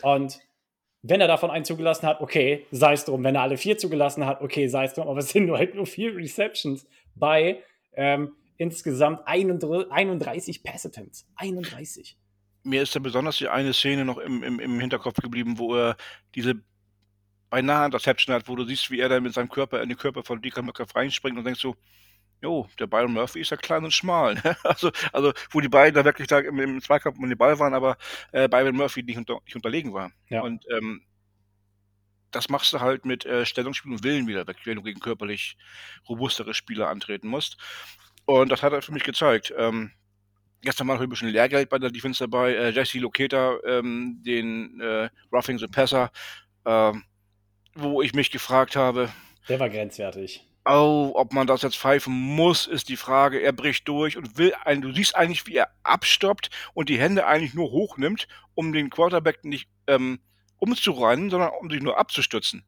Und 0.04 0.40
wenn 1.02 1.22
er 1.22 1.28
davon 1.28 1.52
einen 1.52 1.66
zugelassen 1.66 2.08
hat, 2.08 2.22
okay, 2.22 2.66
sei 2.72 2.94
es 2.94 3.06
drum. 3.06 3.24
Wenn 3.24 3.36
er 3.36 3.42
alle 3.42 3.58
vier 3.58 3.78
zugelassen 3.78 4.26
hat, 4.26 4.42
okay, 4.42 4.68
sei 4.68 4.86
es 4.86 4.94
drum. 4.94 5.08
Aber 5.08 5.20
es 5.20 5.30
sind 5.30 5.46
nur 5.46 5.58
halt 5.58 5.76
nur 5.76 5.86
vier 5.86 6.16
Receptions 6.16 6.88
bei 7.16 7.62
ähm, 7.94 8.36
insgesamt 8.60 9.26
31 9.26 10.64
Pass 10.64 10.86
Attempts. 10.86 11.26
31. 11.36 12.18
Mir 12.64 12.84
ist 12.84 12.96
da 12.96 13.00
besonders 13.00 13.38
die 13.38 13.48
eine 13.48 13.74
Szene 13.74 14.06
noch 14.06 14.18
im, 14.18 14.44
im, 14.44 14.60
im 14.60 14.80
Hinterkopf 14.80 15.16
geblieben, 15.22 15.58
wo 15.58 15.76
er 15.76 15.96
diese 16.36 16.62
beinahe 17.50 17.86
Interception 17.86 18.36
hat, 18.36 18.48
wo 18.48 18.56
du 18.56 18.66
siehst, 18.66 18.92
wie 18.92 19.00
er 19.00 19.10
da 19.10 19.20
mit 19.22 19.34
seinem 19.34 19.50
Körper 19.50 19.82
in 19.82 19.90
den 19.90 19.98
Körper 19.98 20.24
von 20.24 20.42
DK 20.42 20.62
Metcalf 20.62 20.94
reinspringt 20.94 21.38
und 21.38 21.46
denkst 21.46 21.62
so, 21.62 21.78
jo, 22.42 22.68
der 22.78 22.88
Byron 22.88 23.14
Murphy 23.14 23.40
ist 23.40 23.50
ja 23.50 23.58
klein 23.58 23.86
und 23.86 23.94
schmal. 23.94 24.36
Ne? 24.36 24.56
Also, 24.64 24.92
also, 25.14 25.34
wo 25.52 25.62
die 25.62 25.70
beiden 25.70 25.96
da 25.96 26.04
wirklich 26.04 26.28
da 26.28 26.40
im, 26.40 26.60
im 26.60 26.82
Zweikampf 26.82 27.18
um 27.18 27.28
den 27.28 27.38
Ball 27.38 27.58
waren, 27.60 27.74
aber 27.74 27.98
äh, 28.34 28.50
Byron 28.50 28.76
Murphy 28.76 29.04
nicht, 29.04 29.18
unter, 29.18 29.40
nicht 29.46 29.56
unterlegen 29.56 29.94
war. 29.94 30.12
Ja. 30.30 30.42
Und 30.42 30.66
ähm, 30.70 31.02
das 32.32 32.50
machst 32.50 32.74
du 32.74 32.80
halt 32.80 33.06
mit 33.06 33.26
äh, 33.26 33.46
Stellungsspiel 33.46 33.92
und 33.92 34.04
Willen 34.04 34.28
wieder 34.28 34.46
weg, 34.48 34.58
wenn 34.66 34.76
du 34.76 34.84
gegen 34.84 35.00
körperlich 35.00 35.58
robustere 36.08 36.54
Spieler 36.54 36.90
antreten 36.90 37.28
musst. 37.28 37.58
Und 38.30 38.52
das 38.52 38.62
hat 38.62 38.74
er 38.74 38.84
für 38.84 38.92
mich 38.92 39.02
gezeigt. 39.02 39.52
Ähm, 39.58 39.90
gestern 40.62 40.88
war 40.88 40.94
noch 40.94 41.02
ein 41.02 41.10
bisschen 41.10 41.30
Lehrgeld 41.30 41.68
bei 41.68 41.80
der 41.80 41.90
Defense 41.90 42.24
dabei. 42.24 42.54
Äh, 42.54 42.70
Jesse 42.70 43.00
Loketa, 43.00 43.58
ähm, 43.66 44.22
den 44.24 44.80
äh, 44.80 45.10
Roughing 45.32 45.58
the 45.58 45.66
Passer, 45.66 46.12
äh, 46.64 46.94
wo 47.74 48.04
ich 48.04 48.14
mich 48.14 48.30
gefragt 48.30 48.76
habe. 48.76 49.10
Der 49.48 49.60
war 49.60 49.68
grenzwertig. 49.68 50.46
Oh, 50.64 51.12
ob 51.16 51.34
man 51.34 51.48
das 51.48 51.64
jetzt 51.64 51.80
pfeifen 51.80 52.14
muss, 52.14 52.68
ist 52.68 52.90
die 52.90 52.98
Frage. 52.98 53.42
Er 53.42 53.52
bricht 53.52 53.88
durch 53.88 54.16
und 54.16 54.38
will 54.38 54.54
ein, 54.64 54.84
du 54.84 54.94
siehst 54.94 55.16
eigentlich, 55.16 55.48
wie 55.48 55.56
er 55.56 55.70
abstoppt 55.82 56.52
und 56.76 56.90
die 56.90 57.00
Hände 57.00 57.26
eigentlich 57.26 57.56
nur 57.56 57.72
hochnimmt, 57.72 58.28
um 58.54 58.74
den 58.74 58.92
Quarterback 58.92 59.44
nicht 59.44 59.70
ähm, 59.88 60.20
umzurennen, 60.58 61.32
sondern 61.32 61.50
um 61.60 61.72
sich 61.72 61.82
nur 61.82 61.98
abzustützen. 61.98 62.64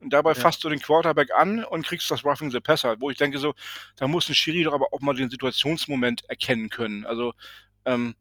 Und 0.00 0.12
dabei 0.12 0.32
ja. 0.32 0.34
fasst 0.36 0.62
du 0.62 0.68
den 0.68 0.80
Quarterback 0.80 1.32
an 1.34 1.64
und 1.64 1.86
kriegst 1.86 2.10
das 2.10 2.24
Roughing 2.24 2.50
the 2.50 2.60
Passer, 2.60 3.00
wo 3.00 3.10
ich 3.10 3.16
denke 3.16 3.38
so, 3.38 3.54
da 3.96 4.06
muss 4.06 4.28
ein 4.28 4.34
Schiri 4.34 4.62
doch 4.62 4.72
aber 4.72 4.86
auch 4.92 5.00
mal 5.00 5.14
den 5.14 5.30
Situationsmoment 5.30 6.28
erkennen 6.28 6.68
können. 6.68 7.04
Also, 7.04 7.34
ähm, 7.84 8.14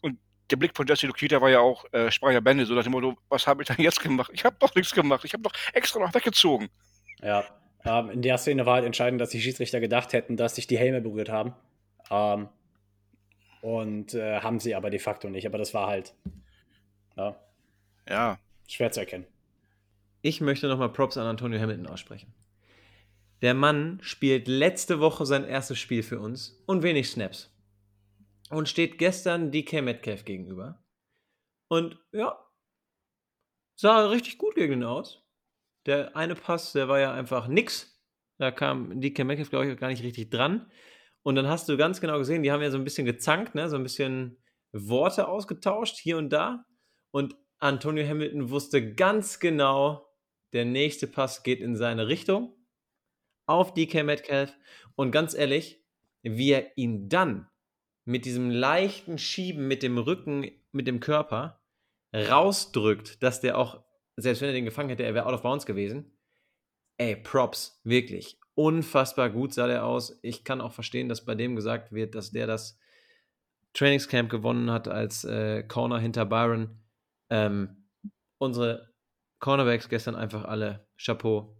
und 0.00 0.18
der 0.50 0.56
Blick 0.56 0.76
von 0.76 0.86
Jesse 0.86 1.06
Lukita 1.06 1.40
war 1.40 1.50
ja 1.50 1.60
auch, 1.60 1.84
äh, 1.92 2.10
sprach 2.10 2.30
ja 2.30 2.40
Bände, 2.40 2.66
so 2.66 2.74
nach 2.74 2.84
dem 2.84 2.92
Motto, 2.92 3.16
was 3.28 3.46
habe 3.46 3.62
ich 3.62 3.68
denn 3.68 3.84
jetzt 3.84 4.00
gemacht? 4.00 4.30
Ich 4.32 4.44
habe 4.44 4.56
doch 4.60 4.74
nichts 4.74 4.94
gemacht, 4.94 5.24
ich 5.24 5.32
habe 5.32 5.42
doch 5.42 5.52
extra 5.72 5.98
noch 5.98 6.14
weggezogen. 6.14 6.68
Ja, 7.20 7.44
ähm, 7.84 8.10
in 8.10 8.22
der 8.22 8.38
Szene 8.38 8.64
war 8.66 8.74
halt 8.74 8.84
entscheidend, 8.84 9.20
dass 9.20 9.30
die 9.30 9.40
Schiedsrichter 9.40 9.80
gedacht 9.80 10.12
hätten, 10.12 10.36
dass 10.36 10.54
sich 10.54 10.66
die 10.66 10.78
Helme 10.78 11.00
berührt 11.00 11.30
haben. 11.30 11.54
Ähm, 12.10 12.48
und 13.60 14.14
äh, 14.14 14.40
haben 14.40 14.60
sie 14.60 14.74
aber 14.74 14.90
de 14.90 14.98
facto 14.98 15.28
nicht. 15.28 15.46
Aber 15.46 15.58
das 15.58 15.74
war 15.74 15.88
halt 15.88 16.14
ja, 17.16 17.36
ja. 18.08 18.38
schwer 18.68 18.92
zu 18.92 19.00
erkennen. 19.00 19.26
Ich 20.20 20.40
möchte 20.40 20.68
nochmal 20.68 20.92
Props 20.92 21.16
an 21.16 21.26
Antonio 21.26 21.60
Hamilton 21.60 21.86
aussprechen. 21.86 22.34
Der 23.40 23.54
Mann 23.54 24.00
spielt 24.02 24.48
letzte 24.48 24.98
Woche 24.98 25.24
sein 25.24 25.44
erstes 25.44 25.78
Spiel 25.78 26.02
für 26.02 26.18
uns 26.18 26.62
und 26.66 26.82
wenig 26.82 27.10
Snaps. 27.10 27.54
Und 28.50 28.68
steht 28.68 28.98
gestern 28.98 29.52
DK 29.52 29.82
Metcalf 29.82 30.24
gegenüber. 30.24 30.82
Und 31.68 31.98
ja, 32.12 32.36
sah 33.76 34.08
richtig 34.08 34.38
gut 34.38 34.54
gegen 34.54 34.72
ihn 34.74 34.84
aus. 34.84 35.22
Der 35.86 36.16
eine 36.16 36.34
Pass, 36.34 36.72
der 36.72 36.88
war 36.88 36.98
ja 36.98 37.12
einfach 37.12 37.46
nix. 37.46 38.02
Da 38.38 38.50
kam 38.50 39.00
DK 39.00 39.24
Metcalf, 39.24 39.50
glaube 39.50 39.70
ich, 39.70 39.78
gar 39.78 39.88
nicht 39.88 40.02
richtig 40.02 40.30
dran. 40.30 40.70
Und 41.22 41.36
dann 41.36 41.46
hast 41.46 41.68
du 41.68 41.76
ganz 41.76 42.00
genau 42.00 42.18
gesehen, 42.18 42.42
die 42.42 42.50
haben 42.50 42.62
ja 42.62 42.70
so 42.70 42.78
ein 42.78 42.84
bisschen 42.84 43.04
gezankt, 43.04 43.54
ne? 43.54 43.68
so 43.68 43.76
ein 43.76 43.82
bisschen 43.82 44.42
Worte 44.72 45.28
ausgetauscht 45.28 45.96
hier 45.98 46.16
und 46.16 46.30
da. 46.30 46.64
Und 47.10 47.36
Antonio 47.58 48.06
Hamilton 48.06 48.50
wusste 48.50 48.94
ganz 48.94 49.38
genau, 49.38 50.07
der 50.52 50.64
nächste 50.64 51.06
Pass 51.06 51.42
geht 51.42 51.60
in 51.60 51.76
seine 51.76 52.08
Richtung 52.08 52.54
auf 53.46 53.74
DK 53.74 54.04
Metcalf. 54.04 54.56
Und 54.94 55.10
ganz 55.12 55.34
ehrlich, 55.34 55.84
wie 56.22 56.52
er 56.52 56.76
ihn 56.76 57.08
dann 57.08 57.48
mit 58.04 58.24
diesem 58.24 58.50
leichten 58.50 59.18
Schieben 59.18 59.68
mit 59.68 59.82
dem 59.82 59.98
Rücken, 59.98 60.50
mit 60.72 60.86
dem 60.86 61.00
Körper 61.00 61.62
rausdrückt, 62.14 63.22
dass 63.22 63.40
der 63.40 63.58
auch 63.58 63.84
selbst 64.20 64.42
wenn 64.42 64.48
er 64.48 64.54
den 64.54 64.64
gefangen 64.64 64.88
hätte, 64.88 65.04
er 65.04 65.14
wäre 65.14 65.26
out 65.26 65.34
of 65.34 65.42
bounds 65.42 65.64
gewesen. 65.64 66.18
Ey, 66.98 67.14
Props, 67.14 67.80
wirklich. 67.84 68.40
Unfassbar 68.54 69.30
gut 69.30 69.54
sah 69.54 69.68
der 69.68 69.84
aus. 69.84 70.18
Ich 70.22 70.42
kann 70.42 70.60
auch 70.60 70.72
verstehen, 70.72 71.08
dass 71.08 71.24
bei 71.24 71.36
dem 71.36 71.54
gesagt 71.54 71.92
wird, 71.92 72.16
dass 72.16 72.32
der 72.32 72.48
das 72.48 72.80
Trainingscamp 73.74 74.28
gewonnen 74.28 74.72
hat 74.72 74.88
als 74.88 75.22
äh, 75.22 75.62
Corner 75.62 76.00
hinter 76.00 76.26
Byron. 76.26 76.82
Ähm, 77.30 77.88
unsere 78.38 78.87
Cornerbacks 79.38 79.88
gestern 79.88 80.14
einfach 80.14 80.44
alle 80.44 80.86
Chapeau. 80.96 81.54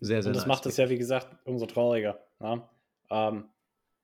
Sehr, 0.00 0.22
sehr 0.22 0.30
Und 0.30 0.36
das 0.36 0.46
nice. 0.46 0.56
macht 0.56 0.66
es 0.66 0.76
ja, 0.76 0.88
wie 0.90 0.98
gesagt, 0.98 1.28
umso 1.44 1.66
trauriger. 1.66 2.18
Ja? 2.40 2.68
Ähm, 3.10 3.44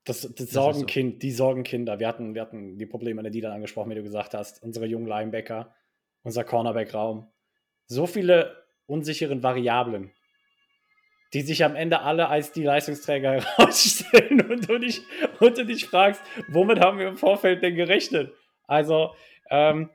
das, 0.04 0.22
das, 0.22 0.34
das 0.34 0.50
Sorgenkind, 0.50 1.14
so. 1.14 1.18
die 1.18 1.32
Sorgenkinder. 1.32 1.98
Wir 1.98 2.08
hatten, 2.08 2.34
wir 2.34 2.42
hatten 2.42 2.78
die 2.78 2.86
Probleme 2.86 3.22
der 3.22 3.30
D-Line 3.30 3.52
angesprochen, 3.52 3.90
wie 3.90 3.96
du 3.96 4.02
gesagt 4.02 4.34
hast. 4.34 4.62
Unsere 4.62 4.86
jungen 4.86 5.06
Linebacker, 5.06 5.74
unser 6.22 6.44
Cornerback-Raum 6.44 7.28
so 7.88 8.06
viele 8.06 8.64
unsichere 8.86 9.42
Variablen, 9.42 10.12
die 11.32 11.40
sich 11.40 11.64
am 11.64 11.74
Ende 11.74 12.00
alle 12.00 12.28
als 12.28 12.52
die 12.52 12.62
Leistungsträger 12.62 13.32
herausstellen 13.56 14.42
und 14.42 14.68
du 14.68 14.78
dich, 14.78 15.02
und 15.40 15.58
du 15.58 15.66
dich 15.66 15.86
fragst, 15.86 16.22
womit 16.48 16.80
haben 16.80 16.98
wir 16.98 17.08
im 17.08 17.16
Vorfeld 17.16 17.62
denn 17.62 17.74
gerechnet? 17.74 18.32
Also, 18.66 19.14
ähm, 19.50 19.90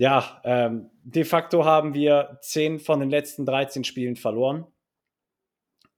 ja, 0.00 0.40
ähm, 0.44 0.90
de 1.02 1.24
facto 1.24 1.66
haben 1.66 1.92
wir 1.92 2.38
10 2.40 2.80
von 2.80 3.00
den 3.00 3.10
letzten 3.10 3.44
13 3.44 3.84
Spielen 3.84 4.16
verloren. 4.16 4.66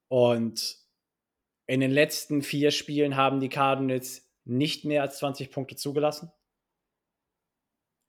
Und 0.08 0.76
in 1.68 1.78
den 1.78 1.92
letzten 1.92 2.42
vier 2.42 2.72
Spielen 2.72 3.14
haben 3.14 3.38
die 3.38 3.48
Cardinals 3.48 4.28
nicht 4.44 4.84
mehr 4.84 5.02
als 5.02 5.18
20 5.18 5.52
Punkte 5.52 5.76
zugelassen. 5.76 6.32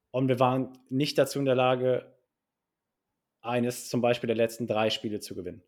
Und 0.09 0.29
wir 0.29 0.39
waren 0.39 0.75
nicht 0.89 1.19
dazu 1.19 1.37
in 1.37 1.45
der 1.45 1.53
Lage, 1.53 2.11
eines 3.41 3.87
zum 3.87 4.01
Beispiel 4.01 4.27
der 4.27 4.35
letzten 4.35 4.65
drei 4.65 4.89
Spiele 4.89 5.19
zu 5.19 5.35
gewinnen. 5.35 5.61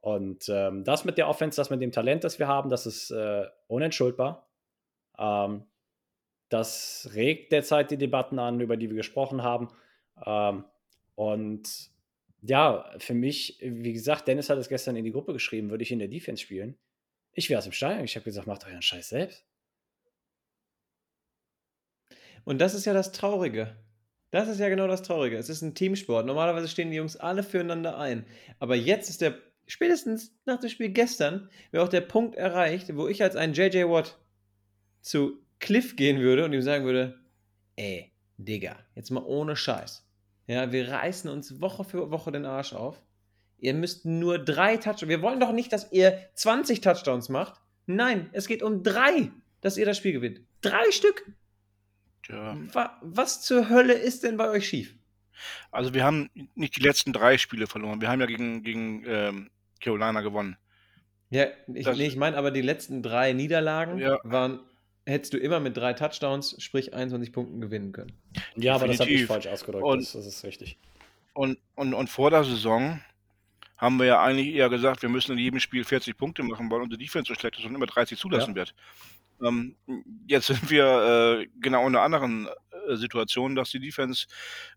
Und 0.00 0.48
ähm, 0.48 0.82
das 0.82 1.04
mit 1.04 1.18
der 1.18 1.28
Offense, 1.28 1.54
das 1.54 1.70
mit 1.70 1.80
dem 1.80 1.92
Talent, 1.92 2.24
das 2.24 2.40
wir 2.40 2.48
haben, 2.48 2.68
das 2.68 2.84
ist 2.84 3.12
äh, 3.12 3.46
unentschuldbar. 3.68 4.50
Ähm, 5.16 5.68
das 6.48 7.10
regt 7.14 7.52
derzeit 7.52 7.90
die 7.90 7.98
Debatten 7.98 8.38
an, 8.38 8.60
über 8.60 8.76
die 8.76 8.88
wir 8.88 8.96
gesprochen 8.96 9.42
haben. 9.42 9.68
Ähm, 10.24 10.64
Und 11.14 11.90
ja, 12.42 12.94
für 12.98 13.14
mich, 13.14 13.58
wie 13.60 13.92
gesagt, 13.92 14.28
Dennis 14.28 14.48
hat 14.48 14.58
es 14.58 14.68
gestern 14.68 14.94
in 14.94 15.04
die 15.04 15.10
Gruppe 15.10 15.32
geschrieben, 15.32 15.70
würde 15.70 15.82
ich 15.82 15.90
in 15.90 15.98
der 15.98 16.06
Defense 16.08 16.40
spielen. 16.42 16.78
Ich 17.32 17.50
wäre 17.50 17.58
aus 17.58 17.64
dem 17.64 17.72
Stadion. 17.72 18.04
Ich 18.04 18.14
habe 18.14 18.24
gesagt, 18.24 18.46
macht 18.46 18.64
euren 18.66 18.82
Scheiß 18.82 19.08
selbst. 19.08 19.44
Und 22.44 22.60
das 22.60 22.74
ist 22.74 22.84
ja 22.84 22.92
das 22.94 23.12
Traurige. 23.12 23.76
Das 24.30 24.48
ist 24.48 24.60
ja 24.60 24.68
genau 24.68 24.86
das 24.86 25.02
Traurige. 25.02 25.36
Es 25.36 25.48
ist 25.48 25.62
ein 25.62 25.74
Teamsport. 25.74 26.26
Normalerweise 26.26 26.68
stehen 26.68 26.90
die 26.90 26.96
Jungs 26.96 27.16
alle 27.16 27.42
füreinander 27.42 27.98
ein. 27.98 28.24
Aber 28.58 28.76
jetzt 28.76 29.10
ist 29.10 29.20
der, 29.20 29.38
spätestens 29.66 30.38
nach 30.46 30.60
dem 30.60 30.70
Spiel 30.70 30.90
gestern, 30.90 31.50
wäre 31.72 31.82
auch 31.84 31.88
der 31.88 32.02
Punkt 32.02 32.36
erreicht, 32.36 32.94
wo 32.96 33.08
ich 33.08 33.22
als 33.22 33.36
ein 33.36 33.54
JJ 33.54 33.84
Watt 33.84 34.18
zu 35.00 35.44
Cliff 35.60 35.96
gehen 35.96 36.20
würde 36.20 36.44
und 36.44 36.52
ihm 36.52 36.62
sagen 36.62 36.84
würde, 36.84 37.18
ey, 37.76 38.12
Digga, 38.36 38.76
jetzt 38.94 39.10
mal 39.10 39.24
ohne 39.24 39.56
Scheiß. 39.56 40.06
Ja, 40.46 40.72
wir 40.72 40.88
reißen 40.88 41.28
uns 41.30 41.60
Woche 41.60 41.84
für 41.84 42.10
Woche 42.10 42.32
den 42.32 42.46
Arsch 42.46 42.72
auf. 42.72 43.02
Ihr 43.58 43.74
müsst 43.74 44.06
nur 44.06 44.38
drei 44.38 44.76
Touchdowns. 44.76 45.08
Wir 45.08 45.20
wollen 45.20 45.40
doch 45.40 45.52
nicht, 45.52 45.72
dass 45.72 45.90
ihr 45.92 46.18
20 46.34 46.80
Touchdowns 46.80 47.28
macht. 47.28 47.60
Nein, 47.86 48.30
es 48.32 48.46
geht 48.46 48.62
um 48.62 48.82
drei, 48.82 49.30
dass 49.60 49.76
ihr 49.76 49.86
das 49.86 49.96
Spiel 49.96 50.12
gewinnt. 50.12 50.40
Drei 50.60 50.90
Stück. 50.90 51.24
Ja. 52.28 52.56
Was 53.00 53.42
zur 53.42 53.68
Hölle 53.68 53.94
ist 53.94 54.22
denn 54.22 54.36
bei 54.36 54.48
euch 54.48 54.68
schief? 54.68 54.94
Also 55.70 55.94
wir 55.94 56.04
haben 56.04 56.30
nicht 56.54 56.76
die 56.76 56.82
letzten 56.82 57.12
drei 57.12 57.38
Spiele 57.38 57.66
verloren. 57.66 58.00
Wir 58.00 58.08
haben 58.08 58.20
ja 58.20 58.26
gegen, 58.26 58.62
gegen 58.62 59.04
ähm, 59.06 59.50
Carolina 59.80 60.20
gewonnen. 60.20 60.56
Ja, 61.30 61.46
ich, 61.74 61.86
nee, 61.86 62.06
ich 62.06 62.16
meine 62.16 62.36
aber 62.36 62.50
die 62.50 62.62
letzten 62.62 63.02
drei 63.02 63.32
Niederlagen 63.32 63.98
ja. 63.98 64.18
waren, 64.22 64.60
hättest 65.08 65.32
du 65.32 65.38
immer 65.38 65.58
mit 65.58 65.76
drei 65.76 65.94
Touchdowns, 65.94 66.56
sprich 66.58 66.92
21 66.94 67.32
Punkten 67.32 67.60
gewinnen 67.60 67.92
können. 67.92 68.12
Ja, 68.56 68.74
Definitiv. 68.74 68.74
aber 68.74 68.86
das 68.88 69.00
habe 69.00 69.10
ich 69.10 69.26
falsch 69.26 69.46
ausgedrückt. 69.46 69.84
Und, 69.84 70.00
das, 70.00 70.12
das, 70.12 70.26
ist 70.26 70.44
richtig. 70.44 70.78
Und, 71.32 71.58
und, 71.74 71.94
und 71.94 72.10
vor 72.10 72.30
der 72.30 72.44
Saison 72.44 73.00
haben 73.76 73.98
wir 73.98 74.06
ja 74.06 74.22
eigentlich 74.22 74.54
eher 74.54 74.68
gesagt, 74.68 75.02
wir 75.02 75.08
müssen 75.08 75.32
in 75.32 75.38
jedem 75.38 75.60
Spiel 75.60 75.84
40 75.84 76.16
Punkte 76.16 76.42
machen, 76.42 76.70
weil 76.70 76.82
unsere 76.82 76.98
Defense 76.98 77.28
so 77.28 77.34
schlecht 77.34 77.58
ist 77.58 77.64
und 77.64 77.74
immer 77.74 77.86
30 77.86 78.18
zulassen 78.18 78.50
ja. 78.50 78.56
wird. 78.56 78.74
Ähm, 79.40 79.76
jetzt 80.26 80.48
sind 80.48 80.68
wir 80.68 81.40
äh, 81.40 81.46
genau 81.60 81.86
in 81.86 81.94
einer 81.94 82.02
anderen 82.02 82.48
äh, 82.88 82.96
Situation, 82.96 83.54
dass 83.54 83.70
die 83.70 83.80
Defense 83.80 84.26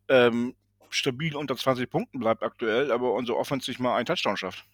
ähm, 0.08 0.56
stabil 0.90 1.36
unter 1.36 1.56
20 1.56 1.90
Punkten 1.90 2.20
bleibt 2.20 2.44
aktuell, 2.44 2.92
aber 2.92 3.14
unsere 3.14 3.38
Offense 3.38 3.66
sich 3.66 3.80
mal 3.80 3.96
einen 3.96 4.06
Touchdown 4.06 4.38
schafft. 4.38 4.66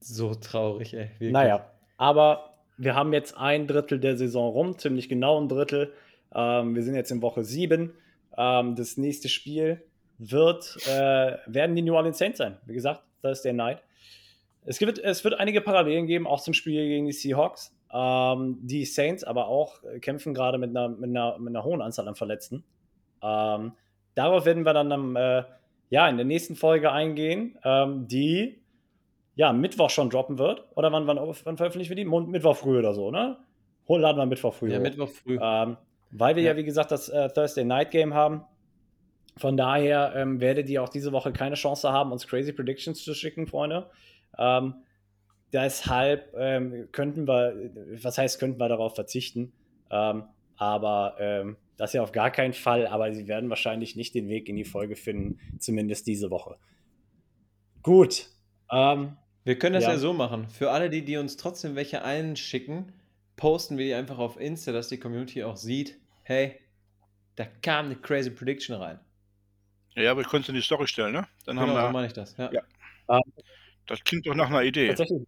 So 0.00 0.34
traurig, 0.34 0.94
ey. 0.94 1.10
Wirklich. 1.12 1.32
Naja, 1.32 1.70
aber 1.96 2.50
wir 2.80 2.94
haben 2.94 3.12
jetzt 3.12 3.36
ein 3.36 3.66
Drittel 3.66 4.00
der 4.00 4.16
Saison 4.16 4.50
rum, 4.50 4.78
ziemlich 4.78 5.10
genau 5.10 5.38
ein 5.38 5.48
Drittel. 5.48 5.92
Ähm, 6.34 6.74
wir 6.74 6.82
sind 6.82 6.94
jetzt 6.94 7.10
in 7.10 7.20
Woche 7.20 7.44
7. 7.44 7.92
Ähm, 8.38 8.74
das 8.74 8.96
nächste 8.96 9.28
Spiel 9.28 9.82
wird, 10.16 10.78
äh, 10.88 11.36
werden 11.46 11.76
die 11.76 11.82
New 11.82 11.94
Orleans 11.94 12.16
Saints 12.16 12.38
sein. 12.38 12.56
Wie 12.64 12.72
gesagt, 12.72 13.02
Thursday 13.20 13.52
Night. 13.52 13.82
Es, 14.64 14.78
gibt, 14.78 14.98
es 14.98 15.22
wird 15.24 15.38
einige 15.38 15.60
Parallelen 15.60 16.06
geben, 16.06 16.26
auch 16.26 16.40
zum 16.40 16.54
Spiel 16.54 16.88
gegen 16.88 17.04
die 17.04 17.12
Seahawks. 17.12 17.76
Ähm, 17.92 18.58
die 18.62 18.86
Saints 18.86 19.24
aber 19.24 19.48
auch 19.48 19.82
kämpfen 20.00 20.32
gerade 20.32 20.56
mit 20.56 20.70
einer, 20.70 20.88
mit, 20.88 21.10
einer, 21.10 21.38
mit 21.38 21.48
einer 21.48 21.64
hohen 21.64 21.82
Anzahl 21.82 22.08
an 22.08 22.14
Verletzten. 22.14 22.64
Ähm, 23.22 23.72
darauf 24.14 24.46
werden 24.46 24.64
wir 24.64 24.72
dann 24.72 24.90
am, 24.90 25.16
äh, 25.16 25.42
ja, 25.90 26.08
in 26.08 26.16
der 26.16 26.24
nächsten 26.24 26.56
Folge 26.56 26.92
eingehen, 26.92 27.58
ähm, 27.62 28.08
die 28.08 28.59
ja, 29.40 29.54
Mittwoch 29.54 29.88
schon 29.88 30.10
droppen 30.10 30.36
wird. 30.36 30.66
Oder 30.74 30.92
wann, 30.92 31.06
wann, 31.06 31.16
wann 31.16 31.56
veröffentlichen 31.56 31.88
wir 31.88 31.96
die? 31.96 32.04
Mittwoch 32.04 32.56
früh 32.56 32.78
oder 32.78 32.92
so, 32.92 33.10
ne? 33.10 33.38
Laden 33.88 34.18
wir 34.18 34.26
Mittwoch 34.26 34.52
früh. 34.52 34.70
Ja, 34.70 34.76
hoch. 34.76 34.82
Mittwoch 34.82 35.08
früh. 35.08 35.38
Ähm, 35.40 35.78
weil 36.10 36.36
wir 36.36 36.42
ja. 36.42 36.50
ja, 36.50 36.56
wie 36.58 36.64
gesagt, 36.64 36.90
das 36.90 37.08
äh, 37.08 37.30
Thursday 37.30 37.64
Night 37.64 37.90
Game 37.90 38.12
haben. 38.12 38.44
Von 39.38 39.56
daher 39.56 40.12
ähm, 40.14 40.40
werdet 40.42 40.68
ihr 40.68 40.82
auch 40.82 40.90
diese 40.90 41.12
Woche 41.12 41.32
keine 41.32 41.54
Chance 41.54 41.90
haben, 41.90 42.12
uns 42.12 42.26
Crazy 42.26 42.52
Predictions 42.52 43.02
zu 43.02 43.14
schicken, 43.14 43.46
Freunde. 43.46 43.88
Ähm, 44.36 44.74
deshalb 45.54 46.34
ähm, 46.36 46.88
könnten 46.92 47.26
wir, 47.26 47.54
was 48.02 48.18
heißt, 48.18 48.40
könnten 48.40 48.60
wir 48.60 48.68
darauf 48.68 48.94
verzichten. 48.94 49.54
Ähm, 49.90 50.24
aber 50.58 51.16
ähm, 51.18 51.56
das 51.78 51.94
ja 51.94 52.02
auf 52.02 52.12
gar 52.12 52.30
keinen 52.30 52.52
Fall. 52.52 52.86
Aber 52.86 53.10
sie 53.14 53.26
werden 53.26 53.48
wahrscheinlich 53.48 53.96
nicht 53.96 54.14
den 54.14 54.28
Weg 54.28 54.50
in 54.50 54.56
die 54.56 54.66
Folge 54.66 54.96
finden, 54.96 55.38
zumindest 55.58 56.06
diese 56.06 56.30
Woche. 56.30 56.58
Gut. 57.82 58.26
Ähm, 58.70 59.16
wir 59.44 59.58
können 59.58 59.74
das 59.74 59.84
ja. 59.84 59.92
ja. 59.92 59.98
so 59.98 60.12
machen. 60.12 60.48
Für 60.48 60.70
alle, 60.70 60.90
die, 60.90 61.04
die 61.04 61.16
uns 61.16 61.36
trotzdem 61.36 61.76
welche 61.76 62.02
einschicken, 62.02 62.92
posten 63.36 63.78
wir 63.78 63.86
die 63.86 63.94
einfach 63.94 64.18
auf 64.18 64.38
Insta, 64.38 64.72
dass 64.72 64.88
die 64.88 64.98
Community 64.98 65.44
auch 65.44 65.56
sieht, 65.56 65.98
hey, 66.22 66.60
da 67.36 67.46
kam 67.62 67.86
eine 67.86 67.96
crazy 67.96 68.30
Prediction 68.30 68.76
rein. 68.76 69.00
Ja, 69.96 70.10
aber 70.10 70.20
ich 70.20 70.28
könnte 70.28 70.44
es 70.44 70.48
in 70.50 70.54
die 70.54 70.62
Story 70.62 70.86
stellen, 70.86 71.12
ne? 71.12 71.26
Dann 71.46 71.56
genau, 71.56 71.68
haben 71.68 71.74
wir, 71.74 71.86
so 71.86 71.92
meine 71.92 72.06
ich 72.06 72.12
das. 72.12 72.36
Ja. 72.36 72.50
ja. 72.52 72.62
Ähm, 73.08 73.22
das 73.86 74.04
klingt 74.04 74.26
doch 74.26 74.34
nach 74.34 74.48
einer 74.48 74.62
Idee. 74.62 74.88
Tatsächlich. 74.88 75.26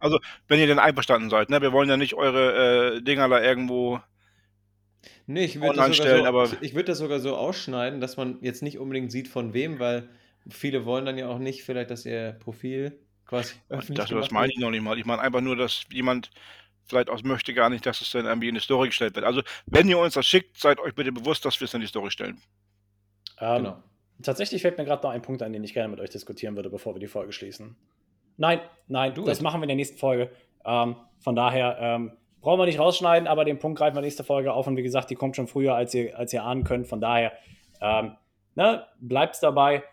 Also, 0.00 0.20
wenn 0.46 0.60
ihr 0.60 0.66
denn 0.66 0.78
einverstanden 0.78 1.30
seid, 1.30 1.50
ne? 1.50 1.60
Wir 1.62 1.72
wollen 1.72 1.88
ja 1.88 1.96
nicht 1.96 2.14
eure 2.14 2.96
äh, 2.96 3.02
Dinger 3.02 3.28
da 3.28 3.42
irgendwo 3.42 4.00
nee, 5.26 5.44
ich 5.44 5.60
würde 5.60 5.76
das, 5.76 5.96
so, 5.96 6.24
aber 6.24 6.50
ich 6.60 6.74
würd 6.74 6.88
das 6.88 6.98
sogar 6.98 7.20
so 7.20 7.36
ausschneiden, 7.36 8.00
dass 8.00 8.16
man 8.16 8.38
jetzt 8.42 8.62
nicht 8.62 8.78
unbedingt 8.78 9.10
sieht, 9.12 9.28
von 9.28 9.54
wem, 9.54 9.78
weil 9.78 10.08
viele 10.48 10.84
wollen 10.84 11.04
dann 11.04 11.18
ja 11.18 11.28
auch 11.28 11.38
nicht 11.38 11.64
vielleicht, 11.64 11.90
dass 11.90 12.04
ihr 12.06 12.36
Profil 12.40 12.98
quasi 13.28 13.54
öffentlich 13.68 13.98
Das, 13.98 14.10
das 14.10 14.30
meine 14.32 14.52
ich 14.52 14.58
noch 14.58 14.70
nicht 14.70 14.82
mal. 14.82 14.98
Ich 14.98 15.04
meine 15.04 15.22
einfach 15.22 15.40
nur, 15.40 15.54
dass 15.54 15.84
jemand 15.92 16.30
vielleicht 16.86 17.10
auch 17.10 17.22
möchte 17.22 17.54
gar 17.54 17.70
nicht, 17.70 17.86
dass 17.86 18.00
es 18.00 18.10
dann 18.10 18.26
irgendwie 18.26 18.48
in 18.48 18.54
die 18.54 18.60
Story 18.60 18.88
gestellt 18.88 19.14
wird. 19.14 19.24
Also, 19.24 19.42
wenn 19.66 19.88
ihr 19.88 19.98
uns 19.98 20.14
das 20.14 20.26
schickt, 20.26 20.58
seid 20.58 20.80
euch 20.80 20.94
bitte 20.94 21.12
bewusst, 21.12 21.44
dass 21.44 21.60
wir 21.60 21.66
es 21.66 21.74
in 21.74 21.80
die 21.80 21.86
Story 21.86 22.10
stellen. 22.10 22.40
Ähm, 23.40 23.58
genau. 23.58 23.82
Tatsächlich 24.22 24.62
fällt 24.62 24.78
mir 24.78 24.84
gerade 24.84 25.02
noch 25.04 25.12
ein 25.12 25.22
Punkt 25.22 25.42
ein, 25.42 25.52
den 25.52 25.62
ich 25.62 25.74
gerne 25.74 25.88
mit 25.88 26.00
euch 26.00 26.10
diskutieren 26.10 26.56
würde, 26.56 26.70
bevor 26.70 26.94
wir 26.94 27.00
die 27.00 27.06
Folge 27.06 27.32
schließen. 27.32 27.76
Nein, 28.36 28.60
nein, 28.88 29.14
du, 29.14 29.24
das 29.24 29.40
machen 29.40 29.60
wir 29.60 29.64
in 29.64 29.68
der 29.68 29.76
nächsten 29.76 29.98
Folge. 29.98 30.30
Ähm, 30.64 30.96
von 31.20 31.36
daher 31.36 31.78
ähm, 31.80 32.16
brauchen 32.40 32.58
wir 32.58 32.66
nicht 32.66 32.78
rausschneiden, 32.78 33.28
aber 33.28 33.44
den 33.44 33.58
Punkt 33.58 33.78
greifen 33.78 33.96
wir 33.96 34.00
nächste 34.00 34.24
Folge 34.24 34.52
auf. 34.52 34.66
Und 34.66 34.76
wie 34.76 34.82
gesagt, 34.82 35.10
die 35.10 35.14
kommt 35.14 35.36
schon 35.36 35.46
früher, 35.46 35.74
als 35.74 35.94
ihr, 35.94 36.18
als 36.18 36.32
ihr 36.32 36.42
ahnen 36.42 36.64
könnt. 36.64 36.88
Von 36.88 37.00
daher, 37.00 37.32
ähm, 37.80 38.16
ne, 38.54 38.86
bleibt's 39.00 39.40
dabei. 39.40 39.84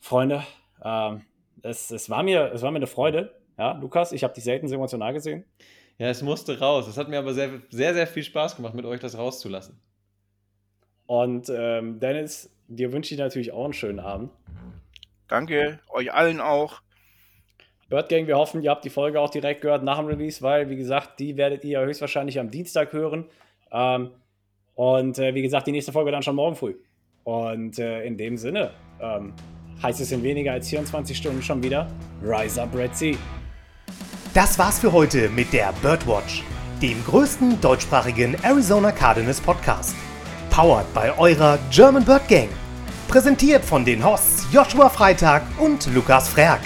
Freunde, 0.00 0.42
ähm, 0.84 1.22
es, 1.62 1.90
es, 1.90 2.10
war 2.10 2.22
mir, 2.22 2.52
es 2.52 2.62
war 2.62 2.70
mir 2.70 2.76
eine 2.76 2.86
Freude. 2.86 3.34
Ja, 3.58 3.72
Lukas, 3.72 4.12
ich 4.12 4.24
habe 4.24 4.34
dich 4.34 4.44
selten 4.44 4.68
so 4.68 4.74
emotional 4.74 5.12
gesehen. 5.12 5.44
Ja, 5.98 6.08
es 6.08 6.22
musste 6.22 6.58
raus. 6.58 6.88
Es 6.88 6.96
hat 6.96 7.08
mir 7.08 7.18
aber 7.18 7.34
sehr, 7.34 7.62
sehr, 7.70 7.94
sehr 7.94 8.06
viel 8.06 8.22
Spaß 8.22 8.56
gemacht, 8.56 8.74
mit 8.74 8.84
euch 8.84 9.00
das 9.00 9.16
rauszulassen. 9.16 9.80
Und 11.06 11.50
ähm, 11.54 12.00
Dennis, 12.00 12.50
dir 12.68 12.92
wünsche 12.92 13.14
ich 13.14 13.20
natürlich 13.20 13.52
auch 13.52 13.64
einen 13.64 13.72
schönen 13.72 14.00
Abend. 14.00 14.30
Danke, 15.28 15.80
euch 15.90 16.12
allen 16.12 16.40
auch. 16.40 16.80
Bird 17.88 18.08
Gang, 18.08 18.26
wir 18.26 18.38
hoffen, 18.38 18.62
ihr 18.62 18.70
habt 18.70 18.84
die 18.84 18.90
Folge 18.90 19.20
auch 19.20 19.28
direkt 19.28 19.60
gehört 19.60 19.82
nach 19.82 19.98
dem 19.98 20.06
Release, 20.06 20.40
weil, 20.40 20.70
wie 20.70 20.76
gesagt, 20.76 21.20
die 21.20 21.36
werdet 21.36 21.64
ihr 21.64 21.80
höchstwahrscheinlich 21.80 22.40
am 22.40 22.50
Dienstag 22.50 22.92
hören. 22.92 23.26
Ähm, 23.70 24.12
und 24.74 25.18
äh, 25.18 25.34
wie 25.34 25.42
gesagt, 25.42 25.66
die 25.66 25.72
nächste 25.72 25.92
Folge 25.92 26.10
dann 26.10 26.22
schon 26.22 26.36
morgen 26.36 26.56
früh. 26.56 26.76
Und 27.24 27.78
äh, 27.78 28.04
in 28.04 28.16
dem 28.16 28.38
Sinne 28.38 28.70
ähm, 29.00 29.34
heißt 29.82 30.00
es 30.00 30.12
in 30.12 30.22
weniger 30.22 30.52
als 30.52 30.68
24 30.68 31.16
Stunden 31.16 31.42
schon 31.42 31.62
wieder 31.62 31.88
Rise 32.22 32.62
Up 32.62 32.74
Red 32.74 32.96
Sea. 32.96 33.16
Das 34.34 34.58
war's 34.58 34.78
für 34.78 34.92
heute 34.92 35.28
mit 35.28 35.52
der 35.52 35.72
Birdwatch, 35.82 36.42
dem 36.80 37.04
größten 37.04 37.60
deutschsprachigen 37.60 38.34
Arizona 38.42 38.92
Cardinals 38.92 39.40
Podcast. 39.40 39.94
Powered 40.50 40.92
bei 40.94 41.16
eurer 41.18 41.58
German 41.70 42.04
Bird 42.04 42.26
Gang. 42.28 42.48
Präsentiert 43.08 43.64
von 43.64 43.84
den 43.84 44.04
Hosts 44.04 44.46
Joshua 44.52 44.88
Freitag 44.88 45.42
und 45.58 45.86
Lukas 45.94 46.28
Frerk. 46.28 46.60